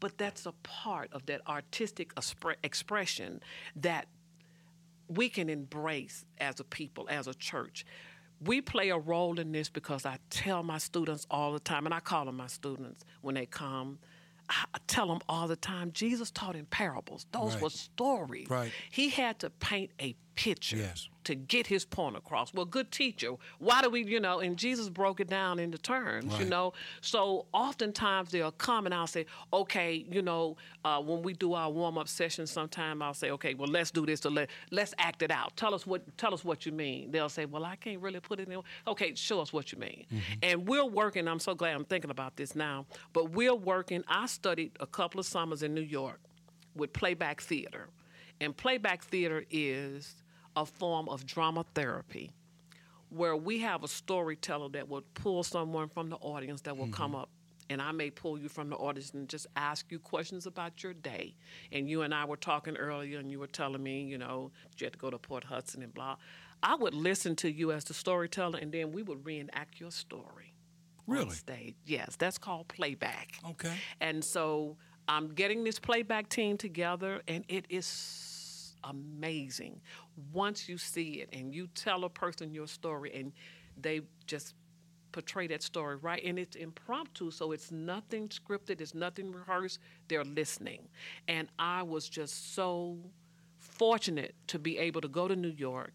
but 0.00 0.18
that's 0.18 0.46
a 0.46 0.52
part 0.62 1.12
of 1.12 1.26
that 1.26 1.40
artistic 1.48 2.14
expre- 2.14 2.56
expression 2.62 3.40
that 3.76 4.06
we 5.08 5.28
can 5.28 5.48
embrace 5.48 6.24
as 6.38 6.60
a 6.60 6.64
people, 6.64 7.06
as 7.10 7.26
a 7.26 7.34
church. 7.34 7.84
We 8.40 8.60
play 8.60 8.90
a 8.90 8.98
role 8.98 9.38
in 9.38 9.52
this 9.52 9.68
because 9.68 10.04
I 10.04 10.18
tell 10.30 10.62
my 10.62 10.78
students 10.78 11.26
all 11.30 11.52
the 11.52 11.60
time, 11.60 11.86
and 11.86 11.94
I 11.94 12.00
call 12.00 12.24
them 12.24 12.36
my 12.36 12.48
students 12.48 13.04
when 13.20 13.34
they 13.34 13.46
come. 13.46 13.98
I 14.48 14.78
tell 14.86 15.08
them 15.08 15.20
all 15.28 15.48
the 15.48 15.56
time, 15.56 15.92
Jesus 15.92 16.30
taught 16.30 16.54
in 16.56 16.66
parables. 16.66 17.26
Those 17.32 17.54
Right. 17.54 17.62
were 17.62 17.70
stories. 17.70 18.48
Right. 18.50 18.72
He 18.90 19.08
had 19.08 19.38
to 19.40 19.50
paint 19.50 19.90
a 20.00 20.14
picture 20.34 20.76
Yes. 20.76 21.08
to 21.24 21.34
get 21.34 21.66
his 21.66 21.84
point 21.84 22.16
across. 22.16 22.52
Well, 22.52 22.66
good 22.66 22.90
teacher, 22.90 23.30
why 23.58 23.80
do 23.82 23.88
we, 23.88 24.04
you 24.04 24.20
know, 24.20 24.40
and 24.40 24.56
Jesus 24.56 24.88
broke 24.88 25.20
it 25.20 25.28
down 25.28 25.58
into 25.58 25.78
terms, 25.78 26.38
you 26.38 26.44
know. 26.44 26.72
So 27.00 27.46
oftentimes 27.52 28.30
they'll 28.30 28.50
come 28.52 28.84
and 28.86 28.94
I'll 28.94 29.06
say, 29.06 29.24
okay, 29.52 30.04
you 30.10 30.20
know, 30.22 30.56
uh, 30.84 31.00
when 31.00 31.22
we 31.22 31.32
do 31.32 31.54
our 31.54 31.70
warm 31.70 31.96
up 31.96 32.08
session, 32.08 32.46
sometime 32.46 33.00
I'll 33.00 33.14
say, 33.14 33.30
okay, 33.30 33.54
well, 33.54 33.68
let's 33.68 33.90
do 33.90 34.04
this. 34.04 34.20
To 34.20 34.30
let 34.30 34.50
let's 34.70 34.92
act 34.98 35.22
it 35.22 35.30
out. 35.30 35.56
Tell 35.56 35.74
us 35.74 35.86
what 35.86 36.16
tell 36.18 36.34
us 36.34 36.44
what 36.44 36.66
you 36.66 36.72
mean. 36.72 37.10
They'll 37.10 37.28
say, 37.28 37.46
well, 37.46 37.64
I 37.64 37.76
can't 37.76 38.00
really 38.00 38.20
put 38.20 38.38
it 38.40 38.48
in. 38.48 38.60
Okay, 38.86 39.14
show 39.14 39.40
us 39.40 39.52
what 39.52 39.72
you 39.72 39.78
mean. 39.78 40.04
And 40.42 40.66
we're 40.68 40.84
working. 40.84 41.26
I'm 41.28 41.40
so 41.40 41.54
glad 41.54 41.74
I'm 41.74 41.84
thinking 41.86 42.10
about 42.10 42.36
this 42.36 42.54
now. 42.54 42.86
But 43.12 43.30
we're 43.30 43.54
working. 43.54 44.04
I 44.08 44.26
studied 44.26 44.72
a 44.80 44.86
couple 44.86 45.20
of 45.20 45.26
summers 45.26 45.62
in 45.62 45.74
New 45.74 45.80
York 45.80 46.20
with 46.76 46.92
playback 46.92 47.40
theater, 47.40 47.88
and 48.40 48.56
playback 48.56 49.02
theater 49.04 49.44
is 49.50 50.16
a 50.56 50.66
form 50.66 51.08
of 51.08 51.26
drama 51.26 51.64
therapy 51.74 52.32
where 53.10 53.36
we 53.36 53.60
have 53.60 53.84
a 53.84 53.88
storyteller 53.88 54.68
that 54.70 54.88
will 54.88 55.02
pull 55.14 55.44
someone 55.44 55.88
from 55.88 56.08
the 56.08 56.16
audience 56.16 56.62
that 56.62 56.76
will 56.76 56.88
come 56.88 57.12
mm-hmm. 57.12 57.20
up 57.20 57.30
and 57.70 57.80
I 57.80 57.92
may 57.92 58.10
pull 58.10 58.38
you 58.38 58.48
from 58.48 58.70
the 58.70 58.76
audience 58.76 59.12
and 59.12 59.28
just 59.28 59.46
ask 59.56 59.90
you 59.90 59.98
questions 59.98 60.46
about 60.46 60.82
your 60.82 60.92
day. 60.92 61.34
And 61.72 61.88
you 61.88 62.02
and 62.02 62.14
I 62.14 62.24
were 62.24 62.36
talking 62.36 62.76
earlier, 62.76 63.18
and 63.18 63.30
you 63.30 63.38
were 63.38 63.46
telling 63.46 63.82
me, 63.82 64.02
you 64.02 64.18
know, 64.18 64.50
you 64.78 64.84
had 64.84 64.92
to 64.92 64.98
go 64.98 65.10
to 65.10 65.18
Port 65.18 65.44
Hudson 65.44 65.82
and 65.82 65.92
blah. 65.92 66.16
I 66.62 66.74
would 66.74 66.94
listen 66.94 67.36
to 67.36 67.50
you 67.50 67.72
as 67.72 67.84
the 67.84 67.94
storyteller, 67.94 68.58
and 68.58 68.72
then 68.72 68.92
we 68.92 69.02
would 69.02 69.24
reenact 69.24 69.80
your 69.80 69.90
story 69.90 70.54
on 71.06 71.14
Really? 71.14 71.30
stage. 71.30 71.74
Yes, 71.84 72.16
that's 72.16 72.38
called 72.38 72.68
playback. 72.68 73.32
Okay. 73.50 73.72
And 74.00 74.24
so 74.24 74.76
I'm 75.08 75.28
getting 75.28 75.64
this 75.64 75.78
playback 75.78 76.28
team 76.28 76.56
together, 76.56 77.22
and 77.28 77.44
it 77.48 77.66
is 77.68 77.86
amazing. 78.84 79.80
Once 80.32 80.68
you 80.68 80.78
see 80.78 81.20
it 81.22 81.28
and 81.32 81.54
you 81.54 81.68
tell 81.74 82.04
a 82.04 82.10
person 82.10 82.52
your 82.52 82.66
story, 82.66 83.12
and 83.14 83.32
they 83.80 84.00
just 84.26 84.54
portray 85.12 85.46
that 85.46 85.62
story 85.62 85.96
right, 85.96 86.22
and 86.24 86.38
it's 86.38 86.56
impromptu, 86.56 87.30
so 87.30 87.52
it's 87.52 87.70
nothing 87.70 88.28
scripted, 88.28 88.80
it's 88.80 88.94
nothing 88.94 89.32
rehearsed. 89.32 89.78
They're 90.08 90.24
listening, 90.24 90.88
and 91.28 91.48
I 91.58 91.82
was 91.82 92.08
just 92.08 92.54
so 92.54 92.98
fortunate 93.58 94.34
to 94.48 94.58
be 94.58 94.78
able 94.78 95.00
to 95.00 95.08
go 95.08 95.26
to 95.28 95.36
New 95.36 95.54
York 95.56 95.94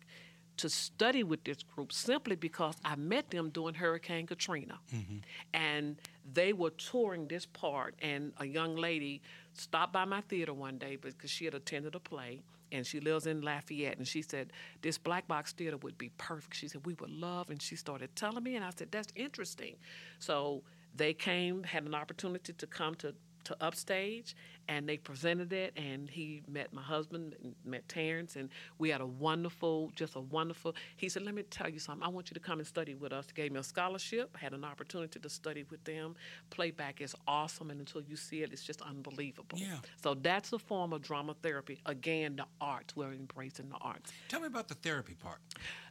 to 0.59 0.69
study 0.69 1.23
with 1.23 1.41
this 1.45 1.63
group 1.63 1.93
simply 1.93 2.35
because 2.35 2.75
I 2.83 2.97
met 2.97 3.29
them 3.29 3.49
during 3.49 3.75
Hurricane 3.75 4.27
Katrina. 4.27 4.77
Mm-hmm. 4.93 5.19
And 5.53 5.95
they 6.33 6.51
were 6.51 6.71
touring 6.71 7.29
this 7.29 7.45
part, 7.45 7.95
and 8.01 8.33
a 8.37 8.45
young 8.45 8.75
lady 8.75 9.21
stopped 9.53 9.93
by 9.93 10.03
my 10.03 10.19
theater 10.21 10.53
one 10.53 10.77
day 10.77 10.97
because 10.97 11.29
she 11.29 11.45
had 11.45 11.53
attended 11.53 11.95
a 11.95 11.99
play 11.99 12.41
and 12.71 12.85
she 12.85 12.99
lives 12.99 13.25
in 13.25 13.41
Lafayette. 13.41 13.97
And 13.97 14.07
she 14.07 14.21
said, 14.21 14.51
This 14.81 14.97
black 14.97 15.27
box 15.27 15.53
theater 15.53 15.77
would 15.77 15.97
be 15.97 16.09
perfect. 16.17 16.55
She 16.55 16.67
said, 16.67 16.85
We 16.85 16.95
would 16.95 17.09
love. 17.09 17.49
And 17.49 17.61
she 17.61 17.75
started 17.75 18.15
telling 18.15 18.43
me, 18.43 18.55
and 18.55 18.65
I 18.65 18.71
said, 18.75 18.91
That's 18.91 19.11
interesting. 19.15 19.75
So 20.19 20.63
they 20.95 21.13
came, 21.13 21.63
had 21.63 21.83
an 21.83 21.95
opportunity 21.95 22.53
to 22.53 22.67
come 22.67 22.95
to 22.95 23.13
to 23.45 23.55
upstage 23.61 24.35
and 24.69 24.87
they 24.87 24.97
presented 24.97 25.51
it 25.51 25.73
and 25.75 26.09
he 26.09 26.41
met 26.47 26.71
my 26.71 26.81
husband 26.81 27.35
met 27.65 27.85
Terrence 27.89 28.35
and 28.37 28.49
we 28.77 28.89
had 28.89 29.01
a 29.01 29.05
wonderful 29.05 29.91
just 29.95 30.15
a 30.15 30.21
wonderful 30.21 30.75
he 30.95 31.09
said 31.09 31.23
let 31.23 31.33
me 31.33 31.43
tell 31.43 31.67
you 31.67 31.79
something 31.79 32.05
I 32.05 32.09
want 32.09 32.29
you 32.29 32.35
to 32.35 32.39
come 32.39 32.59
and 32.59 32.67
study 32.67 32.93
with 32.95 33.11
us 33.11 33.25
gave 33.33 33.51
me 33.51 33.59
a 33.59 33.63
scholarship 33.63 34.37
had 34.37 34.53
an 34.53 34.63
opportunity 34.63 35.19
to 35.19 35.29
study 35.29 35.65
with 35.69 35.83
them 35.83 36.15
playback 36.51 37.01
is 37.01 37.15
awesome 37.27 37.71
and 37.71 37.79
until 37.79 38.01
you 38.01 38.15
see 38.15 38.43
it 38.43 38.53
it's 38.53 38.63
just 38.63 38.81
unbelievable 38.81 39.57
Yeah. 39.57 39.77
so 40.01 40.13
that's 40.13 40.53
a 40.53 40.59
form 40.59 40.93
of 40.93 41.01
drama 41.01 41.35
therapy 41.41 41.81
again 41.87 42.35
the 42.37 42.45
arts 42.61 42.95
we're 42.95 43.11
embracing 43.11 43.69
the 43.69 43.77
arts 43.81 44.13
Tell 44.29 44.39
me 44.39 44.47
about 44.47 44.67
the 44.67 44.75
therapy 44.75 45.15
part. 45.15 45.39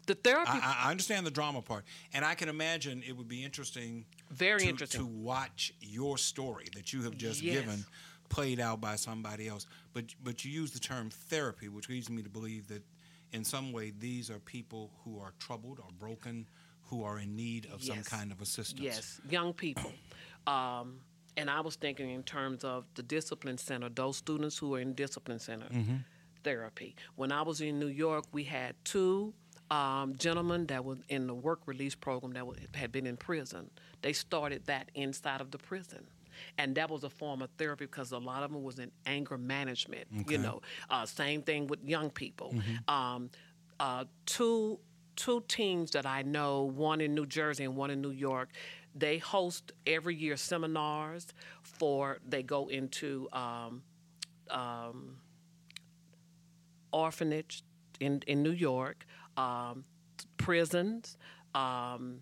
the 0.07 0.15
therapy 0.15 0.51
I, 0.53 0.85
I 0.87 0.91
understand 0.93 1.27
the 1.27 1.31
drama 1.33 1.61
part, 1.63 1.85
and 2.15 2.25
I 2.25 2.35
can 2.37 2.49
imagine 2.49 3.03
it 3.07 3.17
would 3.17 3.29
be 3.29 3.43
interesting. 3.45 4.07
Very 4.31 4.61
to, 4.61 4.69
interesting. 4.69 5.01
to 5.01 5.07
watch 5.07 5.75
your 5.81 6.17
story 6.17 6.69
that 6.75 6.93
you 6.93 7.03
have 7.03 7.17
just 7.17 7.43
Yes. 7.43 7.55
given 7.61 7.85
played 8.29 8.61
out 8.61 8.81
by 8.81 8.97
somebody 8.97 9.49
else. 9.49 9.67
But 9.93 10.15
but 10.23 10.45
you 10.45 10.51
use 10.51 10.73
the 10.73 10.81
term 10.81 11.11
therapy, 11.11 11.69
which 11.69 11.89
leads 11.89 12.11
me 12.11 12.23
to 12.23 12.29
believe 12.29 12.69
that 12.69 12.83
in 13.33 13.45
some 13.45 13.73
way 13.73 13.93
these 13.99 14.31
are 14.31 14.39
people 14.39 14.91
who 15.05 15.21
are 15.21 15.33
troubled 15.39 15.79
or 15.81 15.89
broken, 15.99 16.47
who 16.83 17.05
are 17.05 17.19
in 17.19 17.37
need 17.37 17.67
of 17.73 17.83
some 17.83 18.03
kind 18.03 18.33
of 18.33 18.41
assistance. 18.41 18.81
Yes, 18.81 19.21
young 19.29 19.53
people. 19.53 19.93
Um, 20.47 21.01
and 21.37 21.49
I 21.49 21.61
was 21.61 21.77
thinking 21.77 22.11
in 22.11 22.23
terms 22.23 22.65
of 22.65 22.85
the 22.95 23.03
discipline 23.03 23.59
center, 23.59 23.89
those 23.89 24.17
students 24.17 24.59
who 24.59 24.75
are 24.75 24.81
in 24.81 24.95
discipline 24.95 25.39
center 25.39 25.69
therapy. 26.43 26.97
When 27.17 27.31
I 27.33 27.43
was 27.43 27.61
in 27.61 27.79
New 27.79 27.89
York, 27.89 28.25
we 28.33 28.45
had 28.45 28.75
two 28.85 29.35
um, 29.71 30.17
gentlemen 30.17 30.67
that 30.67 30.85
were 30.85 30.97
in 31.09 31.27
the 31.27 31.35
work 31.35 31.61
release 31.67 31.95
program 31.95 32.33
that 32.33 32.47
had 32.75 32.91
been 32.91 33.07
in 33.07 33.17
prison. 33.17 33.71
They 34.03 34.13
started 34.13 34.67
that 34.67 34.91
inside 34.95 35.41
of 35.41 35.51
the 35.51 35.59
prison. 35.59 36.07
And 36.59 36.75
that 36.77 36.91
was 36.91 37.05
a 37.05 37.11
form 37.11 37.43
of 37.43 37.51
therapy 37.59 37.87
because 37.87 38.13
a 38.13 38.19
lot 38.19 38.43
of 38.43 38.53
them 38.53 38.63
was 38.63 38.79
in 38.79 38.91
anger 39.07 39.39
management. 39.39 40.07
You 40.29 40.39
know, 40.39 40.61
uh, 40.91 41.07
same 41.07 41.43
thing 41.43 41.67
with 41.67 41.83
young 41.85 42.11
people. 42.11 42.55
Um, 42.89 43.31
uh, 43.81 44.05
two 44.27 44.79
two 45.17 45.43
teams 45.49 45.91
that 45.93 46.07
I 46.07 46.23
know, 46.23 46.63
one 46.63 47.01
in 47.01 47.15
New 47.15 47.27
Jersey 47.27 47.65
and 47.65 47.75
one 47.77 47.91
in 47.91 48.01
New 48.01 48.11
York, 48.13 48.51
they 48.95 49.19
host 49.19 49.73
every 49.87 50.15
year 50.15 50.37
seminars 50.37 51.27
for 51.63 52.19
they 52.27 52.43
go 52.43 52.69
into 52.69 53.29
um, 53.33 53.83
um, 54.51 55.17
orphanage 56.93 57.63
in 58.01 58.23
in 58.27 58.43
New 58.43 58.53
York, 58.53 59.05
um, 59.37 59.85
prisons. 60.37 61.17
Um, 61.55 62.21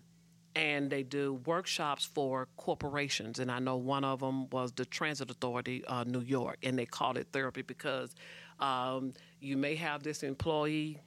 and 0.57 0.89
they 0.89 1.03
do 1.03 1.35
workshops 1.45 2.03
for 2.03 2.47
corporations, 2.57 3.37
and 3.37 3.51
I 3.51 3.59
know 3.59 3.77
one 3.77 4.03
of 4.03 4.21
them 4.21 4.49
was 4.49 4.71
the 4.71 4.85
Transit 4.85 5.29
Authority, 5.29 5.85
uh, 5.85 6.03
New 6.03 6.21
York, 6.21 6.57
and 6.63 6.77
they 6.77 6.87
called 6.87 7.17
it 7.17 7.27
therapy 7.31 7.61
because 7.61 8.15
um, 8.59 9.13
you 9.39 9.55
may 9.55 9.75
have 9.75 10.01
this 10.01 10.23
employee 10.23 10.99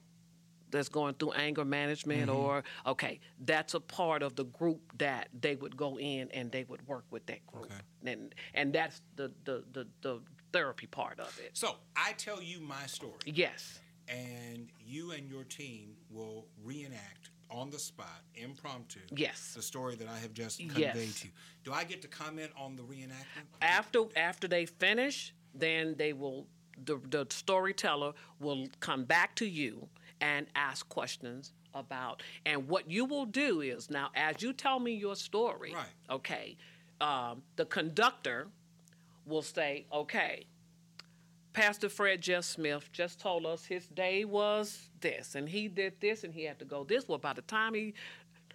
that's 0.69 0.87
going 0.87 1.13
through 1.15 1.33
anger 1.33 1.65
management 1.65 2.29
or 2.29 2.63
okay 2.85 3.19
that's 3.41 3.73
a 3.73 3.79
part 3.81 4.23
of 4.23 4.37
the 4.37 4.45
group 4.45 4.79
that 4.97 5.27
they 5.37 5.53
would 5.53 5.75
go 5.75 5.99
in 5.99 6.31
and 6.31 6.49
they 6.49 6.63
would 6.63 6.87
work 6.87 7.03
with 7.11 7.25
that 7.25 7.45
group. 7.45 7.65
Okay. 7.65 8.13
and 8.13 8.33
and 8.53 8.71
that's 8.71 9.01
the 9.17 9.33
the, 9.43 9.65
the 9.73 9.85
the 10.01 10.21
therapy 10.53 10.87
part 10.87 11.19
of 11.19 11.37
it. 11.43 11.51
So 11.53 11.75
I 11.97 12.13
tell 12.13 12.41
you 12.41 12.61
my 12.61 12.85
story, 12.85 13.19
yes. 13.25 13.79
And 14.07 14.69
you 14.79 15.11
and 15.11 15.29
your 15.29 15.43
team 15.43 15.95
will 16.09 16.47
reenact 16.63 17.20
on 17.51 17.69
the 17.69 17.79
spot, 17.79 18.21
impromptu, 18.35 18.99
Yes. 19.15 19.53
the 19.55 19.61
story 19.61 19.95
that 19.95 20.07
I 20.07 20.17
have 20.19 20.33
just 20.33 20.59
Yes. 20.59 20.73
conveyed 20.73 21.15
to 21.17 21.27
you. 21.27 21.33
Do 21.63 21.73
I 21.73 21.83
get 21.83 22.01
to 22.03 22.07
comment 22.07 22.51
on 22.57 22.75
the 22.75 22.83
reenactment? 22.83 23.45
after 23.61 24.05
after 24.15 24.47
they 24.47 24.65
finish 24.65 25.33
then 25.53 25.95
they 25.97 26.13
will 26.13 26.47
the, 26.85 26.97
the 27.09 27.27
storyteller 27.29 28.13
will 28.39 28.67
come 28.79 29.03
back 29.03 29.35
to 29.35 29.45
you 29.45 29.87
and 30.21 30.47
ask 30.55 30.87
questions 30.89 31.53
about 31.75 32.23
and 32.45 32.67
what 32.67 32.89
you 32.89 33.05
will 33.05 33.25
do 33.25 33.61
is 33.61 33.89
now 33.89 34.09
as 34.15 34.41
you 34.41 34.51
tell 34.53 34.79
me 34.79 34.93
your 34.93 35.15
story 35.15 35.73
Right. 35.75 35.85
okay 36.09 36.57
um, 37.01 37.43
the 37.57 37.65
conductor 37.65 38.47
will 39.25 39.41
say 39.43 39.85
okay 39.93 40.45
pastor 41.53 41.89
fred 41.89 42.21
jeff 42.21 42.43
smith 42.45 42.89
just 42.91 43.19
told 43.19 43.45
us 43.45 43.65
his 43.65 43.85
day 43.87 44.25
was 44.25 44.89
this 45.01 45.35
and 45.35 45.49
he 45.49 45.67
did 45.67 45.93
this 45.99 46.23
and 46.23 46.33
he 46.33 46.43
had 46.43 46.57
to 46.59 46.65
go 46.65 46.83
this 46.83 47.07
well 47.07 47.17
by 47.17 47.33
the 47.33 47.41
time 47.43 47.73
he 47.73 47.93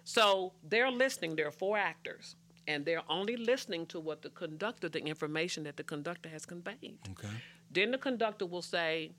so 0.07 0.53
they're 0.63 0.89
listening. 0.89 1.35
There 1.35 1.49
are 1.49 1.51
four 1.51 1.77
actors, 1.77 2.37
and 2.65 2.85
they're 2.85 3.03
only 3.09 3.35
listening 3.35 3.85
to 3.87 3.99
what 3.99 4.21
the 4.21 4.29
conductor, 4.29 4.87
the 4.87 5.03
information 5.03 5.65
that 5.65 5.75
the 5.75 5.83
conductor 5.83 6.29
has 6.29 6.45
conveyed. 6.45 6.97
Okay. 7.11 7.27
Then 7.71 7.91
the 7.91 7.97
conductor 7.97 8.45
will 8.45 8.61
say, 8.61 9.11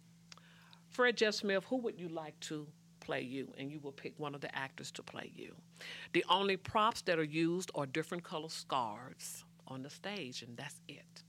Fred 0.89 1.19
Jeff 1.19 1.35
Smith, 1.35 1.65
who 1.65 1.77
would 1.77 2.01
you 2.01 2.09
like 2.09 2.41
to 2.41 2.67
play 3.01 3.21
you? 3.21 3.53
And 3.59 3.71
you 3.71 3.81
will 3.81 3.93
pick 3.93 4.15
one 4.17 4.35
of 4.35 4.41
the 4.41 4.55
actors 4.57 4.91
to 4.93 5.03
play 5.03 5.31
you. 5.37 5.55
The 6.15 6.25
only 6.31 6.57
props 6.57 7.03
that 7.03 7.19
are 7.19 7.23
used 7.23 7.71
are 7.75 7.85
different 7.85 8.25
color 8.25 8.49
scarves 8.49 9.45
on 9.67 9.83
the 9.83 9.91
stage, 9.91 10.41
and 10.41 10.57
that's 10.57 10.81
it. 10.89 11.23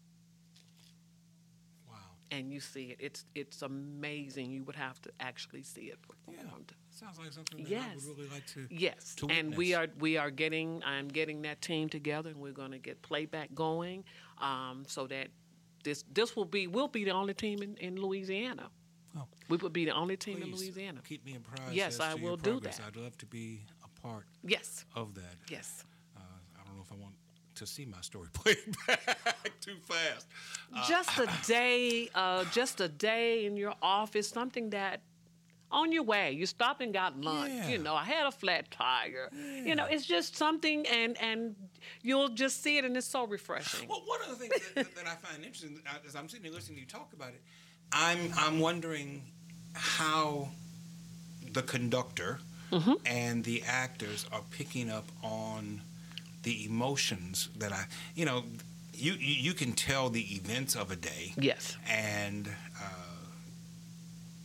And 2.32 2.53
you 2.53 2.59
see 2.59 2.91
it. 2.91 2.97
It's 2.99 3.25
it's 3.34 3.61
amazing. 3.63 4.51
You 4.51 4.63
would 4.65 4.75
have 4.75 5.01
to 5.01 5.09
actually 5.19 5.63
see 5.63 5.86
it 5.93 5.97
Yeah. 6.27 6.38
performed. 6.43 6.73
Sounds 6.91 7.17
like 7.17 7.32
something 7.34 7.63
that 7.63 7.73
I 7.73 7.95
would 7.95 8.05
really 8.17 8.30
like 8.30 8.45
to. 8.47 8.67
Yes, 8.69 9.15
to 9.15 9.27
and 9.30 9.55
we 9.57 9.73
are 9.73 9.88
we 9.99 10.17
are 10.17 10.30
getting. 10.30 10.84
I'm 10.84 11.07
getting 11.07 11.41
that 11.43 11.61
team 11.61 11.89
together, 11.89 12.30
and 12.30 12.39
we're 12.39 12.51
going 12.51 12.71
to 12.71 12.77
get 12.77 13.01
playback 13.01 13.53
going, 13.55 14.03
um, 14.38 14.84
so 14.88 15.07
that 15.07 15.30
this 15.84 16.03
this 16.13 16.36
will 16.36 16.45
be 16.45 16.67
we'll 16.67 16.88
be 16.88 17.03
the 17.03 17.11
only 17.11 17.34
team 17.34 17.63
in, 17.63 17.75
in 17.77 17.95
Louisiana. 17.99 18.69
Oh. 19.17 19.25
We 19.47 19.57
will 19.57 19.69
be 19.71 19.86
the 19.86 19.95
only 19.95 20.15
team 20.17 20.43
in 20.43 20.51
Louisiana. 20.51 21.01
Keep 21.07 21.25
me 21.25 21.36
apprised. 21.36 21.73
Yes, 21.73 21.99
I 21.99 22.13
will 22.13 22.38
do 22.38 22.59
that. 22.59 22.80
I'd 22.86 22.95
love 22.95 23.17
to 23.17 23.25
be 23.25 23.65
a 23.84 24.01
part 24.01 24.25
Yes, 24.43 24.86
of 24.95 25.15
that. 25.15 25.36
yes. 25.49 25.84
Uh, 26.15 26.19
I 26.59 26.63
don't 26.63 26.75
know 26.75 26.84
if 26.84 26.91
I 26.91 26.95
want 26.95 27.15
to 27.60 27.68
see 27.68 27.86
my 27.86 28.01
story 28.01 28.28
played 28.34 28.57
back 28.88 29.51
too 29.62 29.76
fast. 29.84 30.28
Uh, 30.76 30.88
just 30.88 31.18
a 31.20 31.30
day, 31.47 32.10
uh, 32.16 32.43
just 32.51 32.82
a 32.82 32.88
day 32.88 33.45
in 33.45 33.55
your 33.55 33.74
office, 33.82 34.28
something 34.30 34.72
that 34.72 35.01
on 35.72 35.91
your 35.91 36.01
way 36.03 36.32
you 36.32 36.45
stopped 36.45 36.82
and 36.82 36.93
got 36.93 37.20
lunch. 37.22 37.53
Yeah. 37.53 37.68
You 37.70 37.78
know, 37.78 37.93
I 37.93 38.03
had 38.03 38.26
a 38.26 38.32
flat 38.32 38.72
tire. 38.72 39.30
You 39.34 39.76
know, 39.76 39.86
it's 39.86 40.05
just 40.05 40.36
something, 40.36 40.86
and 40.88 41.16
and 41.22 41.55
you'll 42.01 42.30
just 42.30 42.64
see 42.64 42.78
it, 42.78 42.86
and 42.86 42.97
it's 42.97 43.05
so 43.07 43.28
refreshing. 43.28 43.88
Well, 43.88 44.01
one 44.05 44.20
of 44.24 44.30
the 44.30 44.36
things 44.36 44.53
that, 44.76 44.95
that 44.95 45.05
I 45.07 45.16
find 45.16 45.43
interesting 45.43 45.80
uh, 45.88 45.97
as 46.07 46.16
I'm 46.16 46.28
sitting 46.28 46.45
here 46.45 46.53
listening 46.53 46.78
to 46.78 46.82
you 46.82 46.88
talk 46.88 47.14
about 47.14 47.30
it, 47.30 47.41
I'm 47.93 48.32
I'm 48.38 48.60
wondering 48.60 49.22
how 49.74 50.49
the 51.53 51.62
conductor 51.62 52.39
Mm-hmm. 52.72 52.93
and 53.07 53.43
the 53.43 53.64
actors 53.66 54.28
are 54.32 54.43
picking 54.51 54.91
up 54.91 55.05
on 55.24 55.82
the 56.49 56.65
emotions 56.65 57.49
that 57.61 57.71
I, 57.71 57.85
you 58.15 58.25
know, 58.25 58.43
you 58.93 59.13
you, 59.13 59.53
can 59.53 59.71
tell 59.73 60.09
the 60.09 60.25
events 60.35 60.75
of 60.75 60.89
a 60.91 60.95
day 60.95 61.33
Yes. 61.37 61.77
and. 61.87 62.47
Uh, 62.47 62.85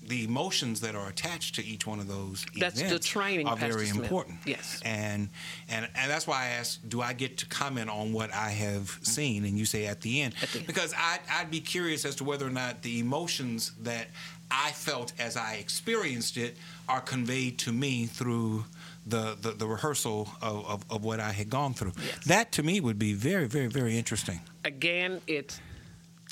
the 0.07 0.23
emotions 0.23 0.83
that 0.83 0.95
are 0.95 1.09
attached 1.09 1.55
to 1.55 1.65
each 1.65 1.87
one 1.87 1.99
of 1.99 2.07
those 2.09 2.45
That's 2.59 2.79
the 2.79 2.85
events 2.89 3.07
training, 3.07 3.47
are 3.49 3.57
Pastor 3.57 3.73
very 3.73 3.87
Smith. 3.87 4.03
important. 4.03 4.39
Yes. 4.45 4.83
and 4.85 5.31
and 5.71 5.89
and 5.97 6.11
that's 6.11 6.27
why 6.27 6.43
I 6.43 6.49
asked, 6.61 6.87
do 6.91 7.01
I 7.01 7.15
get 7.15 7.39
to 7.39 7.47
comment 7.47 7.89
on 7.89 8.13
what 8.13 8.31
I 8.35 8.51
have 8.51 8.99
seen? 9.03 9.47
And 9.47 9.57
you 9.59 9.65
say 9.65 9.87
at 9.87 10.03
the 10.03 10.21
end, 10.21 10.35
At 10.43 10.51
the 10.51 10.59
end. 10.59 10.67
because 10.67 10.93
I'd, 10.93 11.21
I'd 11.33 11.51
be 11.51 11.61
curious 11.61 12.05
as 12.05 12.17
to 12.17 12.25
whether 12.25 12.47
or 12.47 12.51
not 12.51 12.83
the 12.83 12.99
emotions 13.01 13.73
that 13.83 14.09
I 14.51 14.73
felt 14.73 15.15
as 15.19 15.39
I 15.39 15.55
experienced 15.55 16.37
it 16.37 16.59
are 16.87 17.01
conveyed 17.01 17.57
to 17.61 17.73
me 17.73 18.05
through 18.05 18.67
the 19.07 19.37
the, 19.41 19.51
the 19.53 19.67
rehearsal 19.67 20.29
of, 20.41 20.67
of, 20.67 20.85
of 20.91 21.05
what 21.05 21.21
I 21.21 21.33
had 21.33 21.51
gone 21.51 21.75
through. 21.75 21.93
Yes. 21.97 22.25
That 22.27 22.53
to 22.53 22.63
me 22.63 22.81
would 22.81 22.99
be 22.99 23.13
very 23.15 23.47
very 23.47 23.69
very 23.69 23.99
interesting. 23.99 24.41
again, 24.65 25.21
it's 25.27 25.61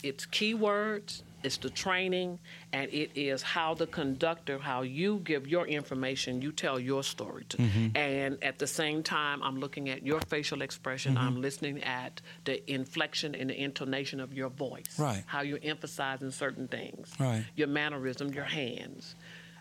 it's 0.02 0.26
keywords, 0.26 1.22
it's 1.44 1.58
the 1.58 1.70
training, 1.70 2.38
and 2.72 2.92
it 2.92 3.10
is 3.14 3.42
how 3.42 3.74
the 3.74 3.86
conductor, 3.86 4.58
how 4.58 4.82
you 4.82 5.20
give 5.24 5.46
your 5.46 5.66
information, 5.66 6.42
you 6.42 6.50
tell 6.50 6.78
your 6.78 7.02
story 7.02 7.44
to. 7.50 7.56
Mm-hmm. 7.58 7.96
And 7.96 8.42
at 8.42 8.58
the 8.58 8.66
same 8.66 9.02
time, 9.02 9.42
I'm 9.42 9.58
looking 9.60 9.88
at 9.88 10.04
your 10.04 10.20
facial 10.22 10.62
expression. 10.62 11.14
Mm-hmm. 11.14 11.24
I'm 11.24 11.40
listening 11.40 11.82
at 11.84 12.20
the 12.44 12.68
inflection 12.70 13.34
and 13.34 13.50
the 13.50 13.60
intonation 13.60 14.18
of 14.20 14.32
your 14.32 14.48
voice. 14.48 14.98
Right. 14.98 15.22
How 15.26 15.42
you're 15.42 15.60
emphasizing 15.62 16.30
certain 16.30 16.68
things. 16.68 17.12
Right. 17.18 17.44
Your 17.54 17.68
mannerism, 17.68 18.32
your 18.32 18.44
hands. 18.44 19.14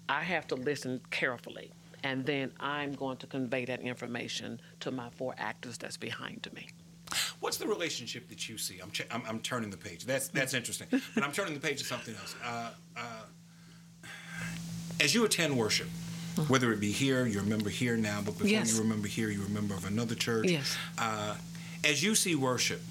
I 0.09 0.23
have 0.23 0.47
to 0.47 0.55
listen 0.55 1.01
carefully. 1.11 1.71
And 2.03 2.25
then 2.25 2.51
I'm 2.59 2.93
going 2.93 3.17
to 3.17 3.27
convey 3.27 3.65
that 3.65 3.81
information 3.81 4.59
to 4.79 4.91
my 4.91 5.09
four 5.11 5.35
actors 5.37 5.77
that's 5.77 5.97
behind 5.97 6.47
me. 6.53 6.67
What's 7.41 7.57
the 7.57 7.67
relationship 7.67 8.29
that 8.29 8.47
you 8.49 8.57
see? 8.57 8.79
I'm, 8.79 8.89
ch- 8.91 9.07
I'm, 9.11 9.21
I'm 9.27 9.39
turning 9.39 9.69
the 9.69 9.77
page. 9.77 10.05
That's 10.05 10.29
that's 10.29 10.53
interesting. 10.53 10.87
but 11.13 11.23
I'm 11.23 11.31
turning 11.33 11.53
the 11.53 11.59
page 11.59 11.79
to 11.79 11.85
something 11.85 12.15
else. 12.15 12.35
Uh, 12.43 12.69
uh, 12.95 13.01
as 14.99 15.13
you 15.13 15.25
attend 15.25 15.57
worship, 15.57 15.89
whether 16.47 16.71
it 16.71 16.79
be 16.79 16.91
here, 16.91 17.25
you're 17.25 17.41
a 17.41 17.45
member 17.45 17.69
here 17.69 17.97
now, 17.97 18.21
but 18.23 18.31
before 18.33 18.47
Yes. 18.47 18.73
you 18.73 18.79
remember 18.81 19.07
here, 19.07 19.29
you 19.29 19.39
were 19.41 19.47
a 19.47 19.49
member 19.49 19.73
of 19.73 19.85
another 19.85 20.15
church. 20.15 20.47
Yes. 20.49 20.77
Uh, 20.97 21.35
as 21.83 22.01
you 22.03 22.15
see 22.15 22.35
worship, 22.35 22.81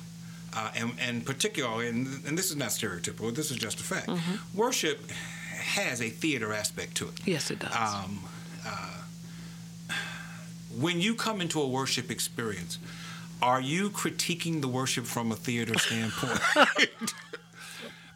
uh, 0.54 0.70
and, 0.76 0.92
and 1.00 1.24
particularly, 1.24 1.88
and, 1.88 2.06
and 2.26 2.36
this 2.36 2.50
is 2.50 2.56
not 2.56 2.68
stereotypical, 2.70 3.34
this 3.34 3.50
is 3.50 3.56
just 3.56 3.80
a 3.80 3.84
fact, 3.84 4.08
Mm-hmm. 4.08 4.58
worship 4.58 5.10
has 5.54 6.02
a 6.02 6.10
theater 6.10 6.52
aspect 6.52 6.96
to 6.96 7.08
it. 7.08 7.14
Yes, 7.26 7.50
it 7.50 7.60
does. 7.60 7.74
Um, 7.74 8.20
when 10.80 11.00
you 11.00 11.14
come 11.14 11.40
into 11.40 11.60
a 11.60 11.66
worship 11.68 12.10
experience, 12.10 12.78
are 13.42 13.60
you 13.60 13.90
critiquing 13.90 14.60
the 14.60 14.68
worship 14.68 15.04
from 15.06 15.32
a 15.32 15.36
theater 15.36 15.78
standpoint? 15.78 16.40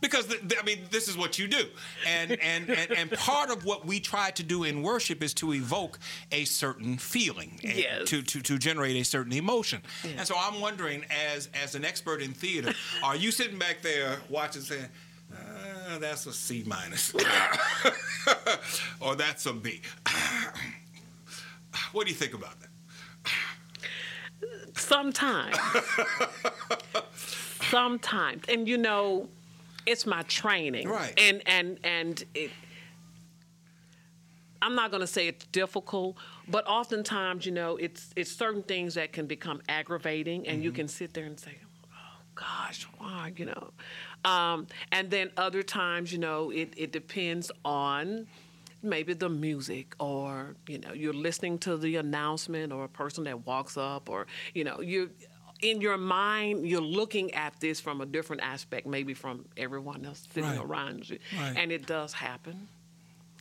because 0.00 0.26
the, 0.26 0.38
the, 0.42 0.58
I 0.58 0.62
mean, 0.64 0.80
this 0.90 1.08
is 1.08 1.16
what 1.16 1.38
you 1.38 1.48
do, 1.48 1.64
and, 2.06 2.32
and 2.32 2.68
and 2.68 2.90
and 2.92 3.10
part 3.12 3.50
of 3.50 3.64
what 3.64 3.86
we 3.86 4.00
try 4.00 4.30
to 4.32 4.42
do 4.42 4.64
in 4.64 4.82
worship 4.82 5.22
is 5.22 5.32
to 5.34 5.54
evoke 5.54 5.98
a 6.30 6.44
certain 6.44 6.98
feeling, 6.98 7.58
and 7.64 7.78
Yes. 7.78 8.08
to, 8.10 8.22
to 8.22 8.40
to 8.42 8.58
generate 8.58 8.96
a 8.96 9.04
certain 9.04 9.32
emotion. 9.32 9.80
And 10.18 10.26
so 10.26 10.34
I'm 10.38 10.60
wondering, 10.60 11.04
as 11.32 11.48
as 11.64 11.74
an 11.74 11.84
expert 11.84 12.20
in 12.20 12.34
theater, 12.34 12.74
are 13.02 13.16
you 13.16 13.30
sitting 13.30 13.58
back 13.58 13.80
there 13.82 14.18
watching, 14.28 14.62
saying? 14.62 14.88
Uh, 15.32 15.98
that's 15.98 16.26
a 16.26 16.32
C 16.32 16.62
minus, 16.66 17.12
or 19.00 19.16
that's 19.16 19.46
a 19.46 19.52
B. 19.52 19.80
what 21.92 22.06
do 22.06 22.12
you 22.12 22.16
think 22.16 22.34
about 22.34 22.54
that? 22.60 22.68
Sometimes. 24.76 25.56
Sometimes. 27.70 28.44
And 28.48 28.68
you 28.68 28.78
know, 28.78 29.28
it's 29.86 30.06
my 30.06 30.22
training. 30.22 30.88
Right. 30.88 31.18
And 31.18 31.42
and 31.46 31.78
and 31.84 32.24
it 32.34 32.50
I'm 34.64 34.74
not 34.74 34.90
going 34.90 35.02
to 35.02 35.06
say 35.06 35.28
it's 35.28 35.44
difficult, 35.46 36.16
but 36.48 36.66
oftentimes, 36.66 37.44
you 37.44 37.52
know, 37.52 37.76
it's 37.76 38.10
it's 38.16 38.32
certain 38.32 38.62
things 38.62 38.94
that 38.94 39.12
can 39.12 39.26
become 39.26 39.60
aggravating, 39.68 40.48
and 40.48 40.64
you 40.64 40.72
can 40.72 40.88
sit 40.88 41.12
there 41.12 41.26
and 41.26 41.38
say, 41.38 41.58
"Oh 41.92 42.22
gosh, 42.34 42.86
why?" 42.96 43.32
You 43.36 43.46
know, 43.46 43.70
um, 44.24 44.66
and 44.90 45.10
then 45.10 45.30
other 45.36 45.62
times, 45.62 46.12
you 46.12 46.18
know, 46.18 46.50
it 46.50 46.72
it 46.78 46.92
depends 46.92 47.52
on 47.62 48.26
maybe 48.84 49.14
the 49.14 49.28
music, 49.28 49.94
or 49.98 50.54
you 50.68 50.78
know, 50.78 50.92
you're 50.92 51.12
listening 51.12 51.58
to 51.58 51.76
the 51.76 51.96
announcement, 51.96 52.72
or 52.72 52.84
a 52.84 52.88
person 52.88 53.24
that 53.24 53.44
walks 53.46 53.76
up, 53.76 54.08
or 54.08 54.26
you 54.54 54.64
know, 54.64 54.80
you. 54.80 55.10
In 55.62 55.80
your 55.80 55.96
mind, 55.96 56.68
you're 56.68 56.80
looking 56.82 57.32
at 57.32 57.58
this 57.60 57.80
from 57.80 58.02
a 58.02 58.06
different 58.06 58.42
aspect, 58.42 58.86
maybe 58.86 59.14
from 59.14 59.46
everyone 59.56 60.04
else 60.04 60.26
sitting 60.34 60.50
Right. 60.50 60.60
around 60.60 61.08
you, 61.08 61.18
Right. 61.38 61.54
and 61.56 61.72
it 61.72 61.86
does 61.86 62.12
happen 62.12 62.68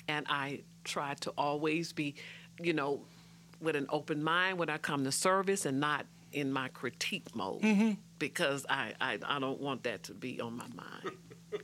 and 0.08 0.26
I 0.30 0.62
try 0.86 1.16
to 1.16 1.32
always 1.38 1.92
be, 1.92 2.16
you 2.62 2.72
know, 2.74 3.02
with 3.60 3.76
an 3.76 3.88
open 3.90 4.24
mind 4.24 4.58
when 4.58 4.70
I 4.70 4.78
come 4.78 5.04
to 5.06 5.12
service 5.12 5.66
and 5.66 5.80
not 5.82 6.06
in 6.32 6.54
my 6.54 6.70
critique 6.70 7.36
mode 7.36 7.62
Mm-hmm. 7.62 7.92
because 8.20 8.66
I, 8.70 8.94
I 9.02 9.18
I 9.26 9.40
don't 9.40 9.60
want 9.60 9.84
that 9.84 10.04
to 10.04 10.14
be 10.14 10.40
on 10.40 10.56
my 10.56 10.68
mind. 10.76 11.18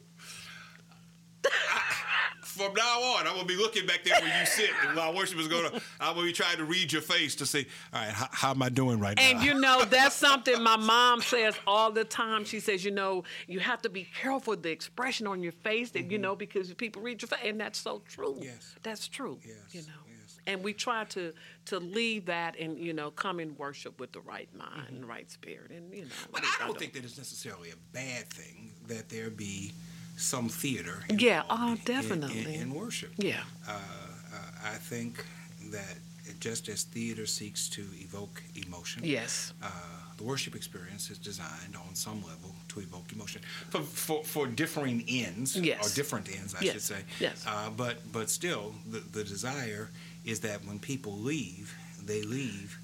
From 2.60 2.74
now 2.74 3.02
on, 3.02 3.26
I'm 3.26 3.36
gonna 3.36 3.46
be 3.46 3.56
looking 3.56 3.86
back 3.86 4.04
there 4.04 4.20
where 4.20 4.40
you 4.40 4.46
sit, 4.46 4.70
and 4.86 4.98
while 4.98 5.14
worship 5.16 5.40
is 5.40 5.48
gonna, 5.48 5.72
I'm 6.02 6.14
gonna 6.16 6.26
be 6.28 6.34
trying 6.34 6.58
to 6.58 6.66
read 6.66 6.92
your 6.92 7.02
face 7.02 7.34
to 7.36 7.46
see, 7.46 7.66
all 7.94 8.02
right, 8.02 8.10
how, 8.10 8.28
how 8.32 8.50
am 8.52 8.62
I 8.62 8.68
doing 8.68 9.00
right 9.00 9.18
And 9.18 9.38
now? 9.38 9.46
And 9.46 9.48
you 9.56 9.62
know, 9.62 9.86
that's 9.86 10.16
something 10.16 10.62
my 10.62 10.76
mom 10.76 11.22
says 11.22 11.56
all 11.66 11.90
the 11.92 12.04
time. 12.04 12.44
She 12.44 12.60
says, 12.60 12.84
you 12.84 12.92
know, 12.92 13.24
you 13.48 13.60
have 13.62 13.82
to 13.84 13.90
be 13.90 14.08
careful 14.22 14.52
with 14.52 14.64
the 14.64 14.72
expression 14.72 15.26
on 15.26 15.42
your 15.42 15.54
face 15.54 15.92
that, 15.92 16.12
you 16.12 16.18
know, 16.18 16.36
because 16.36 16.74
people 16.74 17.02
read 17.02 17.22
your 17.22 17.30
face. 17.30 17.40
And 17.46 17.60
that's 17.62 17.80
so 17.80 18.02
true. 18.08 18.34
Mm-hmm. 18.34 18.44
Yes. 18.44 18.76
That's 18.84 19.08
true. 19.08 19.40
Yes, 19.46 19.56
You 19.72 19.82
know. 19.84 19.88
yes. 20.10 20.38
And 20.46 20.62
we 20.62 20.74
try 20.74 21.06
to 21.06 21.34
to 21.68 21.80
leave 21.80 22.26
that 22.26 22.58
and, 22.60 22.78
you 22.78 22.92
know, 22.94 23.10
come 23.12 23.40
in 23.40 23.56
worship 23.56 24.00
with 24.00 24.12
the 24.12 24.22
right 24.22 24.50
mind 24.56 24.88
and 24.90 25.08
right 25.08 25.30
spirit. 25.32 25.72
And, 25.72 25.94
you 25.94 26.02
know. 26.02 26.08
Mm-hmm. 26.08 26.32
But 26.34 26.42
we- 26.42 26.48
I 26.62 26.68
don't 26.68 26.78
think 26.78 26.94
that 26.94 27.04
it's 27.06 27.18
necessarily 27.18 27.70
a 27.72 27.76
bad 27.94 28.28
thing 28.30 28.74
that 28.88 29.08
there 29.10 29.30
be 29.30 29.72
some 30.20 30.50
theater. 30.50 31.04
Yeah, 31.10 31.44
oh, 31.50 31.72
in- 31.72 31.78
in- 31.78 31.84
definitely. 31.86 32.56
in, 32.56 32.74
worship. 32.74 33.12
Yeah. 33.18 33.42
Uh, 33.68 33.72
uh, 33.72 34.38
I 34.74 34.76
think 34.76 35.26
that 35.72 35.96
just 36.40 36.70
as 36.70 36.84
theater 36.84 37.26
seeks 37.26 37.70
to 37.70 37.82
evoke 38.00 38.44
emotion, 38.56 39.02
Yes. 39.04 39.54
uh, 39.64 39.70
the 40.18 40.24
worship 40.24 40.56
experience 40.56 41.10
is 41.10 41.18
designed 41.18 41.76
on 41.76 41.96
some 41.96 42.22
level 42.24 42.54
to 42.68 42.82
evoke 42.82 43.12
emotion 43.14 43.42
for, 43.70 43.82
for, 43.82 44.24
for 44.24 44.48
differing 44.48 45.04
ends 45.08 45.56
Yes. 45.56 45.92
or 45.92 45.96
different 45.96 46.30
ends, 46.30 46.54
I 46.54 46.60
Yes. 46.66 46.74
should 46.74 46.82
say. 46.84 47.02
Yes. 47.20 47.46
Uh, 47.48 47.70
but 47.70 47.96
but 48.12 48.30
still, 48.30 48.74
the, 48.92 49.00
the 49.00 49.24
desire 49.24 49.90
is 50.26 50.42
that 50.42 50.66
when 50.66 50.80
people 50.80 51.14
leave, 51.18 51.74
they 52.06 52.22
leave 52.24 52.78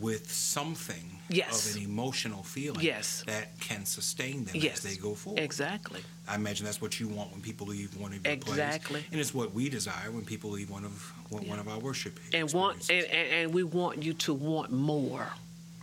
with 0.00 0.30
something 0.32 1.18
Yes. 1.32 1.70
of 1.70 1.76
an 1.76 1.82
emotional 1.82 2.42
feeling 2.42 2.80
Yes. 2.80 3.22
that 3.26 3.58
can 3.60 3.84
sustain 3.86 4.44
them 4.44 4.56
Yes. 4.56 4.78
as 4.78 4.82
they 4.82 4.96
go 4.96 5.14
forward. 5.14 5.40
Exactly. 5.42 6.00
I 6.28 6.34
imagine 6.36 6.64
that's 6.66 6.80
what 6.80 7.00
you 7.00 7.08
want 7.08 7.32
when 7.32 7.40
people 7.40 7.66
leave 7.66 7.96
one 7.96 8.12
of 8.12 8.24
your 8.26 8.36
plays. 8.36 8.58
Exactly. 8.58 9.04
and 9.10 9.20
it's 9.20 9.34
what 9.34 9.52
we 9.54 9.68
desire 9.68 10.10
when 10.10 10.24
people 10.24 10.50
leave 10.50 10.70
one 10.70 10.84
of 10.84 11.12
one, 11.30 11.46
one 11.48 11.56
Yeah. 11.56 11.60
of 11.62 11.68
our 11.68 11.78
worship 11.78 12.18
and 12.34 12.52
want 12.52 12.72
and, 12.74 12.98
experiences. 13.00 13.12
and, 13.14 13.28
and 13.46 13.54
we 13.54 13.62
want 13.62 14.02
you 14.02 14.12
to 14.14 14.34
want 14.34 14.70
more 14.70 15.32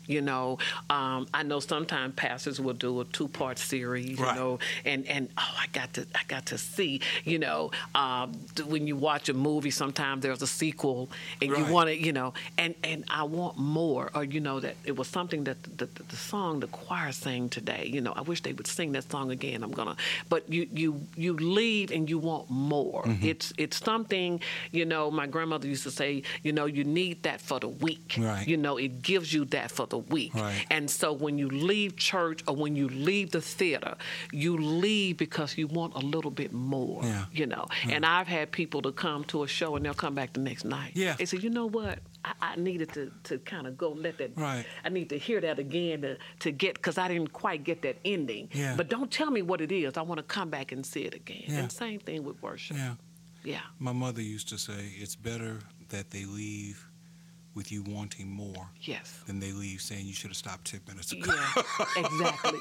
you 0.10 0.22
know 0.22 0.57
um, 0.89 1.28
i 1.34 1.43
know 1.43 1.60
sometimes 1.60 2.14
pastors 2.16 2.60
will 2.60 2.74
do 2.74 2.99
a 2.99 3.05
two-part 3.05 3.57
series 3.60 4.20
you 4.20 4.26
Right. 4.26 4.36
know 4.36 4.60
and 4.84 5.07
and 5.07 5.30
oh 5.38 5.55
i 5.60 5.68
got 5.72 5.93
to 5.93 6.05
i 6.16 6.22
got 6.28 6.47
to 6.47 6.57
see 6.57 6.99
you 7.24 7.39
know 7.39 7.72
um, 7.95 8.34
when 8.68 8.88
you 8.88 8.95
watch 8.95 9.30
a 9.30 9.34
movie 9.34 9.70
sometimes 9.72 10.22
there's 10.24 10.41
a 10.41 10.47
sequel 10.47 11.10
and 11.41 11.51
Right. 11.51 11.60
you 11.60 11.66
want 11.74 11.88
to 11.89 11.95
you 12.07 12.12
know 12.12 12.34
and 12.57 12.74
and 12.84 13.05
i 13.10 13.24
want 13.24 13.57
more 13.57 14.10
or 14.16 14.24
you 14.24 14.39
know 14.39 14.60
that 14.60 14.76
it 14.84 14.95
was 14.97 15.07
something 15.07 15.43
that 15.45 15.62
the, 15.64 15.86
the, 15.86 16.03
the 16.03 16.16
song 16.16 16.60
the 16.60 16.68
choir 16.68 17.12
sang 17.12 17.47
today 17.49 17.86
you 17.95 18.01
know 18.01 18.14
i 18.16 18.22
wish 18.22 18.41
they 18.41 18.53
would 18.53 18.68
sing 18.68 18.91
that 18.93 19.10
song 19.10 19.30
again 19.32 19.64
i'm 19.64 19.72
gonna 19.72 19.95
but 20.30 20.41
you 20.51 20.68
you 20.74 21.01
you 21.16 21.34
leave 21.34 21.91
and 21.91 22.10
you 22.10 22.18
want 22.18 22.49
more 22.49 23.03
Mm-hmm. 23.05 23.28
it's 23.28 23.53
it's 23.57 23.78
something 23.84 24.41
you 24.72 24.84
know 24.86 25.10
my 25.12 25.28
grandmother 25.28 25.68
used 25.68 25.84
to 25.84 25.91
say 25.91 26.24
you 26.43 26.51
know 26.51 26.66
you 26.66 26.84
need 26.84 27.24
that 27.24 27.39
for 27.41 27.60
the 27.60 27.68
week 27.70 28.16
Right. 28.18 28.47
you 28.47 28.57
know 28.57 28.78
it 28.78 29.01
gives 29.01 29.32
you 29.34 29.45
that 29.45 29.70
for 29.72 29.86
the 29.88 29.99
week 30.00 30.34
Right. 30.36 30.66
and 30.70 30.89
so 30.89 31.14
when 31.14 31.38
you 31.38 31.47
leave 31.50 31.95
church 31.95 32.41
or 32.47 32.56
when 32.56 32.76
you 32.76 32.88
leave 32.89 33.32
the 33.32 33.41
theater 33.41 33.95
you 34.32 34.58
leave 34.58 35.18
because 35.18 35.58
you 35.58 35.68
want 35.68 35.93
a 35.95 36.00
little 36.00 36.32
bit 36.32 36.52
more 36.54 37.04
Yeah. 37.04 37.26
you 37.32 37.45
know 37.45 37.66
and 37.89 38.06
i've 38.06 38.28
had 38.28 38.52
people 38.52 38.82
to 38.84 38.91
come 38.91 39.24
to 39.26 39.43
a 39.43 39.47
show 39.47 39.76
and 39.76 39.86
they'll 39.86 39.93
come 39.93 40.16
back 40.16 40.34
the 40.34 40.39
next 40.39 40.66
night 40.66 40.91
Yeah. 40.95 41.14
they 41.18 41.26
say 41.26 41.38
you 41.38 41.50
know 41.50 41.66
what 41.68 42.00
i, 42.26 42.34
I 42.41 42.56
needed 42.56 42.91
to, 42.93 43.12
to 43.26 43.38
kind 43.39 43.68
of 43.68 43.78
go 43.78 43.89
let 43.91 44.18
that 44.18 44.32
Right. 44.36 44.66
i 44.84 44.89
need 44.89 45.10
to 45.10 45.18
hear 45.18 45.39
that 45.41 45.60
again 45.60 46.02
to, 46.02 46.18
to 46.39 46.52
get 46.52 46.76
because 46.76 46.97
i 46.97 47.08
didn't 47.08 47.34
quite 47.34 47.64
get 47.64 47.82
that 47.84 47.97
ending 48.06 48.50
Yeah. 48.54 48.76
but 48.76 48.89
don't 48.89 49.12
tell 49.12 49.32
me 49.32 49.41
what 49.41 49.62
it 49.62 49.72
is 49.72 49.97
i 49.97 50.02
want 50.02 50.18
to 50.20 50.24
come 50.24 50.50
back 50.50 50.72
and 50.72 50.86
see 50.86 51.02
it 51.02 51.14
again 51.16 51.43
Yeah. 51.47 51.60
and 51.60 51.72
same 51.72 52.00
thing 52.00 52.24
with 52.24 52.41
worship 52.41 52.78
yeah. 52.78 52.95
yeah 53.43 53.62
My 53.80 53.91
mother 53.93 54.22
used 54.22 54.50
to 54.50 54.58
say, 54.58 54.91
"It's 54.97 55.16
better 55.16 55.60
that 55.89 56.12
they 56.12 56.26
leave 56.26 56.86
with 57.56 57.72
you 57.72 57.84
wanting 57.84 58.30
more 58.30 58.70
yes 58.82 59.22
than 59.28 59.39
they 59.39 59.52
leave 59.52 59.82
saying 59.82 60.06
you 60.06 60.14
should 60.14 60.30
have 60.30 60.38
stopped 60.38 60.66
ten 60.72 60.82
minutes 60.88 61.12
ago." 61.12 61.32
yeah 61.34 62.06
exactly 62.06 62.60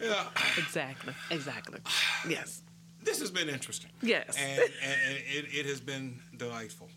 Yeah. 0.00 0.24
exactly 0.58 1.14
exactly 1.30 1.80
yes 2.28 2.62
This 3.04 3.20
has 3.20 3.30
been 3.32 3.48
interesting. 3.48 3.90
Yes. 4.00 4.36
and, 4.38 4.60
and, 4.60 4.96
and 5.08 5.16
it, 5.18 5.44
it 5.52 5.66
has 5.66 5.80
been 5.80 6.20
delightful. 6.36 6.88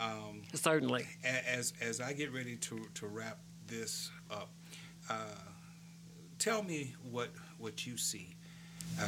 Um, 0.00 0.42
certainly 0.54 1.04
as 1.24 1.72
as 1.80 2.00
I 2.00 2.12
get 2.12 2.32
ready 2.32 2.56
to 2.56 2.76
to 2.94 3.06
wrap 3.06 3.38
this 3.66 4.10
up, 4.30 4.48
uh, 5.10 5.14
tell 6.38 6.62
me 6.62 6.94
what 7.10 7.30
what 7.58 7.84
you 7.86 7.96
see 7.96 8.36
uh, 9.00 9.04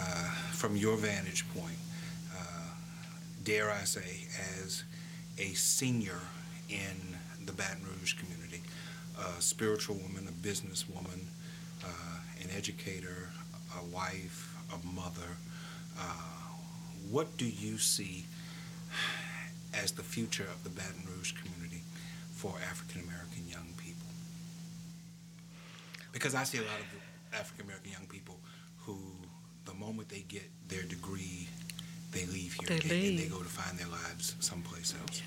from 0.53 0.77
your 0.77 0.97
vantage 0.97 1.45
point. 1.55 1.79
Uh, 2.37 2.75
dare 3.45 3.71
I 3.71 3.85
say, 3.85 4.27
as 4.59 4.83
a 5.39 5.55
senior 5.55 6.19
in 6.71 7.47
the 7.47 7.53
Baton 7.53 7.85
Rouge 7.85 8.15
community, 8.15 8.63
a 9.19 9.41
spiritual 9.41 9.97
woman, 9.97 10.29
a 10.29 10.47
businesswoman, 10.47 11.21
uh, 11.85 12.19
an 12.43 12.49
educator, 12.57 13.29
a 13.79 13.85
wife, 13.85 14.55
a 14.73 14.87
mother. 14.87 15.37
Uh, 15.99 16.03
what 17.11 17.37
do 17.37 17.47
you 17.47 17.79
see 17.79 18.25
as 19.75 19.93
the 19.93 20.03
future 20.03 20.45
of 20.45 20.63
the 20.65 20.71
Baton 20.71 21.03
Rouge 21.17 21.33
community 21.33 21.83
for 22.33 22.55
African 22.69 23.03
American 23.03 23.49
young 23.49 23.67
people? 23.77 24.07
Because 26.13 26.35
I 26.35 26.45
see 26.45 26.59
a 26.59 26.63
lot 26.63 26.81
of 26.81 27.39
African 27.39 27.67
American 27.67 27.93
young 27.93 28.07
people 28.07 28.39
who, 28.85 28.99
the 29.65 29.75
moment 29.75 30.09
they 30.09 30.25
get 30.29 30.49
their 30.69 30.83
degree, 30.83 31.49
they 32.13 32.27
leave 32.27 32.55
here 32.55 32.79
They 32.79 32.83
and, 32.83 33.09
and 33.09 33.19
they 33.19 33.29
go 33.29 33.39
to 33.39 33.49
find 33.49 33.79
their 33.79 33.89
lives 33.89 34.35
someplace 34.41 34.95
else. 35.01 35.23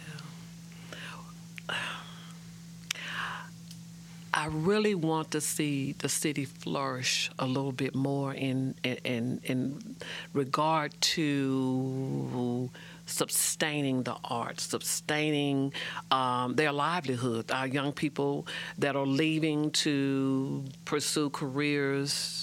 I 4.35 4.47
really 4.47 4.95
want 4.95 5.31
to 5.31 5.41
see 5.41 5.93
the 5.99 6.09
city 6.09 6.45
flourish 6.45 7.29
a 7.37 7.45
little 7.45 7.71
bit 7.71 7.93
more 7.93 8.33
in 8.33 8.73
in 8.83 9.39
in, 9.43 9.95
regard 10.33 10.99
to 11.15 12.69
sustaining 13.05 14.03
the 14.03 14.15
arts, 14.23 14.63
sustaining 14.63 15.71
um, 16.09 16.55
their 16.55 16.71
livelihood. 16.71 17.51
Our 17.51 17.67
young 17.67 17.93
people 17.93 18.47
that 18.79 18.95
are 18.95 19.05
leaving 19.05 19.69
to 19.85 20.65
pursue 20.83 21.29
careers 21.29 22.42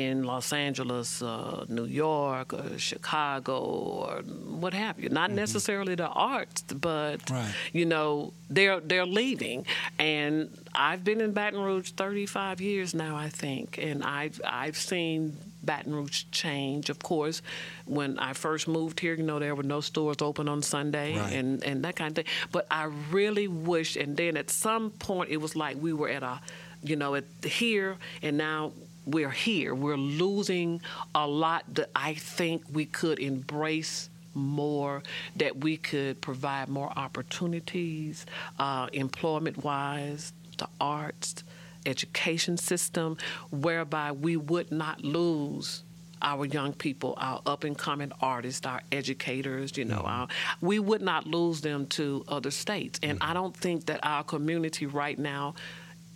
in 0.00 0.24
Los 0.24 0.52
Angeles, 0.52 1.22
uh, 1.22 1.64
New 1.68 1.84
York, 2.06 2.48
or 2.54 2.78
Chicago, 2.78 3.56
or 3.58 4.22
what 4.62 4.72
have 4.74 4.98
you. 5.02 5.08
Not 5.20 5.30
necessarily 5.30 5.94
the 5.94 6.08
arts, 6.08 6.62
but 6.62 7.18
Right. 7.30 7.52
you 7.72 7.84
know 7.92 8.32
they're 8.56 8.80
they're 8.80 9.06
leaving, 9.20 9.66
and 9.98 10.34
I've 10.74 11.02
been 11.04 11.20
in 11.20 11.32
Baton 11.32 11.60
Rouge 11.60 11.90
35 11.92 12.60
years 12.60 12.94
now, 12.94 13.14
I 13.16 13.28
think, 13.28 13.78
and 13.88 14.02
I've 14.02 14.40
I've 14.62 14.76
seen 14.90 15.36
Baton 15.62 15.94
Rouge 15.94 16.24
change. 16.32 16.88
Of 16.94 16.98
course, 17.12 17.42
when 17.84 18.18
I 18.18 18.32
first 18.32 18.66
moved 18.68 19.00
here, 19.00 19.14
you 19.14 19.22
know, 19.30 19.38
there 19.38 19.54
were 19.54 19.68
no 19.76 19.80
stores 19.80 20.16
open 20.22 20.48
on 20.48 20.62
Sunday 20.62 21.10
Right. 21.18 21.34
and, 21.38 21.62
and 21.64 21.84
that 21.84 21.96
kind 21.96 22.10
of 22.10 22.16
thing. 22.24 22.32
But 22.50 22.64
I 22.70 22.84
really 23.10 23.46
wish, 23.48 23.96
and 23.96 24.16
then 24.16 24.36
at 24.38 24.48
some 24.50 24.90
point, 25.08 25.28
it 25.30 25.36
was 25.36 25.54
like 25.56 25.76
we 25.86 25.92
were 25.92 26.08
at 26.08 26.22
a, 26.22 26.40
you 26.82 26.96
know, 26.96 27.14
at 27.14 27.24
here, 27.44 27.96
and 28.22 28.38
now 28.38 28.72
we're 29.12 29.30
here. 29.30 29.74
We're 29.74 29.96
losing 29.96 30.80
a 31.14 31.26
lot 31.26 31.64
that 31.74 31.90
I 31.94 32.14
think 32.14 32.62
we 32.72 32.86
could 32.86 33.18
embrace 33.18 34.08
more, 34.34 35.02
that 35.36 35.58
we 35.58 35.76
could 35.76 36.20
provide 36.20 36.68
more 36.68 36.92
opportunities, 36.96 38.26
uh, 38.58 38.88
employment 38.92 39.64
wise, 39.64 40.32
the 40.58 40.68
arts, 40.80 41.42
education 41.86 42.56
system, 42.56 43.16
whereby 43.50 44.12
we 44.12 44.36
would 44.36 44.70
not 44.70 45.02
lose 45.02 45.82
our 46.22 46.44
young 46.44 46.72
people, 46.72 47.14
our 47.16 47.40
up 47.46 47.64
and 47.64 47.76
coming 47.78 48.12
artists, 48.20 48.66
our 48.66 48.82
educators, 48.92 49.76
you 49.76 49.84
know, 49.84 50.02
our, 50.04 50.28
we 50.60 50.78
would 50.78 51.00
not 51.00 51.26
lose 51.26 51.62
them 51.62 51.86
to 51.86 52.24
other 52.28 52.50
states. 52.50 53.00
And 53.02 53.18
I 53.20 53.32
don't 53.32 53.56
think 53.56 53.86
that 53.86 54.00
our 54.02 54.22
community 54.22 54.86
right 54.86 55.18
now 55.18 55.54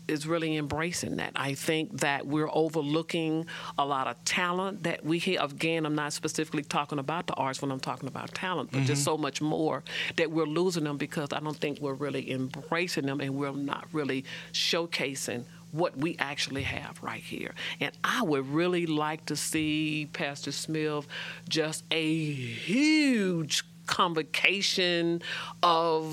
is 0.09 0.27
really 0.27 0.57
embracing 0.57 1.17
that. 1.17 1.33
I 1.37 1.55
think 1.55 2.01
that 2.01 2.27
we're 2.27 2.51
overlooking 2.53 3.47
a 3.79 3.85
lot 3.85 4.07
of 4.07 4.23
talent 4.25 4.83
that 4.85 5.05
we 5.05 5.19
hear. 5.19 5.41
Again, 5.41 5.87
I'm 5.87 5.95
not 5.95 6.13
specifically 6.13 6.63
talking 6.63 6.99
about 6.99 7.27
the 7.27 7.35
arts 7.35 7.63
when 7.63 7.71
I'm 7.71 7.81
talking 7.81 8.09
about 8.09 8.35
talent, 8.35 8.71
but 8.73 8.83
just 8.83 9.03
mm-hmm. 9.03 9.17
so 9.17 9.19
much 9.19 9.41
more 9.41 9.83
that 10.17 10.31
we're 10.31 10.47
losing 10.47 10.85
them 10.85 10.97
because 10.97 11.29
I 11.33 11.41
don't 11.41 11.57
think 11.57 11.81
we're 11.81 11.95
really 11.95 12.31
embracing 12.31 13.07
them 13.07 13.21
and 13.21 13.35
we're 13.35 13.53
not 13.53 13.87
really 13.93 14.25
showcasing 14.53 15.45
what 15.73 15.97
we 15.97 16.17
actually 16.21 16.63
have 16.63 17.03
right 17.03 17.23
here. 17.23 17.53
And 17.81 17.91
I 18.05 18.23
would 18.23 18.49
really 18.49 18.87
like 18.87 19.27
to 19.27 19.37
see 19.37 20.09
Pastor 20.13 20.53
Smith 20.53 21.09
just 21.49 21.83
a 21.91 22.33
huge 22.33 23.65
convocation 23.87 25.23
of 25.63 26.13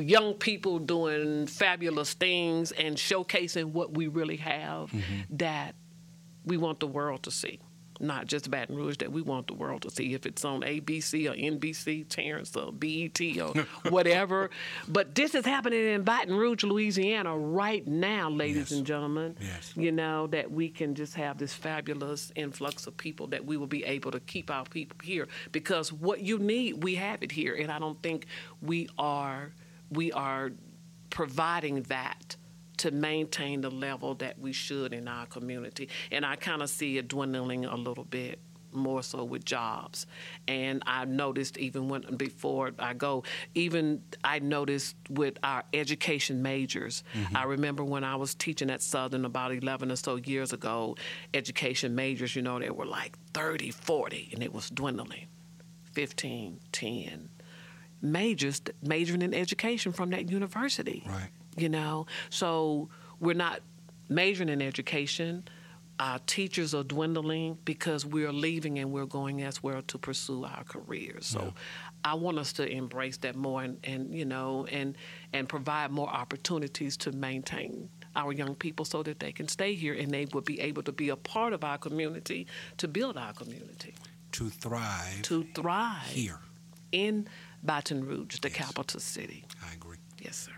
young 0.00 0.34
people 0.34 0.78
doing 0.78 1.46
fabulous 1.46 2.14
things 2.14 2.72
and 2.72 2.96
showcasing 2.96 3.72
what 3.72 3.94
we 3.94 4.08
really 4.08 4.36
have 4.36 4.90
mm-hmm. 4.90 5.20
that 5.30 5.74
we 6.44 6.56
want 6.56 6.80
the 6.80 6.86
world 6.86 7.22
to 7.24 7.30
see. 7.30 7.58
Not 8.00 8.26
just 8.26 8.50
Baton 8.50 8.76
Rouge, 8.76 8.98
that 8.98 9.10
we 9.12 9.22
want 9.22 9.46
the 9.46 9.54
world 9.54 9.82
to 9.82 9.90
see. 9.90 10.14
If 10.14 10.26
it's 10.26 10.44
on 10.44 10.60
ABC 10.62 11.30
or 11.30 11.34
NBC, 11.34 12.06
Terrence 12.08 12.54
or 12.56 12.72
BET 12.72 13.20
or 13.40 13.52
whatever. 13.90 14.50
But 14.88 15.14
this 15.14 15.34
is 15.34 15.44
happening 15.46 15.84
in 15.86 16.02
Baton 16.02 16.34
Rouge, 16.36 16.64
Louisiana, 16.64 17.36
right 17.36 17.86
now, 17.86 18.28
ladies 18.30 18.56
Yes. 18.56 18.72
and 18.72 18.86
gentlemen. 18.86 19.36
Yes. 19.40 19.72
You 19.76 19.92
know, 19.92 20.26
that 20.28 20.50
we 20.50 20.68
can 20.68 20.94
just 20.94 21.14
have 21.14 21.38
this 21.38 21.52
fabulous 21.54 22.32
influx 22.36 22.86
of 22.86 22.96
people 22.96 23.28
that 23.28 23.44
we 23.44 23.56
will 23.56 23.66
be 23.66 23.84
able 23.84 24.10
to 24.10 24.20
keep 24.20 24.50
our 24.50 24.64
people 24.64 24.96
here. 25.02 25.28
Because 25.52 25.92
what 25.92 26.20
you 26.20 26.38
need, 26.38 26.82
we 26.84 26.94
have 26.96 27.22
it 27.22 27.32
here. 27.32 27.54
And 27.54 27.70
I 27.70 27.78
don't 27.78 28.00
think 28.02 28.26
we 28.62 28.88
are 28.98 29.52
we 29.90 30.10
are 30.12 30.50
providing 31.10 31.82
that 31.82 32.36
to 32.78 32.90
maintain 32.90 33.60
the 33.60 33.70
level 33.70 34.14
that 34.16 34.38
we 34.38 34.52
should 34.52 34.92
in 34.92 35.08
our 35.08 35.26
community. 35.26 35.88
And 36.10 36.24
I 36.24 36.36
kind 36.36 36.62
of 36.62 36.70
see 36.70 36.98
it 36.98 37.08
dwindling 37.08 37.64
a 37.64 37.76
little 37.76 38.04
bit 38.04 38.38
more 38.76 39.02
so 39.02 39.24
with 39.24 39.44
jobs. 39.44 40.06
And 40.46 40.82
I 40.86 41.04
noticed 41.06 41.56
even 41.58 41.88
when 41.88 42.02
before 42.16 42.72
I 42.78 42.94
go, 42.94 43.24
even 43.54 44.02
I 44.22 44.38
noticed 44.38 44.94
with 45.08 45.38
our 45.42 45.64
education 45.72 46.42
majors. 46.42 47.02
Mm-hmm. 47.14 47.36
I 47.36 47.44
remember 47.44 47.82
when 47.82 48.04
I 48.04 48.16
was 48.16 48.34
teaching 48.34 48.70
at 48.70 48.82
Southern 48.82 49.24
about 49.24 49.52
11 49.52 49.90
or 49.90 49.96
so 49.96 50.16
years 50.16 50.52
ago, 50.52 50.96
education 51.34 51.94
majors, 51.94 52.36
you 52.36 52.42
know, 52.42 52.58
they 52.58 52.70
were 52.70 52.86
like 52.86 53.16
30, 53.32 53.70
40, 53.70 54.30
and 54.34 54.42
it 54.42 54.52
was 54.52 54.70
dwindling. 54.70 55.26
15, 55.92 56.60
10 56.72 57.30
majors 58.02 58.60
majoring 58.82 59.22
in 59.22 59.32
education 59.32 59.90
from 59.90 60.10
that 60.10 60.30
university 60.30 61.02
Right. 61.06 61.30
You 61.56 61.68
know 61.68 62.06
so 62.30 62.88
we're 63.20 63.34
not 63.34 63.60
majoring 64.08 64.48
in 64.48 64.60
education 64.62 65.44
our 65.98 66.18
teachers 66.26 66.74
are 66.74 66.84
dwindling 66.84 67.56
because 67.64 68.04
we're 68.04 68.32
leaving 68.32 68.78
and 68.78 68.92
we're 68.92 69.06
going 69.06 69.40
elsewhere 69.42 69.80
to 69.86 69.96
pursue 69.96 70.44
our 70.44 70.62
careers 70.64 71.24
so 71.26 71.54
i 72.04 72.12
want 72.14 72.38
us 72.38 72.52
to 72.52 72.68
embrace 72.68 73.16
that 73.18 73.34
more 73.34 73.62
and, 73.62 73.78
and 73.84 74.14
you 74.14 74.24
know 74.24 74.66
and 74.70 74.96
and 75.32 75.48
provide 75.48 75.90
more 75.90 76.08
opportunities 76.08 76.96
to 76.98 77.12
maintain 77.12 77.88
our 78.14 78.32
young 78.32 78.54
people 78.54 78.84
so 78.84 79.02
that 79.02 79.20
they 79.20 79.32
can 79.32 79.48
stay 79.48 79.74
here 79.74 79.94
and 79.94 80.10
they 80.10 80.26
will 80.32 80.40
be 80.42 80.60
able 80.60 80.82
to 80.82 80.92
be 80.92 81.08
a 81.08 81.16
part 81.16 81.52
of 81.52 81.64
our 81.64 81.78
community 81.78 82.46
to 82.76 82.86
build 82.88 83.16
our 83.16 83.32
community 83.32 83.94
To 84.32 84.50
thrive 84.50 85.22
to 85.22 85.44
thrive 85.54 86.06
here. 86.08 86.40
in 86.92 87.26
Baton 87.62 88.04
Rouge, 88.06 88.38
the 88.40 88.48
Yes. 88.48 88.56
capital 88.58 89.00
city. 89.00 89.44
I 89.68 89.72
agree. 89.74 89.96
Yes, 90.20 90.36
sir. 90.36 90.52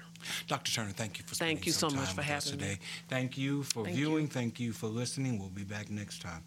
Dr. 0.46 0.72
Turner, 0.72 0.90
thank 0.90 1.18
you 1.18 1.24
for 1.24 1.34
spending 1.34 1.56
thank 1.56 1.66
you 1.66 1.72
some 1.72 1.90
so 1.90 1.96
much 1.96 2.12
for 2.12 2.22
having 2.22 2.36
us 2.36 2.50
today. 2.50 2.72
Me. 2.72 2.78
Thank 3.08 3.38
you 3.38 3.62
for 3.62 3.84
thank 3.84 3.96
viewing. 3.96 4.24
You. 4.24 4.30
Thank 4.30 4.60
you 4.60 4.72
for 4.72 4.86
listening. 4.86 5.38
We'll 5.38 5.48
be 5.48 5.64
back 5.64 5.90
next 5.90 6.22
time. 6.22 6.42